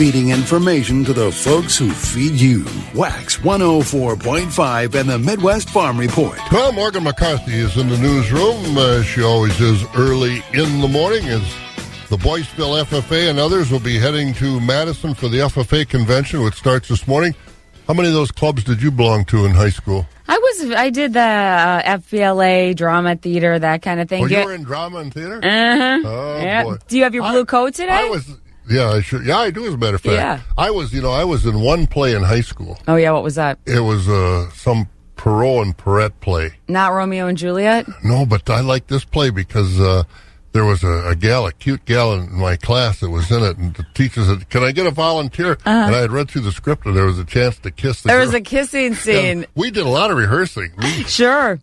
Feeding 0.00 0.30
information 0.30 1.04
to 1.04 1.12
the 1.12 1.30
folks 1.30 1.76
who 1.76 1.90
feed 1.90 2.32
you. 2.40 2.64
Wax 2.94 3.36
104.5 3.36 4.94
and 4.98 5.10
the 5.10 5.18
Midwest 5.18 5.68
Farm 5.68 5.98
Report. 5.98 6.38
Well, 6.50 6.72
Morgan 6.72 7.04
McCarthy 7.04 7.52
is 7.58 7.76
in 7.76 7.90
the 7.90 7.98
newsroom. 7.98 8.78
Uh, 8.78 9.02
she 9.02 9.22
always 9.22 9.60
is 9.60 9.84
early 9.94 10.42
in 10.54 10.80
the 10.80 10.88
morning 10.88 11.26
as 11.26 11.42
the 12.08 12.16
Boyceville 12.16 12.82
FFA 12.82 13.28
and 13.28 13.38
others 13.38 13.70
will 13.70 13.78
be 13.78 13.98
heading 13.98 14.32
to 14.34 14.58
Madison 14.58 15.12
for 15.12 15.28
the 15.28 15.40
FFA 15.40 15.86
convention, 15.86 16.42
which 16.44 16.54
starts 16.54 16.88
this 16.88 17.06
morning. 17.06 17.34
How 17.86 17.92
many 17.92 18.08
of 18.08 18.14
those 18.14 18.30
clubs 18.30 18.64
did 18.64 18.80
you 18.80 18.90
belong 18.90 19.26
to 19.26 19.44
in 19.44 19.50
high 19.50 19.68
school? 19.68 20.06
I 20.26 20.38
was 20.38 20.70
I 20.70 20.88
did 20.88 21.12
the 21.12 21.20
uh, 21.20 21.82
FBLA 21.98 22.74
drama 22.74 23.16
theater 23.16 23.58
that 23.58 23.82
kind 23.82 24.00
of 24.00 24.08
thing. 24.08 24.24
Oh, 24.24 24.26
you 24.28 24.46
were 24.46 24.54
in 24.54 24.62
drama 24.62 25.00
and 25.00 25.12
theater? 25.12 25.40
Uh-huh. 25.44 26.00
Oh, 26.06 26.38
Yeah. 26.40 26.64
boy. 26.64 26.76
Do 26.88 26.96
you 26.96 27.02
have 27.04 27.12
your 27.12 27.30
blue 27.30 27.44
coat 27.44 27.74
today? 27.74 27.90
I 27.92 28.08
was, 28.08 28.26
yeah, 28.68 28.90
I 28.90 29.00
should. 29.00 29.24
Yeah, 29.24 29.38
I 29.38 29.50
do. 29.50 29.66
As 29.66 29.74
a 29.74 29.78
matter 29.78 29.96
of 29.96 30.00
fact, 30.02 30.14
Yeah. 30.14 30.40
I 30.58 30.70
was. 30.70 30.92
You 30.92 31.02
know, 31.02 31.12
I 31.12 31.24
was 31.24 31.46
in 31.46 31.60
one 31.60 31.86
play 31.86 32.14
in 32.14 32.22
high 32.22 32.40
school. 32.42 32.78
oh 32.88 32.96
yeah, 32.96 33.10
what 33.12 33.22
was 33.22 33.36
that? 33.36 33.58
It 33.66 33.80
was 33.80 34.08
uh, 34.08 34.50
some 34.50 34.88
Perot 35.16 35.62
and 35.62 35.76
Perrette 35.76 36.18
play. 36.20 36.52
Not 36.68 36.92
Romeo 36.92 37.26
and 37.26 37.36
Juliet. 37.36 37.86
No, 38.02 38.24
but 38.26 38.48
I 38.48 38.60
like 38.60 38.86
this 38.86 39.04
play 39.04 39.30
because 39.30 39.78
uh, 39.78 40.04
there 40.52 40.64
was 40.64 40.82
a, 40.82 41.08
a 41.10 41.14
gal, 41.14 41.46
a 41.46 41.52
cute 41.52 41.84
gal 41.84 42.14
in 42.14 42.32
my 42.32 42.56
class 42.56 43.00
that 43.00 43.10
was 43.10 43.30
in 43.30 43.42
it, 43.42 43.56
and 43.58 43.74
the 43.74 43.84
teacher 43.94 44.24
said, 44.24 44.48
"Can 44.48 44.62
I 44.62 44.72
get 44.72 44.86
a 44.86 44.90
volunteer?" 44.90 45.52
Uh-huh. 45.52 45.70
And 45.70 45.94
I 45.94 46.00
had 46.00 46.10
read 46.10 46.30
through 46.30 46.42
the 46.42 46.52
script, 46.52 46.86
and 46.86 46.96
there 46.96 47.04
was 47.06 47.18
a 47.18 47.24
chance 47.24 47.58
to 47.60 47.70
kiss 47.70 48.02
the. 48.02 48.08
There 48.08 48.16
girl. 48.18 48.26
was 48.26 48.34
a 48.34 48.40
kissing 48.40 48.94
scene. 48.94 49.46
We 49.54 49.70
did 49.70 49.84
a 49.84 49.88
lot 49.90 50.10
of 50.10 50.16
rehearsing. 50.16 50.72
We- 50.78 51.04
Sure. 51.06 51.58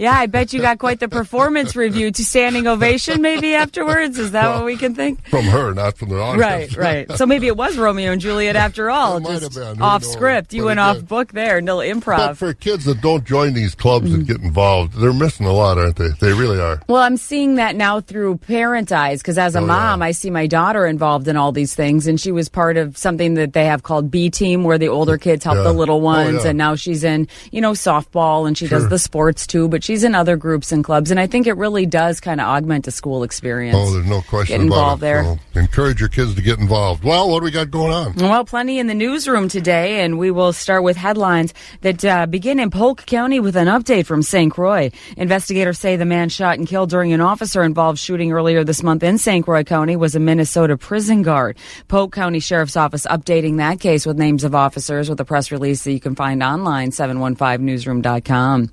Yeah, 0.00 0.14
I 0.14 0.26
bet 0.26 0.54
you 0.54 0.62
got 0.62 0.78
quite 0.78 0.98
the 0.98 1.08
performance 1.08 1.76
review 1.76 2.10
to 2.10 2.24
standing 2.24 2.66
ovation 2.66 3.20
maybe 3.20 3.54
afterwards. 3.54 4.18
Is 4.18 4.30
that 4.30 4.54
what 4.56 4.64
we 4.64 4.78
can 4.78 4.94
think? 4.94 5.22
from 5.28 5.44
her, 5.44 5.74
not 5.74 5.98
from 5.98 6.08
the 6.08 6.18
audience. 6.18 6.74
Right, 6.74 7.06
right. 7.08 7.18
So 7.18 7.26
maybe 7.26 7.46
it 7.48 7.56
was 7.56 7.76
Romeo 7.76 8.10
and 8.12 8.20
Juliet 8.20 8.56
after 8.56 8.90
all, 8.90 9.20
just. 9.20 9.58
Off 9.58 10.02
knows? 10.02 10.10
script. 10.12 10.54
You 10.54 10.62
But 10.62 10.66
went 10.66 10.80
again- 10.80 10.96
off 11.02 11.06
book 11.06 11.32
there, 11.32 11.60
no 11.60 11.78
improv. 11.78 12.16
But 12.16 12.38
for 12.38 12.54
kids 12.54 12.86
that 12.86 13.02
don't 13.02 13.24
join 13.24 13.52
these 13.52 13.74
clubs 13.74 14.10
and 14.12 14.22
mm-hmm. 14.24 14.32
get 14.32 14.40
involved, 14.42 14.94
they're 14.94 15.12
missing 15.12 15.44
a 15.44 15.52
lot, 15.52 15.76
aren't 15.76 15.96
they? 15.96 16.08
They 16.18 16.32
really 16.32 16.58
are. 16.58 16.80
Well, 16.88 17.02
I'm 17.02 17.18
seeing 17.18 17.56
that 17.56 17.76
now 17.76 18.00
through 18.00 18.38
parent 18.38 18.90
eyes 18.92 19.20
because 19.20 19.36
as 19.36 19.54
a 19.54 19.58
Oh, 19.58 19.62
yeah. 19.62 19.66
mom, 19.66 20.00
I 20.02 20.12
see 20.12 20.30
my 20.30 20.46
daughter 20.46 20.86
involved 20.86 21.28
in 21.28 21.36
all 21.36 21.52
these 21.52 21.74
things, 21.74 22.06
and 22.06 22.18
she 22.18 22.32
was 22.32 22.48
part 22.48 22.78
of 22.78 22.96
something 22.96 23.34
that 23.34 23.52
they 23.52 23.66
have 23.66 23.82
called 23.82 24.10
B 24.10 24.30
Team, 24.30 24.64
where 24.64 24.78
the 24.78 24.88
older 24.88 25.18
kids 25.18 25.44
help 25.44 25.56
Yeah. 25.56 25.64
the 25.64 25.72
little 25.74 25.96
Oh, 25.96 25.98
ones, 25.98 26.44
yeah. 26.44 26.50
and 26.50 26.56
now 26.58 26.74
she's 26.76 27.04
in, 27.04 27.28
you 27.52 27.60
know, 27.60 27.72
softball, 27.72 28.46
and 28.48 28.56
she 28.56 28.66
Sure. 28.66 28.78
does 28.78 28.88
the 28.88 28.98
sports 28.98 29.46
too. 29.46 29.68
But 29.68 29.84
she's 29.90 30.04
in 30.04 30.14
other 30.14 30.36
groups 30.36 30.70
and 30.70 30.84
clubs, 30.84 31.10
and 31.10 31.18
I 31.18 31.26
think 31.26 31.48
it 31.48 31.54
really 31.54 31.84
does 31.84 32.20
kind 32.20 32.40
of 32.40 32.46
augment 32.46 32.86
a 32.86 32.92
school 32.92 33.24
experience. 33.24 33.76
Oh, 33.76 33.92
there's 33.92 34.06
no 34.06 34.22
question 34.22 34.58
Get 34.58 34.66
about 34.68 34.76
involved 34.76 35.02
there. 35.02 35.24
So 35.24 35.60
encourage 35.60 35.98
your 35.98 36.08
kids 36.08 36.36
to 36.36 36.42
get 36.42 36.60
involved. 36.60 37.02
Well, 37.02 37.28
what 37.28 37.40
do 37.40 37.44
we 37.44 37.50
got 37.50 37.72
going 37.72 37.92
on? 37.92 38.14
Well, 38.14 38.44
plenty 38.44 38.78
in 38.78 38.86
the 38.86 38.94
newsroom 38.94 39.48
today, 39.48 40.04
and 40.04 40.16
we 40.16 40.30
will 40.30 40.52
start 40.52 40.84
with 40.84 40.96
headlines 40.96 41.54
that 41.80 42.04
uh, 42.04 42.26
begin 42.26 42.60
in 42.60 42.70
Polk 42.70 43.04
County 43.04 43.40
with 43.40 43.56
an 43.56 43.66
update 43.66 44.06
from 44.06 44.22
St. 44.22 44.52
Croix. 44.52 44.92
Investigators 45.16 45.80
say 45.80 45.96
the 45.96 46.04
man 46.04 46.28
shot 46.28 46.56
and 46.56 46.68
killed 46.68 46.90
during 46.90 47.12
an 47.12 47.20
officer 47.20 47.64
involved 47.64 47.98
shooting 47.98 48.30
earlier 48.30 48.62
this 48.62 48.84
month 48.84 49.02
in 49.02 49.18
St. 49.18 49.44
Croix 49.44 49.64
County 49.64 49.96
was 49.96 50.14
a 50.14 50.20
Minnesota 50.20 50.76
prison 50.76 51.22
guard. 51.22 51.58
Polk 51.88 52.12
County 52.12 52.38
Sheriff's 52.38 52.76
Office 52.76 53.06
updating 53.06 53.56
that 53.56 53.80
case 53.80 54.06
with 54.06 54.16
names 54.16 54.44
of 54.44 54.54
officers 54.54 55.10
with 55.10 55.18
a 55.18 55.24
press 55.24 55.50
release 55.50 55.82
that 55.82 55.92
you 55.92 55.98
can 55.98 56.14
find 56.14 56.44
online, 56.44 56.90
715newsroom.com. 56.92 58.70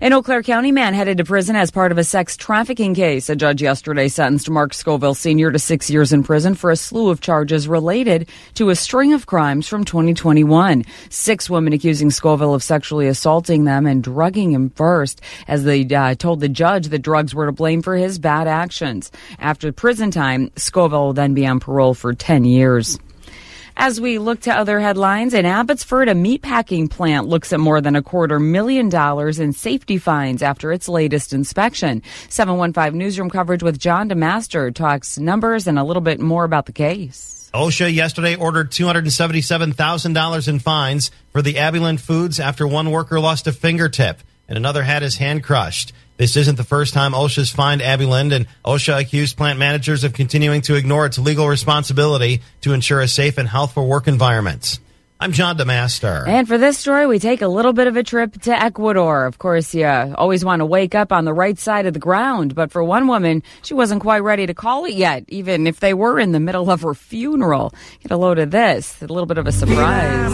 An 0.00 0.12
Eau 0.12 0.22
Claire 0.22 0.44
County 0.44 0.51
man 0.60 0.92
headed 0.92 1.16
to 1.16 1.24
prison 1.24 1.56
as 1.56 1.70
part 1.70 1.92
of 1.92 1.98
a 1.98 2.04
sex 2.04 2.36
trafficking 2.36 2.94
case. 2.94 3.30
A 3.30 3.34
judge 3.34 3.62
yesterday 3.62 4.08
sentenced 4.08 4.50
Mark 4.50 4.74
Scoville 4.74 5.14
Sr. 5.14 5.50
to 5.50 5.58
six 5.58 5.88
years 5.88 6.12
in 6.12 6.22
prison 6.22 6.54
for 6.54 6.70
a 6.70 6.76
slew 6.76 7.08
of 7.08 7.22
charges 7.22 7.66
related 7.66 8.28
to 8.54 8.68
a 8.68 8.76
string 8.76 9.14
of 9.14 9.24
crimes 9.24 9.66
from 9.66 9.82
2021. 9.84 10.84
Six 11.08 11.48
women 11.48 11.72
accusing 11.72 12.10
Scoville 12.10 12.52
of 12.52 12.62
sexually 12.62 13.08
assaulting 13.08 13.64
them 13.64 13.86
and 13.86 14.04
drugging 14.04 14.52
him 14.52 14.68
first, 14.68 15.22
as 15.48 15.64
they 15.64 15.86
uh, 15.86 16.14
told 16.16 16.40
the 16.40 16.50
judge 16.50 16.88
that 16.88 16.98
drugs 16.98 17.34
were 17.34 17.46
to 17.46 17.52
blame 17.52 17.80
for 17.80 17.96
his 17.96 18.18
bad 18.18 18.46
actions. 18.46 19.10
After 19.38 19.72
prison 19.72 20.10
time, 20.10 20.50
Scoville 20.56 21.06
will 21.06 21.12
then 21.14 21.32
be 21.32 21.46
on 21.46 21.60
parole 21.60 21.94
for 21.94 22.12
10 22.12 22.44
years. 22.44 22.98
As 23.76 24.00
we 24.00 24.18
look 24.18 24.40
to 24.40 24.52
other 24.52 24.80
headlines, 24.80 25.34
in 25.34 25.46
Abbotsford, 25.46 26.08
a 26.08 26.14
meatpacking 26.14 26.90
plant 26.90 27.26
looks 27.26 27.52
at 27.52 27.60
more 27.60 27.80
than 27.80 27.96
a 27.96 28.02
quarter 28.02 28.38
million 28.38 28.88
dollars 28.88 29.38
in 29.38 29.52
safety 29.52 29.98
fines 29.98 30.42
after 30.42 30.72
its 30.72 30.88
latest 30.88 31.32
inspection. 31.32 32.02
715 32.28 32.98
Newsroom 32.98 33.30
coverage 33.30 33.62
with 33.62 33.78
John 33.78 34.08
DeMaster 34.08 34.74
talks 34.74 35.18
numbers 35.18 35.66
and 35.66 35.78
a 35.78 35.84
little 35.84 36.02
bit 36.02 36.20
more 36.20 36.44
about 36.44 36.66
the 36.66 36.72
case. 36.72 37.50
OSHA 37.54 37.92
yesterday 37.94 38.34
ordered 38.34 38.70
$277,000 38.70 40.48
in 40.48 40.58
fines 40.58 41.10
for 41.32 41.42
the 41.42 41.54
Abbyland 41.54 42.00
Foods 42.00 42.40
after 42.40 42.66
one 42.66 42.90
worker 42.90 43.20
lost 43.20 43.46
a 43.46 43.52
fingertip 43.52 44.20
and 44.48 44.56
another 44.56 44.82
had 44.82 45.02
his 45.02 45.16
hand 45.16 45.42
crushed. 45.42 45.92
This 46.16 46.36
isn't 46.36 46.56
the 46.56 46.64
first 46.64 46.94
time 46.94 47.12
OSHA's 47.12 47.50
fined 47.50 47.80
Abbyland, 47.80 48.32
and 48.32 48.46
OSHA 48.64 49.00
accused 49.00 49.36
plant 49.36 49.58
managers 49.58 50.04
of 50.04 50.12
continuing 50.12 50.60
to 50.62 50.74
ignore 50.74 51.06
its 51.06 51.18
legal 51.18 51.48
responsibility 51.48 52.42
to 52.60 52.72
ensure 52.72 53.00
a 53.00 53.08
safe 53.08 53.38
and 53.38 53.48
healthful 53.48 53.86
work 53.86 54.06
environment. 54.08 54.78
I'm 55.22 55.30
John 55.30 55.56
DeMaster. 55.56 56.26
And 56.26 56.48
for 56.48 56.58
this 56.58 56.76
story, 56.78 57.06
we 57.06 57.20
take 57.20 57.42
a 57.42 57.46
little 57.46 57.72
bit 57.72 57.86
of 57.86 57.96
a 57.96 58.02
trip 58.02 58.32
to 58.42 58.60
Ecuador. 58.60 59.24
Of 59.26 59.38
course, 59.38 59.72
you 59.72 59.84
uh, 59.84 60.16
always 60.18 60.44
want 60.44 60.58
to 60.60 60.66
wake 60.66 60.96
up 60.96 61.12
on 61.12 61.24
the 61.24 61.32
right 61.32 61.56
side 61.56 61.86
of 61.86 61.94
the 61.94 62.00
ground, 62.00 62.56
but 62.56 62.72
for 62.72 62.82
one 62.82 63.06
woman, 63.06 63.44
she 63.62 63.72
wasn't 63.72 64.00
quite 64.00 64.24
ready 64.24 64.46
to 64.46 64.54
call 64.54 64.84
it 64.84 64.94
yet, 64.94 65.22
even 65.28 65.68
if 65.68 65.78
they 65.78 65.94
were 65.94 66.18
in 66.18 66.32
the 66.32 66.40
middle 66.40 66.68
of 66.68 66.82
her 66.82 66.92
funeral. 66.92 67.72
Get 68.00 68.10
a 68.10 68.16
load 68.16 68.40
of 68.40 68.50
this, 68.50 69.00
a 69.00 69.06
little 69.06 69.26
bit 69.26 69.38
of 69.38 69.46
a 69.46 69.52
surprise. 69.52 70.32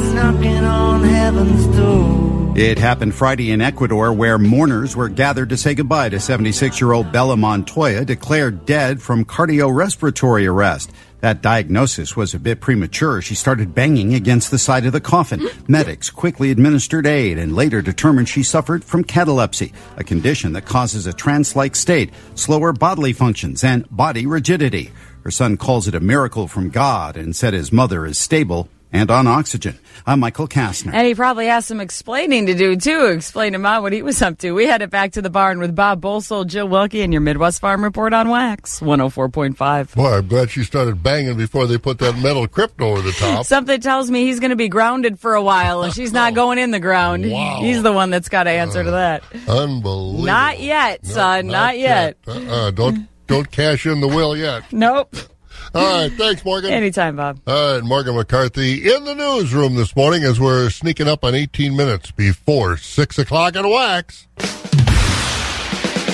It 2.58 2.76
happened 2.76 3.14
Friday 3.14 3.52
in 3.52 3.60
Ecuador, 3.60 4.12
where 4.12 4.36
mourners 4.36 4.96
were 4.96 5.08
gathered 5.08 5.50
to 5.50 5.56
say 5.56 5.76
goodbye 5.76 6.08
to 6.08 6.18
76 6.18 6.80
year 6.80 6.90
old 6.90 7.12
Bella 7.12 7.36
Montoya, 7.36 8.04
declared 8.04 8.66
dead 8.66 9.00
from 9.00 9.24
cardiorespiratory 9.24 10.44
arrest. 10.50 10.90
That 11.20 11.40
diagnosis 11.40 12.16
was 12.16 12.34
a 12.34 12.40
bit 12.40 12.60
premature. 12.60 13.22
She 13.22 13.36
started 13.36 13.76
banging 13.76 14.12
against 14.12 14.50
the 14.50 14.58
side 14.58 14.86
of 14.86 14.92
the 14.92 15.00
coffin. 15.00 15.48
Medics 15.68 16.10
quickly 16.10 16.50
administered 16.50 17.06
aid 17.06 17.38
and 17.38 17.54
later 17.54 17.80
determined 17.80 18.28
she 18.28 18.42
suffered 18.42 18.82
from 18.82 19.04
catalepsy, 19.04 19.72
a 19.96 20.02
condition 20.02 20.52
that 20.54 20.66
causes 20.66 21.06
a 21.06 21.12
trance 21.12 21.54
like 21.54 21.76
state, 21.76 22.10
slower 22.34 22.72
bodily 22.72 23.12
functions, 23.12 23.62
and 23.62 23.88
body 23.88 24.26
rigidity. 24.26 24.90
Her 25.22 25.30
son 25.30 25.58
calls 25.58 25.86
it 25.86 25.94
a 25.94 26.00
miracle 26.00 26.48
from 26.48 26.70
God 26.70 27.16
and 27.16 27.36
said 27.36 27.54
his 27.54 27.70
mother 27.70 28.04
is 28.04 28.18
stable 28.18 28.68
and 28.92 29.10
on 29.10 29.26
oxygen. 29.26 29.78
I'm 30.06 30.20
Michael 30.20 30.48
Kastner. 30.48 30.92
And 30.94 31.06
he 31.06 31.14
probably 31.14 31.46
has 31.46 31.66
some 31.66 31.80
explaining 31.80 32.46
to 32.46 32.54
do, 32.54 32.76
too. 32.76 33.06
Explain 33.06 33.52
to 33.52 33.58
Mom 33.58 33.82
what 33.82 33.92
he 33.92 34.02
was 34.02 34.20
up 34.22 34.38
to. 34.38 34.52
We 34.52 34.66
headed 34.66 34.90
back 34.90 35.12
to 35.12 35.22
the 35.22 35.30
barn 35.30 35.58
with 35.58 35.74
Bob 35.74 36.00
Bosold, 36.00 36.48
Jill 36.48 36.68
Welke, 36.68 37.02
and 37.02 37.12
your 37.12 37.20
Midwest 37.20 37.60
Farm 37.60 37.84
Report 37.84 38.12
on 38.14 38.28
Wax, 38.28 38.80
104.5. 38.80 39.94
Boy, 39.94 40.14
I'm 40.14 40.28
glad 40.28 40.50
she 40.50 40.64
started 40.64 41.02
banging 41.02 41.36
before 41.36 41.66
they 41.66 41.78
put 41.78 41.98
that 41.98 42.16
metal 42.18 42.46
crypt 42.48 42.80
over 42.80 43.02
the 43.02 43.12
top. 43.12 43.44
Something 43.46 43.80
tells 43.80 44.10
me 44.10 44.24
he's 44.24 44.40
going 44.40 44.50
to 44.50 44.56
be 44.56 44.68
grounded 44.68 45.18
for 45.18 45.34
a 45.34 45.42
while, 45.42 45.82
and 45.82 45.92
she's 45.92 46.12
not 46.12 46.32
oh. 46.32 46.36
going 46.36 46.58
in 46.58 46.70
the 46.70 46.80
ground. 46.80 47.30
Wow. 47.30 47.58
He's 47.60 47.82
the 47.82 47.92
one 47.92 48.10
that's 48.10 48.28
got 48.28 48.44
to 48.44 48.50
answer 48.50 48.82
to 48.82 48.90
uh, 48.90 48.92
that. 48.92 49.24
Unbelievable. 49.48 50.24
Not 50.24 50.60
yet, 50.60 51.04
son. 51.04 51.48
Not, 51.48 51.78
yet. 51.78 52.16
Uh-uh. 52.26 52.70
Don't 52.70 53.08
don't 53.26 53.50
cash 53.50 53.86
in 53.86 54.00
the 54.00 54.08
will 54.08 54.36
yet. 54.36 54.64
Nope. 54.72 55.14
All 55.78 56.02
right, 56.02 56.12
thanks, 56.12 56.44
Morgan. 56.44 56.72
Anytime, 56.72 57.16
Bob. 57.16 57.40
All 57.46 57.74
right, 57.74 57.84
Morgan 57.84 58.16
McCarthy 58.16 58.92
in 58.92 59.04
the 59.04 59.14
newsroom 59.14 59.76
this 59.76 59.94
morning 59.94 60.24
as 60.24 60.40
we're 60.40 60.70
sneaking 60.70 61.06
up 61.06 61.24
on 61.24 61.34
18 61.34 61.76
minutes 61.76 62.10
before 62.10 62.76
6 62.76 63.18
o'clock 63.18 63.54
at 63.54 63.64
Wax. 63.64 64.26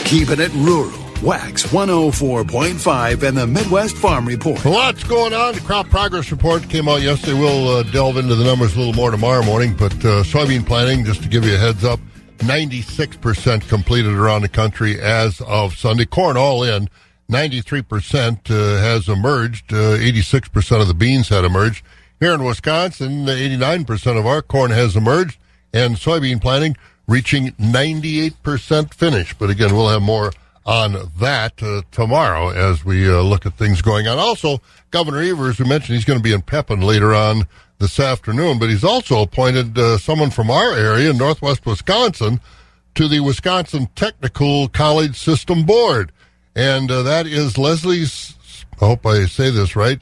Keeping 0.05 0.41
it 0.41 0.53
rural. 0.55 0.93
Wax 1.23 1.63
104.5 1.69 3.23
and 3.23 3.37
the 3.39 3.47
Midwest 3.47 3.97
Farm 3.97 4.27
Report. 4.27 4.63
Lots 4.67 5.03
going 5.05 5.33
on. 5.33 5.55
The 5.55 5.61
crop 5.61 5.89
progress 5.89 6.31
report 6.31 6.69
came 6.69 6.87
out 6.87 7.01
yesterday. 7.01 7.39
We'll 7.39 7.69
uh, 7.69 7.83
delve 7.85 8.19
into 8.19 8.35
the 8.35 8.45
numbers 8.45 8.75
a 8.77 8.79
little 8.79 8.93
more 8.93 9.11
tomorrow 9.11 9.43
morning, 9.43 9.75
but 9.75 9.95
uh, 9.95 10.23
soybean 10.25 10.67
planting, 10.67 11.07
just 11.07 11.23
to 11.23 11.29
give 11.29 11.47
you 11.47 11.55
a 11.55 11.59
heads 11.59 11.83
up, 11.85 12.01
96% 12.39 13.67
completed 13.69 14.13
around 14.13 14.43
the 14.43 14.49
country 14.49 15.01
as 15.01 15.41
of 15.43 15.75
Sunday. 15.75 16.05
Corn 16.05 16.37
all 16.37 16.63
in. 16.63 16.91
93% 17.31 18.51
uh, 18.51 18.83
has 18.83 19.09
emerged. 19.09 19.73
Uh, 19.73 19.97
86% 19.97 20.81
of 20.81 20.89
the 20.89 20.95
beans 20.95 21.29
had 21.29 21.45
emerged. 21.45 21.85
Here 22.21 22.33
in 22.33 22.45
Wisconsin, 22.45 23.27
89% 23.27 24.19
of 24.19 24.27
our 24.27 24.43
corn 24.43 24.71
has 24.71 24.97
emerged, 24.97 25.39
and 25.73 25.97
soybean 25.97 26.41
planting 26.41 26.77
reaching 27.07 27.51
98% 27.53 28.95
finish. 28.95 29.35
But 29.35 29.51
again, 29.51 29.75
we'll 29.75 29.89
have 29.89 30.03
more 30.03 30.33
on 30.67 31.11
that 31.19 31.63
uh, 31.63 31.83
tomorrow 31.91 32.49
as 32.49 32.85
we 32.85 33.09
uh, 33.09 33.21
look 33.21 33.45
at 33.45 33.55
things 33.55 33.83
going 33.83 34.07
on. 34.07 34.19
Also, 34.19 34.61
Governor 34.91 35.21
Evers, 35.21 35.59
who 35.59 35.65
mentioned 35.65 35.97
he's 35.97 36.07
going 36.07 36.19
to 36.19 36.23
be 36.23 36.33
in 36.33 36.41
Pepin 36.41 36.81
later 36.81 37.15
on 37.15 37.47
this 37.79 38.01
afternoon, 38.01 38.59
but 38.59 38.71
he's 38.71 38.85
also 38.85 39.21
appointed 39.21 39.77
uh, 39.77 39.99
someone 39.99 40.31
from 40.31 40.51
our 40.51 40.73
area, 40.73 41.13
Northwest 41.13 41.67
Wisconsin, 41.67 42.41
to 42.95 43.09
the 43.09 43.21
Wisconsin 43.21 43.89
Technical 43.97 44.69
College 44.69 45.19
System 45.19 45.65
Board 45.65 46.13
and 46.55 46.91
uh, 46.91 47.03
that 47.03 47.27
is 47.27 47.59
Leslie's. 47.59 48.35
I 48.81 48.87
hope 48.87 49.07
I 49.07 49.27
say 49.27 49.51
this 49.51 49.77
right, 49.77 50.01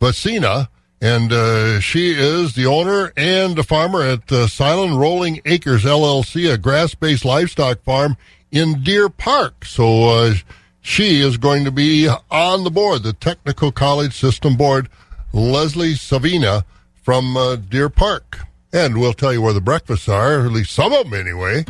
Vecina, 0.00 0.68
and 1.00 1.32
uh, 1.32 1.80
she 1.80 2.10
is 2.10 2.54
the 2.54 2.66
owner 2.66 3.12
and 3.16 3.58
a 3.58 3.62
farmer 3.62 4.02
at 4.02 4.30
uh, 4.32 4.46
Silent 4.48 4.96
Rolling 4.96 5.40
Acres 5.44 5.84
LLC, 5.84 6.52
a 6.52 6.58
grass-based 6.58 7.24
livestock 7.24 7.82
farm 7.82 8.16
in 8.50 8.82
Deer 8.82 9.08
Park. 9.08 9.64
So 9.64 10.08
uh, 10.08 10.34
she 10.80 11.20
is 11.20 11.36
going 11.36 11.64
to 11.64 11.70
be 11.70 12.08
on 12.30 12.64
the 12.64 12.70
board, 12.70 13.02
the 13.04 13.12
Technical 13.12 13.70
College 13.70 14.14
System 14.14 14.56
Board. 14.56 14.88
Leslie 15.32 15.94
Savina 15.94 16.64
from 17.02 17.36
uh, 17.36 17.56
Deer 17.56 17.88
Park, 17.88 18.40
and 18.72 18.98
we'll 18.98 19.12
tell 19.12 19.32
you 19.32 19.42
where 19.42 19.52
the 19.52 19.60
breakfasts 19.60 20.08
are, 20.08 20.40
at 20.40 20.52
least 20.52 20.72
some 20.72 20.92
of 20.92 21.10
them 21.10 21.14
anyway. 21.18 21.64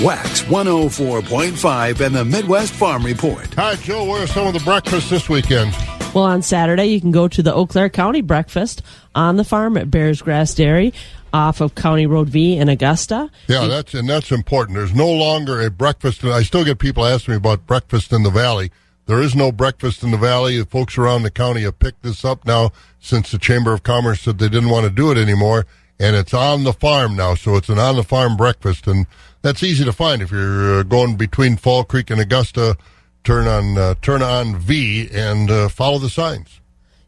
Wax 0.00 0.42
104.5 0.42 2.06
and 2.06 2.14
the 2.14 2.24
Midwest 2.24 2.72
Farm 2.72 3.04
Report. 3.04 3.52
Hi, 3.54 3.74
Joe. 3.74 4.04
Where 4.04 4.22
are 4.22 4.28
some 4.28 4.46
of 4.46 4.54
the 4.54 4.60
breakfasts 4.60 5.10
this 5.10 5.28
weekend? 5.28 5.74
Well, 6.14 6.22
on 6.22 6.40
Saturday, 6.42 6.86
you 6.86 7.00
can 7.00 7.10
go 7.10 7.26
to 7.26 7.42
the 7.42 7.52
Eau 7.52 7.66
Claire 7.66 7.88
County 7.88 8.20
Breakfast 8.20 8.80
on 9.16 9.36
the 9.36 9.42
farm 9.42 9.76
at 9.76 9.90
Bauers 9.90 10.22
Grass 10.22 10.54
Dairy 10.54 10.94
off 11.32 11.60
of 11.60 11.74
County 11.74 12.06
Road 12.06 12.28
V 12.28 12.56
in 12.56 12.68
Augusta. 12.68 13.28
Yeah, 13.48 13.66
that's 13.66 13.92
and 13.92 14.08
that's 14.08 14.30
important. 14.30 14.78
There's 14.78 14.94
no 14.94 15.10
longer 15.10 15.60
a 15.60 15.68
breakfast. 15.68 16.22
I 16.22 16.44
still 16.44 16.64
get 16.64 16.78
people 16.78 17.04
asking 17.04 17.32
me 17.32 17.38
about 17.38 17.66
breakfast 17.66 18.12
in 18.12 18.22
the 18.22 18.30
valley. 18.30 18.70
There 19.06 19.20
is 19.20 19.34
no 19.34 19.50
breakfast 19.50 20.04
in 20.04 20.12
the 20.12 20.16
valley. 20.16 20.58
The 20.58 20.66
folks 20.66 20.96
around 20.96 21.24
the 21.24 21.30
county 21.30 21.62
have 21.62 21.80
picked 21.80 22.04
this 22.04 22.24
up 22.24 22.46
now 22.46 22.70
since 23.00 23.32
the 23.32 23.38
Chamber 23.38 23.72
of 23.72 23.82
Commerce 23.82 24.20
said 24.20 24.38
they 24.38 24.48
didn't 24.48 24.70
want 24.70 24.84
to 24.84 24.90
do 24.90 25.10
it 25.10 25.18
anymore, 25.18 25.66
and 25.98 26.14
it's 26.14 26.34
on 26.34 26.62
the 26.62 26.72
farm 26.72 27.16
now. 27.16 27.34
So 27.34 27.56
it's 27.56 27.68
an 27.68 27.80
on 27.80 27.96
the 27.96 28.04
farm 28.04 28.36
breakfast, 28.36 28.86
and 28.86 29.06
that's 29.42 29.62
easy 29.62 29.84
to 29.84 29.92
find 29.92 30.22
if 30.22 30.30
you're 30.30 30.80
uh, 30.80 30.82
going 30.82 31.16
between 31.16 31.56
Fall 31.56 31.84
Creek 31.84 32.10
and 32.10 32.20
Augusta. 32.20 32.76
Turn 33.24 33.46
on 33.46 33.76
uh, 33.76 33.94
turn 34.00 34.22
on 34.22 34.56
V 34.56 35.08
and 35.12 35.50
uh, 35.50 35.68
follow 35.68 35.98
the 35.98 36.10
signs. 36.10 36.60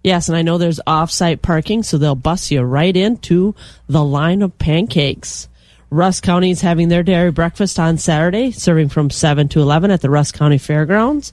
Yes, 0.02 0.28
and 0.28 0.36
I 0.36 0.42
know 0.42 0.56
there's 0.56 0.80
off-site 0.86 1.42
parking, 1.42 1.82
so 1.82 1.98
they'll 1.98 2.14
bus 2.14 2.50
you 2.50 2.62
right 2.62 2.96
into 2.96 3.54
the 3.86 4.02
line 4.02 4.40
of 4.40 4.56
pancakes. 4.58 5.46
Rusk 5.90 6.22
County 6.22 6.50
is 6.50 6.62
having 6.62 6.88
their 6.88 7.02
dairy 7.02 7.30
breakfast 7.30 7.78
on 7.78 7.98
Saturday, 7.98 8.50
serving 8.50 8.88
from 8.88 9.10
7 9.10 9.48
to 9.48 9.60
11 9.60 9.90
at 9.90 10.00
the 10.00 10.08
Rusk 10.08 10.36
County 10.36 10.56
Fairgrounds. 10.56 11.32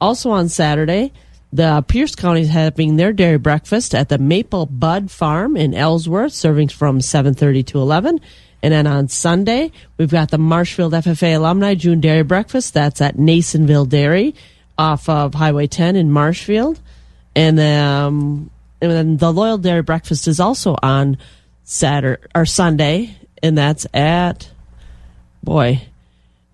Also 0.00 0.30
on 0.30 0.48
Saturday, 0.48 1.12
the 1.52 1.82
Pierce 1.88 2.14
County 2.14 2.42
is 2.42 2.48
having 2.50 2.96
their 2.96 3.12
dairy 3.12 3.38
breakfast 3.38 3.94
at 3.94 4.08
the 4.08 4.18
Maple 4.18 4.66
Bud 4.66 5.10
Farm 5.10 5.56
in 5.56 5.72
Ellsworth, 5.72 6.32
serving 6.32 6.68
from 6.68 7.00
7:30 7.00 7.64
to 7.66 7.78
11. 7.78 8.20
And 8.64 8.72
then 8.72 8.86
on 8.86 9.08
Sunday, 9.08 9.72
we've 9.98 10.10
got 10.10 10.30
the 10.30 10.38
Marshfield 10.38 10.94
FFA 10.94 11.36
Alumni 11.36 11.74
June 11.74 12.00
Dairy 12.00 12.22
Breakfast. 12.22 12.72
That's 12.72 13.02
at 13.02 13.18
Nasonville 13.18 13.86
Dairy 13.86 14.34
off 14.78 15.06
of 15.06 15.34
Highway 15.34 15.66
10 15.66 15.96
in 15.96 16.10
Marshfield. 16.10 16.80
And 17.36 17.58
then, 17.58 17.84
um, 17.84 18.50
and 18.80 18.90
then 18.90 19.16
the 19.18 19.30
Loyal 19.30 19.58
Dairy 19.58 19.82
Breakfast 19.82 20.26
is 20.28 20.40
also 20.40 20.78
on 20.82 21.18
Saturday 21.64 22.22
or 22.34 22.46
Sunday, 22.46 23.14
and 23.42 23.58
that's 23.58 23.86
at 23.92 24.50
boy, 25.42 25.82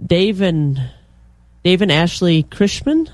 Dave 0.04 0.40
and 0.40 0.82
Dave 1.62 1.80
and 1.80 1.92
Ashley 1.92 2.42
Krishman 2.42 3.08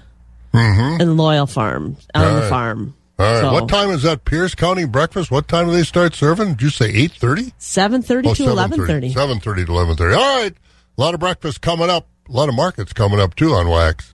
Mm-hmm. 0.54 1.02
and 1.02 1.16
Loyal 1.18 1.46
Farm 1.46 1.98
on 2.14 2.24
All 2.24 2.40
the 2.40 2.48
farm. 2.48 2.94
All 3.18 3.24
right. 3.26 3.40
So, 3.40 3.52
What 3.52 3.68
time 3.68 3.90
is 3.90 4.02
that 4.02 4.24
Pierce 4.24 4.54
County 4.54 4.84
breakfast? 4.84 5.30
What 5.30 5.48
time 5.48 5.66
do 5.66 5.72
they 5.72 5.84
start 5.84 6.14
serving? 6.14 6.50
Did 6.50 6.62
you 6.62 6.70
say 6.70 6.90
eight 6.90 7.12
thirty? 7.12 7.52
Seven 7.58 8.02
thirty 8.02 8.28
oh, 8.28 8.34
to 8.34 8.44
eleven 8.44 8.86
thirty. 8.86 9.12
Seven 9.12 9.40
thirty 9.40 9.64
to 9.64 9.72
eleven 9.72 9.96
thirty. 9.96 10.14
All 10.14 10.42
right. 10.42 10.52
A 10.98 11.00
lot 11.00 11.14
of 11.14 11.20
breakfast 11.20 11.60
coming 11.60 11.88
up. 11.90 12.08
A 12.28 12.32
lot 12.32 12.48
of 12.48 12.54
markets 12.54 12.92
coming 12.92 13.20
up 13.20 13.34
too 13.34 13.52
on 13.52 13.68
Wax. 13.68 14.12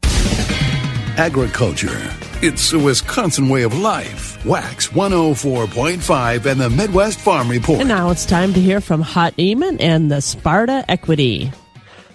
Agriculture. 1.17 2.01
It's 2.43 2.73
a 2.73 2.79
Wisconsin 2.79 3.49
way 3.49 3.63
of 3.63 3.79
life. 3.79 4.45
Wax 4.45 4.89
104.5 4.89 6.47
and 6.47 6.61
the 6.61 6.69
Midwest 6.71 7.21
Farm 7.21 7.49
Report. 7.49 7.79
And 7.79 7.89
now 7.89 8.11
it's 8.11 8.27
time 8.27 8.53
to 8.55 8.61
hear 8.61 8.81
from 8.81 9.01
Hot 9.01 9.37
Eamon 9.37 9.77
and 9.81 10.11
the 10.11 10.21
Sparta 10.21 10.85
Equity. 10.89 11.53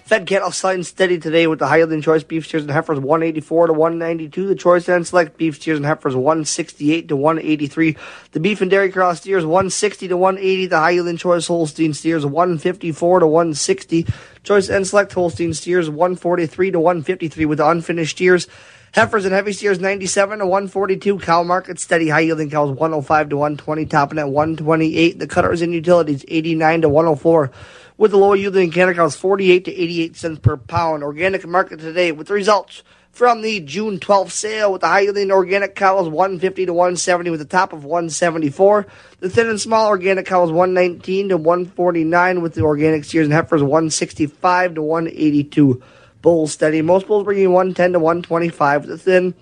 Fed 0.08 0.26
cattle 0.26 0.50
sliding 0.50 0.84
steady 0.84 1.18
today 1.18 1.46
with 1.46 1.58
the 1.58 1.66
high 1.66 1.76
yielding 1.76 2.00
choice 2.00 2.22
beef 2.22 2.46
steers 2.46 2.62
and 2.62 2.70
heifers 2.70 2.98
184 2.98 3.66
to 3.66 3.74
192. 3.74 4.46
The 4.46 4.54
choice 4.54 4.88
and 4.88 5.06
select 5.06 5.36
beef 5.36 5.56
steers 5.56 5.76
and 5.76 5.84
heifers 5.84 6.16
168 6.16 7.08
to 7.08 7.14
183. 7.14 7.94
The 8.32 8.40
beef 8.40 8.62
and 8.62 8.70
dairy 8.70 8.90
cross 8.90 9.20
steers 9.20 9.44
160 9.44 10.08
to 10.08 10.16
180. 10.16 10.66
The 10.68 10.78
high 10.78 10.92
yielding 10.92 11.18
choice 11.18 11.46
Holstein 11.46 11.92
steers 11.92 12.24
154 12.24 13.20
to 13.20 13.26
160. 13.26 14.06
Choice 14.44 14.70
and 14.70 14.86
select 14.86 15.12
Holstein 15.12 15.52
steers 15.52 15.90
143 15.90 16.70
to 16.70 16.80
153 16.80 17.44
with 17.44 17.58
the 17.58 17.68
unfinished 17.68 18.16
steers. 18.16 18.46
Heifers 18.94 19.26
and 19.26 19.34
heavy 19.34 19.52
steers 19.52 19.78
97 19.78 20.38
to 20.38 20.46
142. 20.46 21.18
Cow 21.18 21.42
market 21.42 21.78
steady. 21.78 22.08
High 22.08 22.20
yielding 22.20 22.48
cows 22.48 22.70
105 22.70 23.28
to 23.28 23.36
120. 23.36 23.84
Topping 23.84 24.18
at 24.18 24.30
128. 24.30 25.18
The 25.18 25.26
cutters 25.26 25.60
and 25.60 25.74
utilities 25.74 26.24
89 26.26 26.80
to 26.80 26.88
104. 26.88 27.50
With 27.98 28.12
the 28.12 28.16
low 28.16 28.32
yielding 28.32 28.70
canner 28.70 28.94
cows 28.94 29.16
48 29.16 29.64
to 29.64 29.74
88 29.74 30.16
cents 30.16 30.38
per 30.38 30.56
pound. 30.56 31.02
Organic 31.02 31.44
market 31.44 31.80
today 31.80 32.12
with 32.12 32.28
the 32.28 32.34
results 32.34 32.84
from 33.10 33.42
the 33.42 33.58
June 33.58 33.98
12th 33.98 34.30
sale 34.30 34.70
with 34.70 34.82
the 34.82 34.86
high 34.86 35.00
yielding 35.00 35.32
organic 35.32 35.74
cows 35.74 36.08
150 36.08 36.66
to 36.66 36.72
170 36.72 37.30
with 37.30 37.40
the 37.40 37.44
top 37.44 37.72
of 37.72 37.82
174. 37.82 38.86
The 39.18 39.28
thin 39.28 39.48
and 39.48 39.60
small 39.60 39.88
organic 39.88 40.26
cows 40.26 40.52
119 40.52 41.30
to 41.30 41.36
149 41.36 42.40
with 42.40 42.54
the 42.54 42.62
organic 42.62 43.02
steers 43.02 43.26
and 43.26 43.34
heifers 43.34 43.64
165 43.64 44.76
to 44.76 44.82
182. 44.82 45.82
Bulls 46.22 46.52
steady. 46.52 46.82
Most 46.82 47.08
bulls 47.08 47.24
bringing 47.24 47.52
110 47.52 47.94
to 47.94 47.98
125 47.98 48.82
with 48.82 48.90
the 48.90 48.98
thin. 48.98 49.34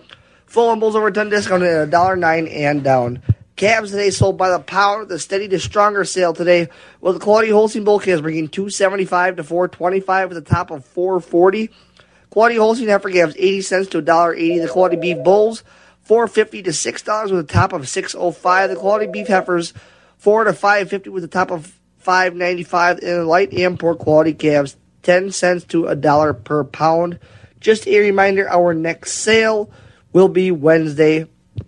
Full 0.47 0.73
and 0.73 0.81
bulls 0.81 0.97
over 0.97 1.11
10 1.11 1.29
discounted 1.29 1.69
at 1.69 1.91
$1.09 1.91 2.51
and 2.57 2.83
down. 2.83 3.23
Calves 3.57 3.91
today 3.91 4.11
sold 4.11 4.37
by 4.37 4.51
the 4.51 4.59
pound. 4.59 5.09
The 5.09 5.19
steady 5.19 5.49
to 5.49 5.59
stronger 5.59 6.05
sale 6.05 6.35
today 6.35 6.69
with 7.01 7.15
the 7.15 7.21
quality 7.21 7.49
Holstein 7.49 7.85
bull 7.85 7.99
calves 7.99 8.21
bringing 8.21 8.49
275 8.49 9.37
to 9.37 9.45
425 9.45 10.29
with 10.29 10.45
the 10.45 10.51
top 10.51 10.71
of 10.71 10.85
440. 10.85 11.71
Quality 12.29 12.57
Holstein 12.57 12.89
heifer 12.89 13.11
calves 13.11 13.35
80 13.39 13.63
cents 13.63 13.89
to 13.89 14.03
$1.80. 14.03 14.61
The 14.61 14.69
quality 14.69 14.97
beef 14.97 15.25
bulls 15.25 15.65
450 16.03 16.65
to 16.65 16.71
$6 16.71 17.31
with 17.31 17.41
a 17.41 17.45
top 17.45 17.73
of 17.73 17.89
605. 17.89 18.69
The 18.69 18.77
quality 18.77 19.07
beef 19.11 19.29
heifers 19.29 19.73
4 20.19 20.45
to 20.45 20.53
550 20.53 21.09
with 21.09 21.25
a 21.25 21.29
top 21.29 21.51
of 21.51 21.75
595 21.97 22.99
and 22.99 23.09
the 23.09 23.25
light 23.25 23.55
and 23.55 23.81
poor 23.81 23.95
quality 23.95 24.35
calves 24.35 24.77
10 25.03 25.33
cents 25.33 25.65
to 25.65 25.87
a 25.87 25.97
dollar 25.97 26.35
per 26.35 26.63
pound. 26.63 27.19
Just 27.59 27.89
a 27.89 27.99
reminder, 28.01 28.47
our 28.51 28.75
next 28.75 29.13
sale 29.13 29.71
will 30.13 30.29
be 30.29 30.51
Wednesday, 30.51 31.27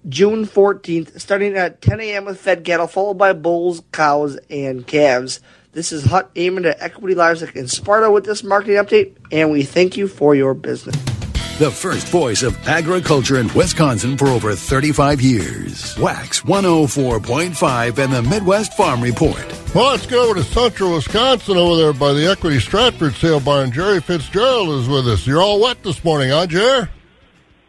June 0.09 0.47
14th, 0.47 1.21
starting 1.21 1.57
at 1.57 1.81
10 1.83 2.01
a.m. 2.01 2.25
with 2.25 2.41
fed 2.41 2.65
cattle, 2.65 2.87
followed 2.87 3.19
by 3.19 3.33
bulls, 3.33 3.83
cows, 3.93 4.39
and 4.49 4.87
calves. 4.87 5.41
This 5.73 5.93
is 5.93 6.05
Hut 6.05 6.31
aiming 6.35 6.65
at 6.65 6.81
Equity 6.81 7.15
Livestock 7.15 7.55
in 7.55 7.69
Sparta 7.69 8.11
with 8.11 8.25
this 8.25 8.43
marketing 8.43 8.77
update, 8.77 9.17
and 9.31 9.51
we 9.51 9.63
thank 9.63 9.97
you 9.97 10.09
for 10.09 10.35
your 10.35 10.55
business. 10.55 10.97
The 11.59 11.71
first 11.73 12.07
voice 12.07 12.45
of 12.45 12.57
agriculture 12.69 13.37
in 13.37 13.53
Wisconsin 13.53 14.17
for 14.17 14.29
over 14.29 14.55
35 14.55 15.21
years. 15.21 15.99
Wax 15.99 16.43
104.5 16.43 17.99
and 17.99 18.13
the 18.13 18.23
Midwest 18.23 18.75
Farm 18.77 19.01
Report. 19.01 19.45
Well, 19.75 19.91
let's 19.91 20.07
get 20.07 20.19
over 20.19 20.35
to 20.35 20.45
central 20.45 20.95
Wisconsin 20.95 21.57
over 21.57 21.77
there 21.77 21.93
by 21.93 22.13
the 22.13 22.31
Equity 22.31 22.61
Stratford 22.61 23.15
sale 23.15 23.41
barn. 23.41 23.73
Jerry 23.73 24.01
Fitzgerald 24.01 24.69
is 24.81 24.89
with 24.89 25.09
us. 25.09 25.27
You're 25.27 25.43
all 25.43 25.61
wet 25.61 25.83
this 25.83 26.05
morning, 26.05 26.31
huh, 26.31 26.47
Jerry? 26.47 26.89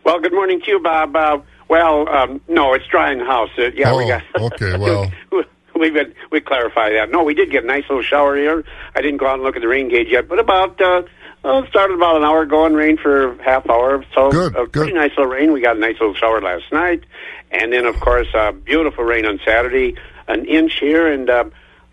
Well, 0.06 0.20
good 0.20 0.34
morning 0.34 0.62
to 0.62 0.72
you, 0.72 0.80
Bob. 0.80 1.16
Uh, 1.16 1.40
well, 1.70 2.10
um, 2.10 2.42
no, 2.48 2.74
it's 2.74 2.86
dry 2.88 3.12
in 3.12 3.20
the 3.20 3.26
house. 3.26 3.50
Uh, 3.58 3.70
yeah, 3.74 3.96
we 3.96 4.04
Oh, 4.04 4.08
got. 4.08 4.24
okay, 4.54 4.78
well. 4.78 5.12
we 5.80 5.90
been, 5.92 6.14
we 6.32 6.42
clarify 6.42 6.90
that. 6.92 7.10
No, 7.10 7.24
we 7.24 7.34
did 7.34 7.52
get 7.52 7.64
a 7.64 7.68
nice 7.68 7.84
little 7.90 8.04
shower 8.04 8.36
here. 8.36 8.66
I 8.96 9.02
didn't 9.02 9.18
go 9.18 9.28
out 9.28 9.36
and 9.36 9.44
look 9.44 9.56
at 9.56 9.62
the 9.62 9.68
rain 9.70 9.88
gauge 9.88 10.10
yet, 10.10 10.28
but 10.28 10.38
about 10.40 10.82
uh, 10.82 11.04
well, 11.42 11.64
it 11.64 11.70
started 11.70 11.94
about 11.94 12.18
an 12.18 12.24
hour 12.26 12.42
ago 12.42 12.66
and 12.66 12.76
rained 12.76 13.00
for 13.00 13.38
half 13.42 13.70
hour. 13.70 14.04
So 14.14 14.30
Good, 14.30 14.56
a 14.58 14.66
pretty 14.66 14.92
nice 14.92 15.12
little 15.12 15.28
rain. 15.32 15.54
We 15.54 15.62
got 15.62 15.78
a 15.78 15.80
nice 15.80 15.96
little 16.02 16.16
shower 16.16 16.42
last 16.42 16.66
night, 16.74 17.06
and 17.50 17.72
then 17.72 17.86
of 17.86 17.98
course 18.02 18.28
uh, 18.34 18.52
beautiful 18.52 19.06
rain 19.06 19.26
on 19.26 19.40
Saturday, 19.46 19.96
an 20.28 20.44
inch 20.46 20.80
here. 20.82 21.08
And 21.10 21.30
uh, 21.30 21.46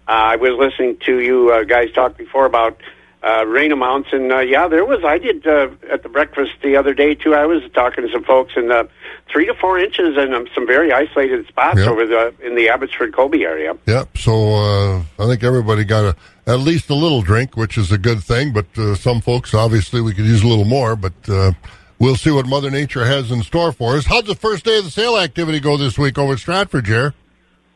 I 0.09 0.35
was 0.35 0.53
listening 0.59 0.97
to 1.07 1.21
you 1.21 1.53
uh, 1.53 1.63
guys 1.63 1.93
talk 1.93 2.17
before 2.17 2.47
about 2.47 2.81
uh, 3.23 3.45
rain 3.47 3.73
amounts, 3.73 4.11
and 4.13 4.31
uh, 4.33 4.39
yeah, 4.39 4.69
there 4.69 4.85
was. 4.85 5.03
I 5.05 5.19
did 5.19 5.47
uh, 5.47 5.69
at 5.91 6.03
the 6.03 6.09
breakfast 6.09 6.53
the 6.63 6.77
other 6.77 6.95
day 6.95 7.15
too. 7.15 7.35
I 7.35 7.47
was 7.47 7.63
talking 7.75 8.07
to 8.07 8.13
some 8.13 8.23
folks, 8.25 8.53
and 8.57 8.71
uh, 8.71 8.85
three 9.31 9.47
to 9.47 9.55
four 9.55 9.79
inches 9.79 10.17
in 10.17 10.33
um, 10.35 10.47
some 10.55 10.67
very 10.67 10.93
isolated 10.93 11.47
spots 11.49 11.79
Yep. 11.79 11.89
over 11.89 12.07
the 12.07 12.35
in 12.45 12.55
the 12.55 12.69
Abbotsford 12.69 13.15
Colby 13.15 13.45
area. 13.45 13.77
Yep. 13.87 14.19
So 14.19 14.55
uh, 14.55 15.03
I 15.19 15.27
think 15.27 15.43
everybody 15.43 15.85
got 15.85 16.05
a, 16.05 16.17
at 16.51 16.61
least 16.61 16.89
a 16.91 16.95
little 16.95 17.23
drink, 17.23 17.57
which 17.57 17.77
is 17.79 17.91
a 17.91 17.99
good 17.99 18.23
thing. 18.23 18.53
But 18.53 18.67
uh, 18.79 18.95
some 18.95 19.21
folks, 19.21 19.55
obviously, 19.55 20.01
we 20.01 20.13
could 20.15 20.27
use 20.27 20.43
a 20.43 20.47
little 20.47 20.65
more. 20.65 20.95
But 20.95 21.15
uh, 21.29 21.53
we'll 21.99 22.17
see 22.17 22.31
what 22.31 22.47
Mother 22.47 22.71
Nature 22.71 23.05
has 23.07 23.31
in 23.33 23.43
store 23.43 23.73
for 23.73 23.97
us. 23.97 24.07
How'd 24.07 24.27
the 24.27 24.35
first 24.37 24.65
day 24.65 24.79
of 24.79 24.85
the 24.85 24.91
sale 24.91 25.17
activity 25.19 25.59
go 25.59 25.77
this 25.77 25.99
week 25.99 26.17
over 26.19 26.35
at 26.35 26.39
Stratford, 26.39 26.85
Jer? 26.85 27.15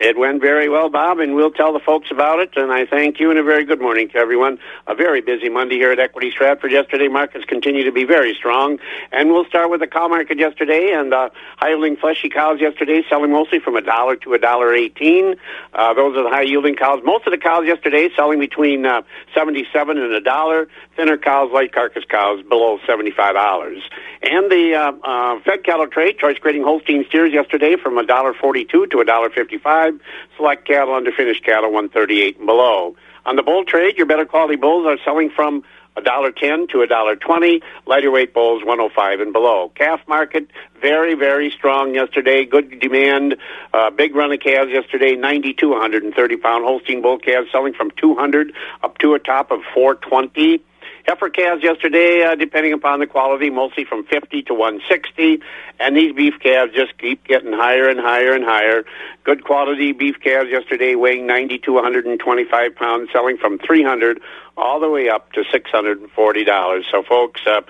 It 0.03 0.17
went 0.17 0.41
very 0.41 0.67
well, 0.67 0.89
Bob, 0.89 1.19
and 1.19 1.35
we'll 1.35 1.51
tell 1.51 1.73
the 1.73 1.79
folks 1.79 2.09
about 2.09 2.39
it. 2.39 2.53
And 2.55 2.71
I 2.71 2.87
thank 2.87 3.19
you, 3.19 3.29
and 3.29 3.37
a 3.37 3.43
very 3.43 3.63
good 3.63 3.79
morning 3.79 4.09
to 4.09 4.17
everyone. 4.17 4.57
A 4.87 4.95
very 4.95 5.21
busy 5.21 5.47
Monday 5.47 5.75
here 5.75 5.91
at 5.91 5.99
Equity 5.99 6.31
Stratford. 6.31 6.71
Yesterday, 6.71 7.07
markets 7.07 7.45
continue 7.45 7.83
to 7.83 7.91
be 7.91 8.03
very 8.03 8.33
strong, 8.33 8.79
and 9.11 9.29
we'll 9.29 9.45
start 9.45 9.69
with 9.69 9.79
the 9.79 9.85
cow 9.85 10.07
market 10.07 10.39
yesterday. 10.39 10.91
And 10.91 11.13
uh, 11.13 11.29
high-yielding 11.57 11.97
fleshy 11.97 12.29
cows 12.29 12.59
yesterday 12.59 13.03
selling 13.09 13.31
mostly 13.31 13.59
from 13.59 13.75
a 13.75 13.81
dollar 13.81 14.15
to 14.15 14.33
a 14.33 14.39
dollar 14.39 14.73
eighteen. 14.73 15.35
Uh, 15.71 15.93
those 15.93 16.17
are 16.17 16.23
the 16.23 16.29
high-yielding 16.29 16.77
cows. 16.77 17.01
Most 17.05 17.27
of 17.27 17.31
the 17.31 17.37
cows 17.37 17.67
yesterday 17.67 18.09
selling 18.15 18.39
between 18.39 18.87
uh, 18.87 19.03
seventy-seven 19.35 19.99
and 19.99 20.13
a 20.13 20.21
dollar. 20.21 20.67
Thinner 20.95 21.19
cows, 21.19 21.51
light 21.53 21.73
carcass 21.73 22.05
cows, 22.09 22.41
below 22.41 22.79
seventy-five 22.87 23.35
dollars. 23.35 23.83
And 24.23 24.51
the 24.51 24.73
uh, 24.73 24.91
uh, 25.03 25.39
fed 25.41 25.63
cattle 25.63 25.85
trade, 25.85 26.17
choice 26.17 26.39
grading 26.39 26.63
Holstein 26.63 27.05
steers 27.07 27.31
yesterday 27.31 27.75
from 27.75 27.99
a 27.99 28.03
dollar 28.03 28.33
forty-two 28.33 28.87
to 28.87 28.99
a 28.99 29.05
dollar 29.05 29.29
fifty-five. 29.29 29.90
Select 30.37 30.67
cattle, 30.67 30.93
under 30.93 31.11
finished 31.11 31.43
cattle, 31.43 31.71
one 31.71 31.89
thirty-eight 31.89 32.37
and 32.37 32.45
below. 32.45 32.95
On 33.25 33.35
the 33.35 33.43
bull 33.43 33.65
trade, 33.65 33.97
your 33.97 34.07
better 34.07 34.25
quality 34.25 34.55
bulls 34.55 34.85
are 34.87 34.97
selling 35.03 35.29
from 35.29 35.63
a 35.95 36.01
dollar 36.01 36.31
ten 36.31 36.67
to 36.67 36.81
a 36.81 36.87
dollar 36.87 37.15
twenty. 37.15 37.61
Lighter 37.85 38.09
weight 38.09 38.33
bulls, 38.33 38.63
one 38.63 38.79
hundred 38.79 38.93
five 38.93 39.19
and 39.19 39.33
below. 39.33 39.71
Calf 39.75 39.99
market 40.07 40.49
very 40.81 41.13
very 41.15 41.51
strong 41.51 41.93
yesterday. 41.93 42.45
Good 42.45 42.79
demand. 42.79 43.35
Uh, 43.73 43.89
big 43.89 44.15
run 44.15 44.31
of 44.31 44.39
calves 44.39 44.71
yesterday. 44.71 45.15
Ninety 45.15 45.53
to 45.55 45.69
one 45.69 45.81
hundred 45.81 46.03
and 46.03 46.13
thirty 46.13 46.37
pound 46.37 46.63
Holstein 46.63 47.01
bull 47.01 47.19
calves 47.19 47.49
selling 47.51 47.73
from 47.73 47.91
two 47.91 48.15
hundred 48.15 48.53
up 48.81 48.97
to 48.99 49.13
a 49.13 49.19
top 49.19 49.51
of 49.51 49.59
four 49.73 49.95
twenty. 49.95 50.63
Heifer 51.07 51.29
calves 51.29 51.63
yesterday, 51.63 52.23
uh, 52.23 52.35
depending 52.35 52.73
upon 52.73 52.99
the 52.99 53.07
quality, 53.07 53.49
mostly 53.49 53.85
from 53.85 54.03
50 54.05 54.43
to 54.43 54.53
160. 54.53 55.41
And 55.79 55.95
these 55.95 56.13
beef 56.13 56.35
calves 56.39 56.73
just 56.73 56.97
keep 56.97 57.23
getting 57.23 57.53
higher 57.53 57.89
and 57.89 57.99
higher 57.99 58.33
and 58.33 58.43
higher. 58.43 58.83
Good 59.23 59.43
quality 59.43 59.91
beef 59.91 60.19
calves 60.19 60.49
yesterday 60.49 60.95
weighing 60.95 61.25
90 61.25 61.59
to 61.59 61.73
125 61.73 62.75
pounds, 62.75 63.09
selling 63.11 63.37
from 63.37 63.57
300 63.59 64.21
all 64.57 64.79
the 64.79 64.89
way 64.89 65.09
up 65.09 65.31
to 65.33 65.43
$640. 65.43 66.83
So 66.91 67.03
folks, 67.03 67.41
uh, 67.47 67.61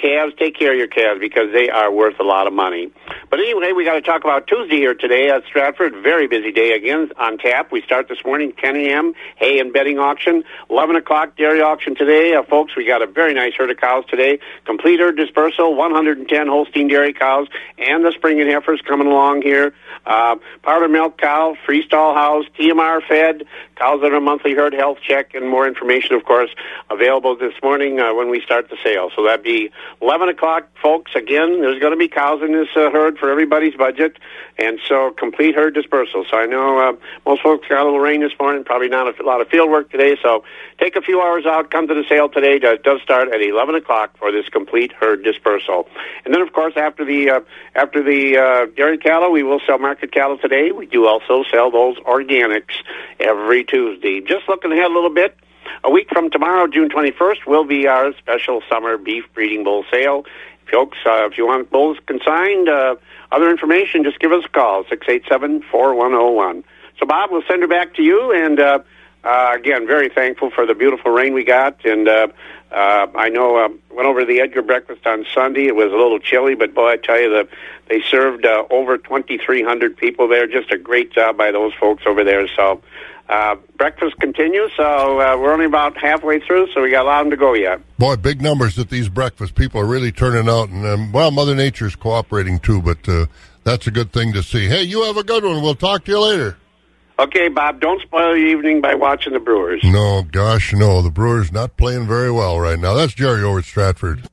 calves, 0.00 0.34
take 0.38 0.56
care 0.56 0.72
of 0.72 0.78
your 0.78 0.86
calves 0.86 1.20
because 1.20 1.52
they 1.52 1.68
are 1.68 1.92
worth 1.92 2.18
a 2.20 2.22
lot 2.22 2.46
of 2.46 2.52
money. 2.52 2.90
But 3.30 3.40
anyway, 3.40 3.72
we 3.72 3.84
got 3.84 3.94
to 3.94 4.02
talk 4.02 4.24
about 4.24 4.46
Tuesday 4.46 4.76
here 4.76 4.94
today 4.94 5.28
at 5.30 5.44
Stratford. 5.44 6.02
Very 6.02 6.26
busy 6.26 6.52
day 6.52 6.72
again 6.72 7.10
on 7.16 7.38
tap. 7.38 7.70
We 7.70 7.82
start 7.82 8.08
this 8.08 8.24
morning 8.24 8.52
10 8.52 8.76
a.m. 8.76 9.14
hay 9.36 9.60
and 9.60 9.72
bedding 9.72 9.98
auction. 9.98 10.44
11 10.68 10.96
o'clock 10.96 11.36
dairy 11.36 11.60
auction 11.60 11.94
today, 11.94 12.34
uh, 12.34 12.42
folks. 12.42 12.74
We 12.76 12.86
got 12.86 13.02
a 13.02 13.06
very 13.06 13.34
nice 13.34 13.54
herd 13.54 13.70
of 13.70 13.76
cows 13.76 14.04
today. 14.08 14.38
Complete 14.64 15.00
herd 15.00 15.16
dispersal. 15.16 15.74
110 15.74 16.46
Holstein 16.48 16.88
dairy 16.88 17.12
cows 17.12 17.48
and 17.78 18.04
the 18.04 18.12
spring 18.12 18.40
and 18.40 18.50
heifers 18.50 18.80
coming 18.86 19.06
along 19.06 19.42
here. 19.42 19.74
Uh, 20.06 20.36
powder 20.62 20.88
milk 20.88 21.18
cow, 21.18 21.56
freestall 21.66 22.14
house, 22.14 22.46
TMR 22.58 23.00
fed, 23.06 23.44
cows 23.76 24.00
that 24.02 24.12
are 24.12 24.20
monthly 24.20 24.54
herd 24.54 24.72
health 24.72 24.98
check, 25.06 25.34
and 25.34 25.48
more 25.48 25.66
information, 25.66 26.14
of 26.14 26.24
course, 26.24 26.50
available 26.90 27.36
this 27.36 27.54
morning 27.62 28.00
uh, 28.00 28.14
when 28.14 28.30
we 28.30 28.40
start 28.40 28.70
the 28.70 28.76
sale. 28.82 29.10
So 29.14 29.24
that'd 29.24 29.44
be 29.44 29.70
11 30.00 30.28
o'clock, 30.28 30.68
folks. 30.82 31.12
Again, 31.14 31.60
there's 31.60 31.78
going 31.80 31.92
to 31.92 31.98
be 31.98 32.08
cows 32.08 32.42
in 32.42 32.52
this 32.52 32.68
uh, 32.74 32.90
herd 32.90 33.18
for 33.18 33.30
everybody's 33.30 33.74
budget, 33.74 34.18
and 34.58 34.78
so 34.88 35.10
complete 35.10 35.54
herd 35.54 35.74
dispersal. 35.74 36.24
So 36.30 36.36
I 36.36 36.46
know 36.46 36.78
uh, 36.78 36.92
most 37.26 37.42
folks 37.42 37.68
got 37.68 37.82
a 37.82 37.84
little 37.84 38.00
rain 38.00 38.20
this 38.20 38.32
morning, 38.40 38.64
probably 38.64 38.88
not 38.88 39.18
a 39.18 39.22
lot 39.22 39.40
of 39.40 39.48
field 39.48 39.70
work 39.70 39.90
today. 39.90 40.16
So 40.22 40.44
take 40.78 40.96
a 40.96 41.02
few 41.02 41.20
hours 41.20 41.46
out, 41.46 41.70
come 41.70 41.88
to 41.88 41.94
the 41.94 42.04
sale 42.08 42.28
today. 42.28 42.56
It 42.56 42.82
does 42.82 43.02
start 43.02 43.28
at 43.28 43.42
11 43.42 43.74
o'clock 43.74 44.16
for 44.18 44.32
this 44.32 44.48
complete 44.48 44.92
herd 44.92 45.22
dispersal, 45.22 45.88
and 46.24 46.32
then 46.32 46.40
of 46.40 46.52
course 46.52 46.74
after 46.76 47.04
the 47.04 47.30
uh, 47.30 47.40
after 47.74 48.02
the 48.02 48.36
uh, 48.36 48.66
dairy 48.76 48.98
cattle, 48.98 49.32
we 49.32 49.42
will 49.42 49.60
sell 49.66 49.78
market 49.78 50.12
cattle 50.12 50.38
today. 50.38 50.72
We 50.72 50.86
do 50.86 51.06
also 51.06 51.44
sell 51.50 51.70
those 51.70 51.96
organics 51.98 52.74
every 53.18 53.64
Tuesday. 53.64 54.20
Just 54.20 54.48
looking 54.48 54.72
ahead 54.72 54.90
a 54.90 54.94
little 54.94 55.10
bit. 55.10 55.36
A 55.84 55.90
week 55.90 56.08
from 56.12 56.30
tomorrow, 56.30 56.66
June 56.66 56.88
21st, 56.88 57.46
will 57.46 57.64
be 57.64 57.86
our 57.86 58.12
special 58.18 58.62
summer 58.68 58.98
beef 58.98 59.24
breeding 59.34 59.64
bull 59.64 59.84
sale. 59.90 60.24
Folks, 60.70 60.98
uh, 61.04 61.26
if 61.26 61.36
you 61.36 61.46
want 61.46 61.70
bulls 61.70 61.98
consigned, 62.06 62.68
uh, 62.68 62.96
other 63.32 63.50
information, 63.50 64.04
just 64.04 64.20
give 64.20 64.32
us 64.32 64.44
a 64.44 64.48
call, 64.48 64.84
687-4101. 64.84 66.62
So, 66.98 67.06
Bob, 67.06 67.30
we'll 67.32 67.42
send 67.48 67.62
her 67.62 67.68
back 67.68 67.94
to 67.94 68.02
you, 68.02 68.32
and 68.32 68.60
uh, 68.60 68.78
uh, 69.24 69.52
again, 69.54 69.86
very 69.86 70.08
thankful 70.08 70.50
for 70.50 70.66
the 70.66 70.74
beautiful 70.74 71.10
rain 71.10 71.34
we 71.34 71.44
got, 71.44 71.84
and 71.84 72.08
uh, 72.08 72.28
uh, 72.70 73.06
I 73.16 73.28
know 73.28 73.56
uh, 73.56 73.68
went 73.90 74.06
over 74.06 74.20
to 74.20 74.26
the 74.26 74.40
Edgar 74.40 74.62
breakfast 74.62 75.06
on 75.06 75.26
Sunday. 75.34 75.66
It 75.66 75.74
was 75.74 75.92
a 75.92 75.96
little 75.96 76.20
chilly, 76.20 76.54
but 76.54 76.74
boy, 76.74 76.92
I 76.92 76.96
tell 76.96 77.20
you, 77.20 77.28
the, 77.28 77.48
they 77.88 78.00
served 78.00 78.46
uh, 78.46 78.64
over 78.70 78.96
2,300 78.96 79.96
people 79.96 80.28
there. 80.28 80.46
Just 80.46 80.70
a 80.70 80.78
great 80.78 81.12
job 81.12 81.36
by 81.36 81.50
those 81.50 81.74
folks 81.74 82.04
over 82.06 82.22
there. 82.22 82.46
So 82.48 82.80
uh, 83.30 83.56
breakfast 83.78 84.18
continues. 84.18 84.70
So 84.76 85.20
uh, 85.20 85.36
we're 85.38 85.52
only 85.52 85.66
about 85.66 85.96
halfway 85.96 86.40
through, 86.40 86.68
so 86.72 86.82
we 86.82 86.90
got 86.90 87.02
a 87.02 87.08
lot 87.08 87.22
to 87.22 87.36
go 87.36 87.54
yet. 87.54 87.80
Boy, 87.98 88.16
big 88.16 88.42
numbers 88.42 88.78
at 88.78 88.90
these 88.90 89.08
breakfasts. 89.08 89.54
People 89.54 89.80
are 89.80 89.86
really 89.86 90.12
turning 90.12 90.48
out, 90.48 90.68
and 90.68 90.84
um, 90.84 91.12
well, 91.12 91.30
Mother 91.30 91.54
Nature's 91.54 91.94
cooperating 91.94 92.58
too. 92.58 92.82
But 92.82 93.08
uh, 93.08 93.26
that's 93.64 93.86
a 93.86 93.90
good 93.90 94.12
thing 94.12 94.32
to 94.32 94.42
see. 94.42 94.66
Hey, 94.66 94.82
you 94.82 95.04
have 95.04 95.16
a 95.16 95.24
good 95.24 95.44
one. 95.44 95.62
We'll 95.62 95.74
talk 95.74 96.04
to 96.06 96.10
you 96.10 96.20
later. 96.20 96.56
Okay, 97.20 97.48
Bob, 97.48 97.80
don't 97.80 98.00
spoil 98.00 98.34
your 98.34 98.48
evening 98.48 98.80
by 98.80 98.94
watching 98.94 99.34
the 99.34 99.40
Brewers. 99.40 99.82
No, 99.84 100.22
gosh, 100.22 100.72
no. 100.72 101.02
The 101.02 101.10
Brewers 101.10 101.52
not 101.52 101.76
playing 101.76 102.06
very 102.06 102.30
well 102.32 102.58
right 102.58 102.78
now. 102.78 102.94
That's 102.94 103.12
Jerry 103.12 103.42
over 103.42 103.58
at 103.58 103.66
Stratford. 103.66 104.26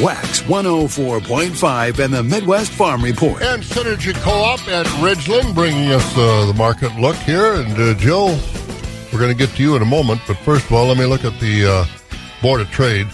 Wax 0.00 0.42
104.5 0.42 2.04
and 2.04 2.12
the 2.12 2.22
Midwest 2.22 2.72
Farm 2.72 3.02
Report. 3.02 3.40
And 3.42 3.62
Synergy 3.62 4.12
Co-op 4.22 4.66
at 4.66 4.86
Ridgeland 4.86 5.54
bringing 5.54 5.92
us 5.92 6.16
uh, 6.16 6.46
the 6.46 6.54
market 6.54 6.94
look 6.96 7.14
here. 7.16 7.54
And 7.54 7.72
uh, 7.78 7.94
Joe, 7.94 8.36
we're 9.12 9.20
going 9.20 9.30
to 9.30 9.38
get 9.38 9.54
to 9.56 9.62
you 9.62 9.76
in 9.76 9.82
a 9.82 9.86
moment. 9.86 10.20
But 10.26 10.36
first 10.38 10.66
of 10.66 10.72
all, 10.72 10.86
let 10.86 10.98
me 10.98 11.06
look 11.06 11.24
at 11.24 11.38
the 11.38 11.66
uh, 11.66 11.86
Board 12.42 12.60
of 12.60 12.70
Trade. 12.72 13.06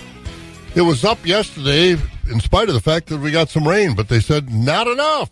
It 0.75 0.81
was 0.81 1.05
up 1.05 1.27
yesterday 1.27 1.99
in 2.31 2.41
spite 2.41 2.69
of 2.69 2.75
the 2.75 2.81
fact 2.81 3.09
that 3.09 3.21
we 3.21 3.31
got 3.31 3.51
some 3.51 3.69
rain, 3.69 3.95
but 3.95 4.09
they 4.09 4.21
said 4.21 4.51
not 4.51 4.87
enough. 4.87 5.31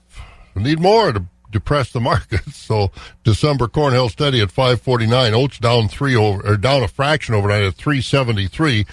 We 0.55 0.63
need 0.63 0.81
more 0.81 1.13
to 1.13 1.25
depress 1.51 1.93
the 1.93 2.01
market. 2.03 2.47
So 2.51 2.91
December 3.25 3.69
corn 3.69 3.95
held 3.95 4.13
steady 4.13 4.43
at 4.43 4.51
549. 4.51 5.33
Oats 5.33 5.59
down 5.59 5.89
three 5.89 6.15
over, 6.15 6.47
or 6.47 6.57
down 6.59 6.83
a 6.83 6.89
fraction 6.89 7.35
overnight 7.35 7.63
at 7.63 7.75
373. 7.75 8.85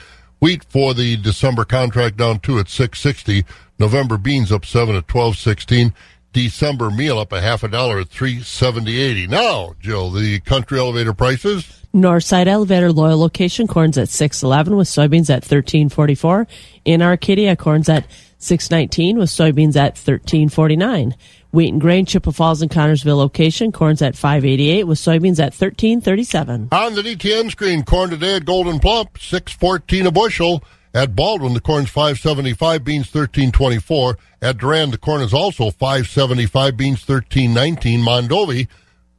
Wheat 0.46 0.64
for 0.66 0.94
the 0.94 1.18
December 1.18 1.66
contract 1.66 2.18
down 2.18 2.38
two 2.38 2.60
at 2.60 2.70
660. 2.70 3.46
November 3.80 4.16
beans 4.16 4.52
up 4.52 4.64
seven 4.64 4.96
at 4.96 5.12
1216. 5.12 5.92
December 6.34 6.92
meal 6.92 7.18
up 7.18 7.32
a 7.32 7.42
half 7.42 7.64
a 7.64 7.68
dollar 7.68 8.00
at 8.00 8.10
370.80. 8.10 9.28
Now, 9.28 9.74
Jill, 9.80 10.12
the 10.12 10.40
country 10.42 10.78
elevator 10.78 11.16
prices. 11.16 11.82
Northside 11.96 12.46
Elevator 12.46 12.92
Loyal 12.92 13.18
Location 13.18 13.66
corns 13.66 13.98
at 13.98 14.08
611 14.08 14.78
with 14.78 14.88
soybeans 14.88 15.32
at 15.32 15.42
1344. 15.42 16.46
In 16.84 17.02
Arcadia 17.02 17.56
corns 17.56 17.90
at 17.90 18.06
619 18.38 19.18
with 19.18 19.30
soybeans 19.30 19.76
at 19.76 19.98
1349. 19.98 21.16
Wheat 21.56 21.72
and 21.72 21.80
grain 21.80 22.06
Chippewa 22.06 22.34
Falls 22.34 22.62
and 22.62 22.70
Connorsville 22.70 23.16
location 23.16 23.72
corns 23.72 24.02
at 24.02 24.18
588 24.18 24.84
with 24.84 25.00
soybeans 25.00 25.40
at 25.40 25.56
1337. 25.56 26.68
On 26.74 26.96
the 26.96 27.02
DTN 27.02 27.50
screen, 27.50 27.84
corn 27.84 28.10
today 28.10 28.36
at 28.36 28.44
Gold'n 28.44 28.82
Plump 28.82 29.18
614 29.18 30.06
a 30.06 30.12
bushel. 30.12 30.62
At 30.94 31.16
Baldwin, 31.16 31.54
the 31.54 31.62
corn's 31.62 31.90
575, 31.90 32.84
beans 32.84 33.06
1324. 33.06 34.18
At 34.42 34.58
Durand, 34.58 34.92
the 34.92 34.98
corn 34.98 35.22
is 35.22 35.34
also 35.34 35.72
575, 35.72 36.76
beans 36.76 37.08
1319. 37.08 38.02
Mondovi 38.02 38.68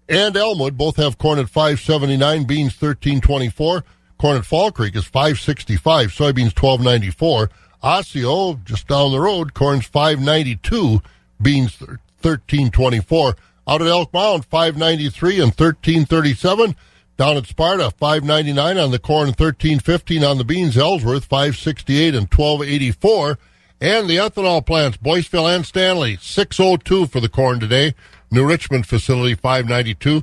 and 0.07 0.37
Elmwood 0.37 0.77
both 0.77 0.97
have 0.97 1.17
corn 1.17 1.39
at 1.39 1.49
579, 1.49 2.45
beans 2.45 2.73
1324. 2.73 3.83
Corn 4.19 4.37
at 4.37 4.45
Fall 4.45 4.73
Creek 4.73 4.95
is 4.95 5.05
565, 5.05 6.09
soybeans 6.11 6.55
1294. 6.59 7.51
Osseo, 7.83 8.61
just 8.65 8.89
down 8.89 9.13
the 9.13 9.21
road, 9.21 9.55
corn's 9.55 9.87
592, 9.87 11.01
beans 11.41 11.79
1324. 12.27 13.37
Out 13.69 13.83
at 13.83 13.89
Elk 13.89 14.13
Mound, 14.13 14.45
593 14.45 15.35
and 15.35 15.53
1337. 15.53 16.77
Down 17.17 17.37
at 17.37 17.47
Sparta, 17.47 17.91
599 17.93 18.79
on 18.79 18.91
the 18.91 18.99
corn, 18.99 19.29
1315 19.29 20.23
on 20.23 20.39
the 20.39 20.45
beans. 20.45 20.77
Ellsworth, 20.77 21.25
568 21.25 22.15
and 22.15 22.33
1284. 22.33 23.39
And 23.81 24.09
the 24.09 24.17
ethanol 24.17 24.65
plants, 24.65 24.99
Boyceville 24.99 25.55
and 25.55 25.65
Stanley, 25.65 26.19
602 26.21 27.07
for 27.07 27.21
the 27.21 27.29
corn 27.29 27.61
today. 27.61 27.95
New 28.31 28.47
Richmond 28.47 28.87
facility, 28.87 29.35
592. 29.35 30.23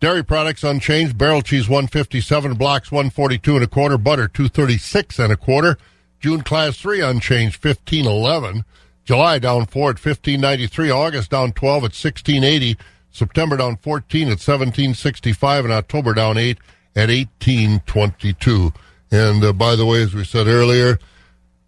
Dairy 0.00 0.24
products 0.24 0.64
unchanged. 0.64 1.16
Barrel 1.16 1.42
cheese, 1.42 1.68
157. 1.68 2.54
Blocks, 2.54 2.90
142 2.90 3.54
and 3.54 3.64
a 3.64 3.68
quarter. 3.68 3.98
Butter, 3.98 4.28
236 4.28 5.18
and 5.18 5.32
a 5.32 5.36
quarter. 5.36 5.78
June 6.18 6.42
class 6.42 6.76
3 6.76 7.00
unchanged, 7.00 7.62
1511. 7.62 8.64
July 9.04 9.38
down 9.38 9.66
4 9.66 9.90
at 9.90 10.04
1593. 10.04 10.90
August 10.90 11.30
down 11.30 11.52
12 11.52 11.76
at 11.78 11.82
1680. 11.82 12.76
September 13.10 13.56
down 13.56 13.76
14 13.76 14.22
at 14.28 14.40
1765. 14.40 15.64
And 15.64 15.72
October 15.72 16.14
down 16.14 16.38
8 16.38 16.58
at 16.94 17.08
1822. 17.08 18.72
And 19.10 19.44
uh, 19.44 19.52
by 19.52 19.76
the 19.76 19.84
way, 19.84 20.02
as 20.02 20.14
we 20.14 20.24
said 20.24 20.46
earlier, 20.46 20.98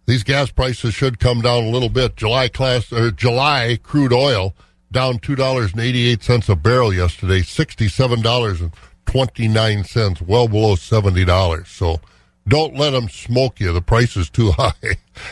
these 0.05 0.23
gas 0.23 0.51
prices 0.51 0.93
should 0.93 1.19
come 1.19 1.41
down 1.41 1.63
a 1.63 1.69
little 1.69 1.89
bit. 1.89 2.15
July 2.15 2.47
class 2.47 2.91
or 2.91 3.11
July 3.11 3.79
crude 3.81 4.13
oil 4.13 4.55
down 4.91 5.19
two 5.19 5.35
dollars 5.35 5.71
and 5.71 5.81
eighty 5.81 6.07
eight 6.07 6.23
cents 6.23 6.47
a 6.47 6.55
barrel 6.55 6.93
yesterday, 6.93 7.41
sixty 7.41 7.87
seven 7.87 8.21
dollars 8.21 8.61
and 8.61 8.71
twenty 9.05 9.47
nine 9.47 9.83
cents, 9.83 10.21
well 10.21 10.47
below 10.47 10.75
seventy 10.75 11.25
dollars. 11.25 11.67
So 11.67 11.99
don't 12.47 12.75
let 12.75 12.91
them 12.91 13.09
smoke 13.09 13.59
you. 13.59 13.73
The 13.73 13.81
price 13.81 14.15
is 14.15 14.29
too 14.29 14.51
high. 14.57 14.73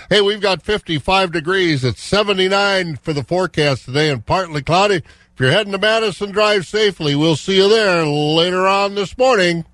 hey, 0.10 0.22
we've 0.22 0.42
got 0.42 0.62
fifty 0.62 0.98
five 1.00 1.32
degrees. 1.32 1.84
It's 1.84 2.02
seventy 2.02 2.48
nine 2.48 2.96
for 2.98 3.14
the 3.14 3.24
forecast 3.24 3.86
today, 3.86 4.10
and 4.10 4.26
partly 4.26 4.62
cloudy. 4.62 4.96
If 4.96 5.40
you're 5.40 5.52
heading 5.52 5.72
to 5.74 5.80
Madison, 5.80 6.32
drive 6.32 6.68
safely. 6.68 7.16
We'll 7.16 7.36
see 7.36 7.56
you 7.58 7.68
there 7.68 8.06
later 8.06 8.68
on 8.68 8.94
this 8.96 9.18
morning. 9.18 9.66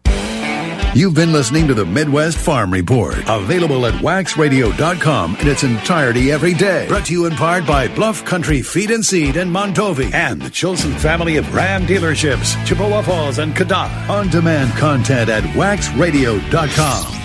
You've 0.96 1.14
been 1.14 1.32
listening 1.32 1.68
to 1.68 1.76
the 1.76 1.86
Midwest 1.86 2.38
Farm 2.40 2.74
Report, 2.74 3.16
available 3.28 3.86
at 3.86 3.94
waxradio.com 3.96 5.36
in 5.36 5.48
its 5.48 5.64
entirety 5.64 6.32
every 6.32 6.56
day. 6.56 6.88
Brought 6.88 7.06
to 7.06 7.14
you 7.14 7.26
in 7.28 7.34
part 7.36 7.68
by 7.68 7.88
Bluff 7.90 8.26
Country 8.26 8.64
Feed 8.64 8.90
and 8.90 9.06
Seed 9.06 9.38
and 9.38 9.52
Mondovi 9.54 10.12
and 10.14 10.42
the 10.42 10.50
Chilson 10.50 10.98
family 10.98 11.38
of 11.38 11.54
Ram 11.54 11.86
dealerships, 11.86 12.56
Chippewa 12.66 13.04
Falls 13.04 13.38
and 13.38 13.54
Cadott. 13.56 14.10
On 14.10 14.30
demand 14.30 14.72
content 14.80 15.30
at 15.30 15.44
waxradio.com. 15.54 17.19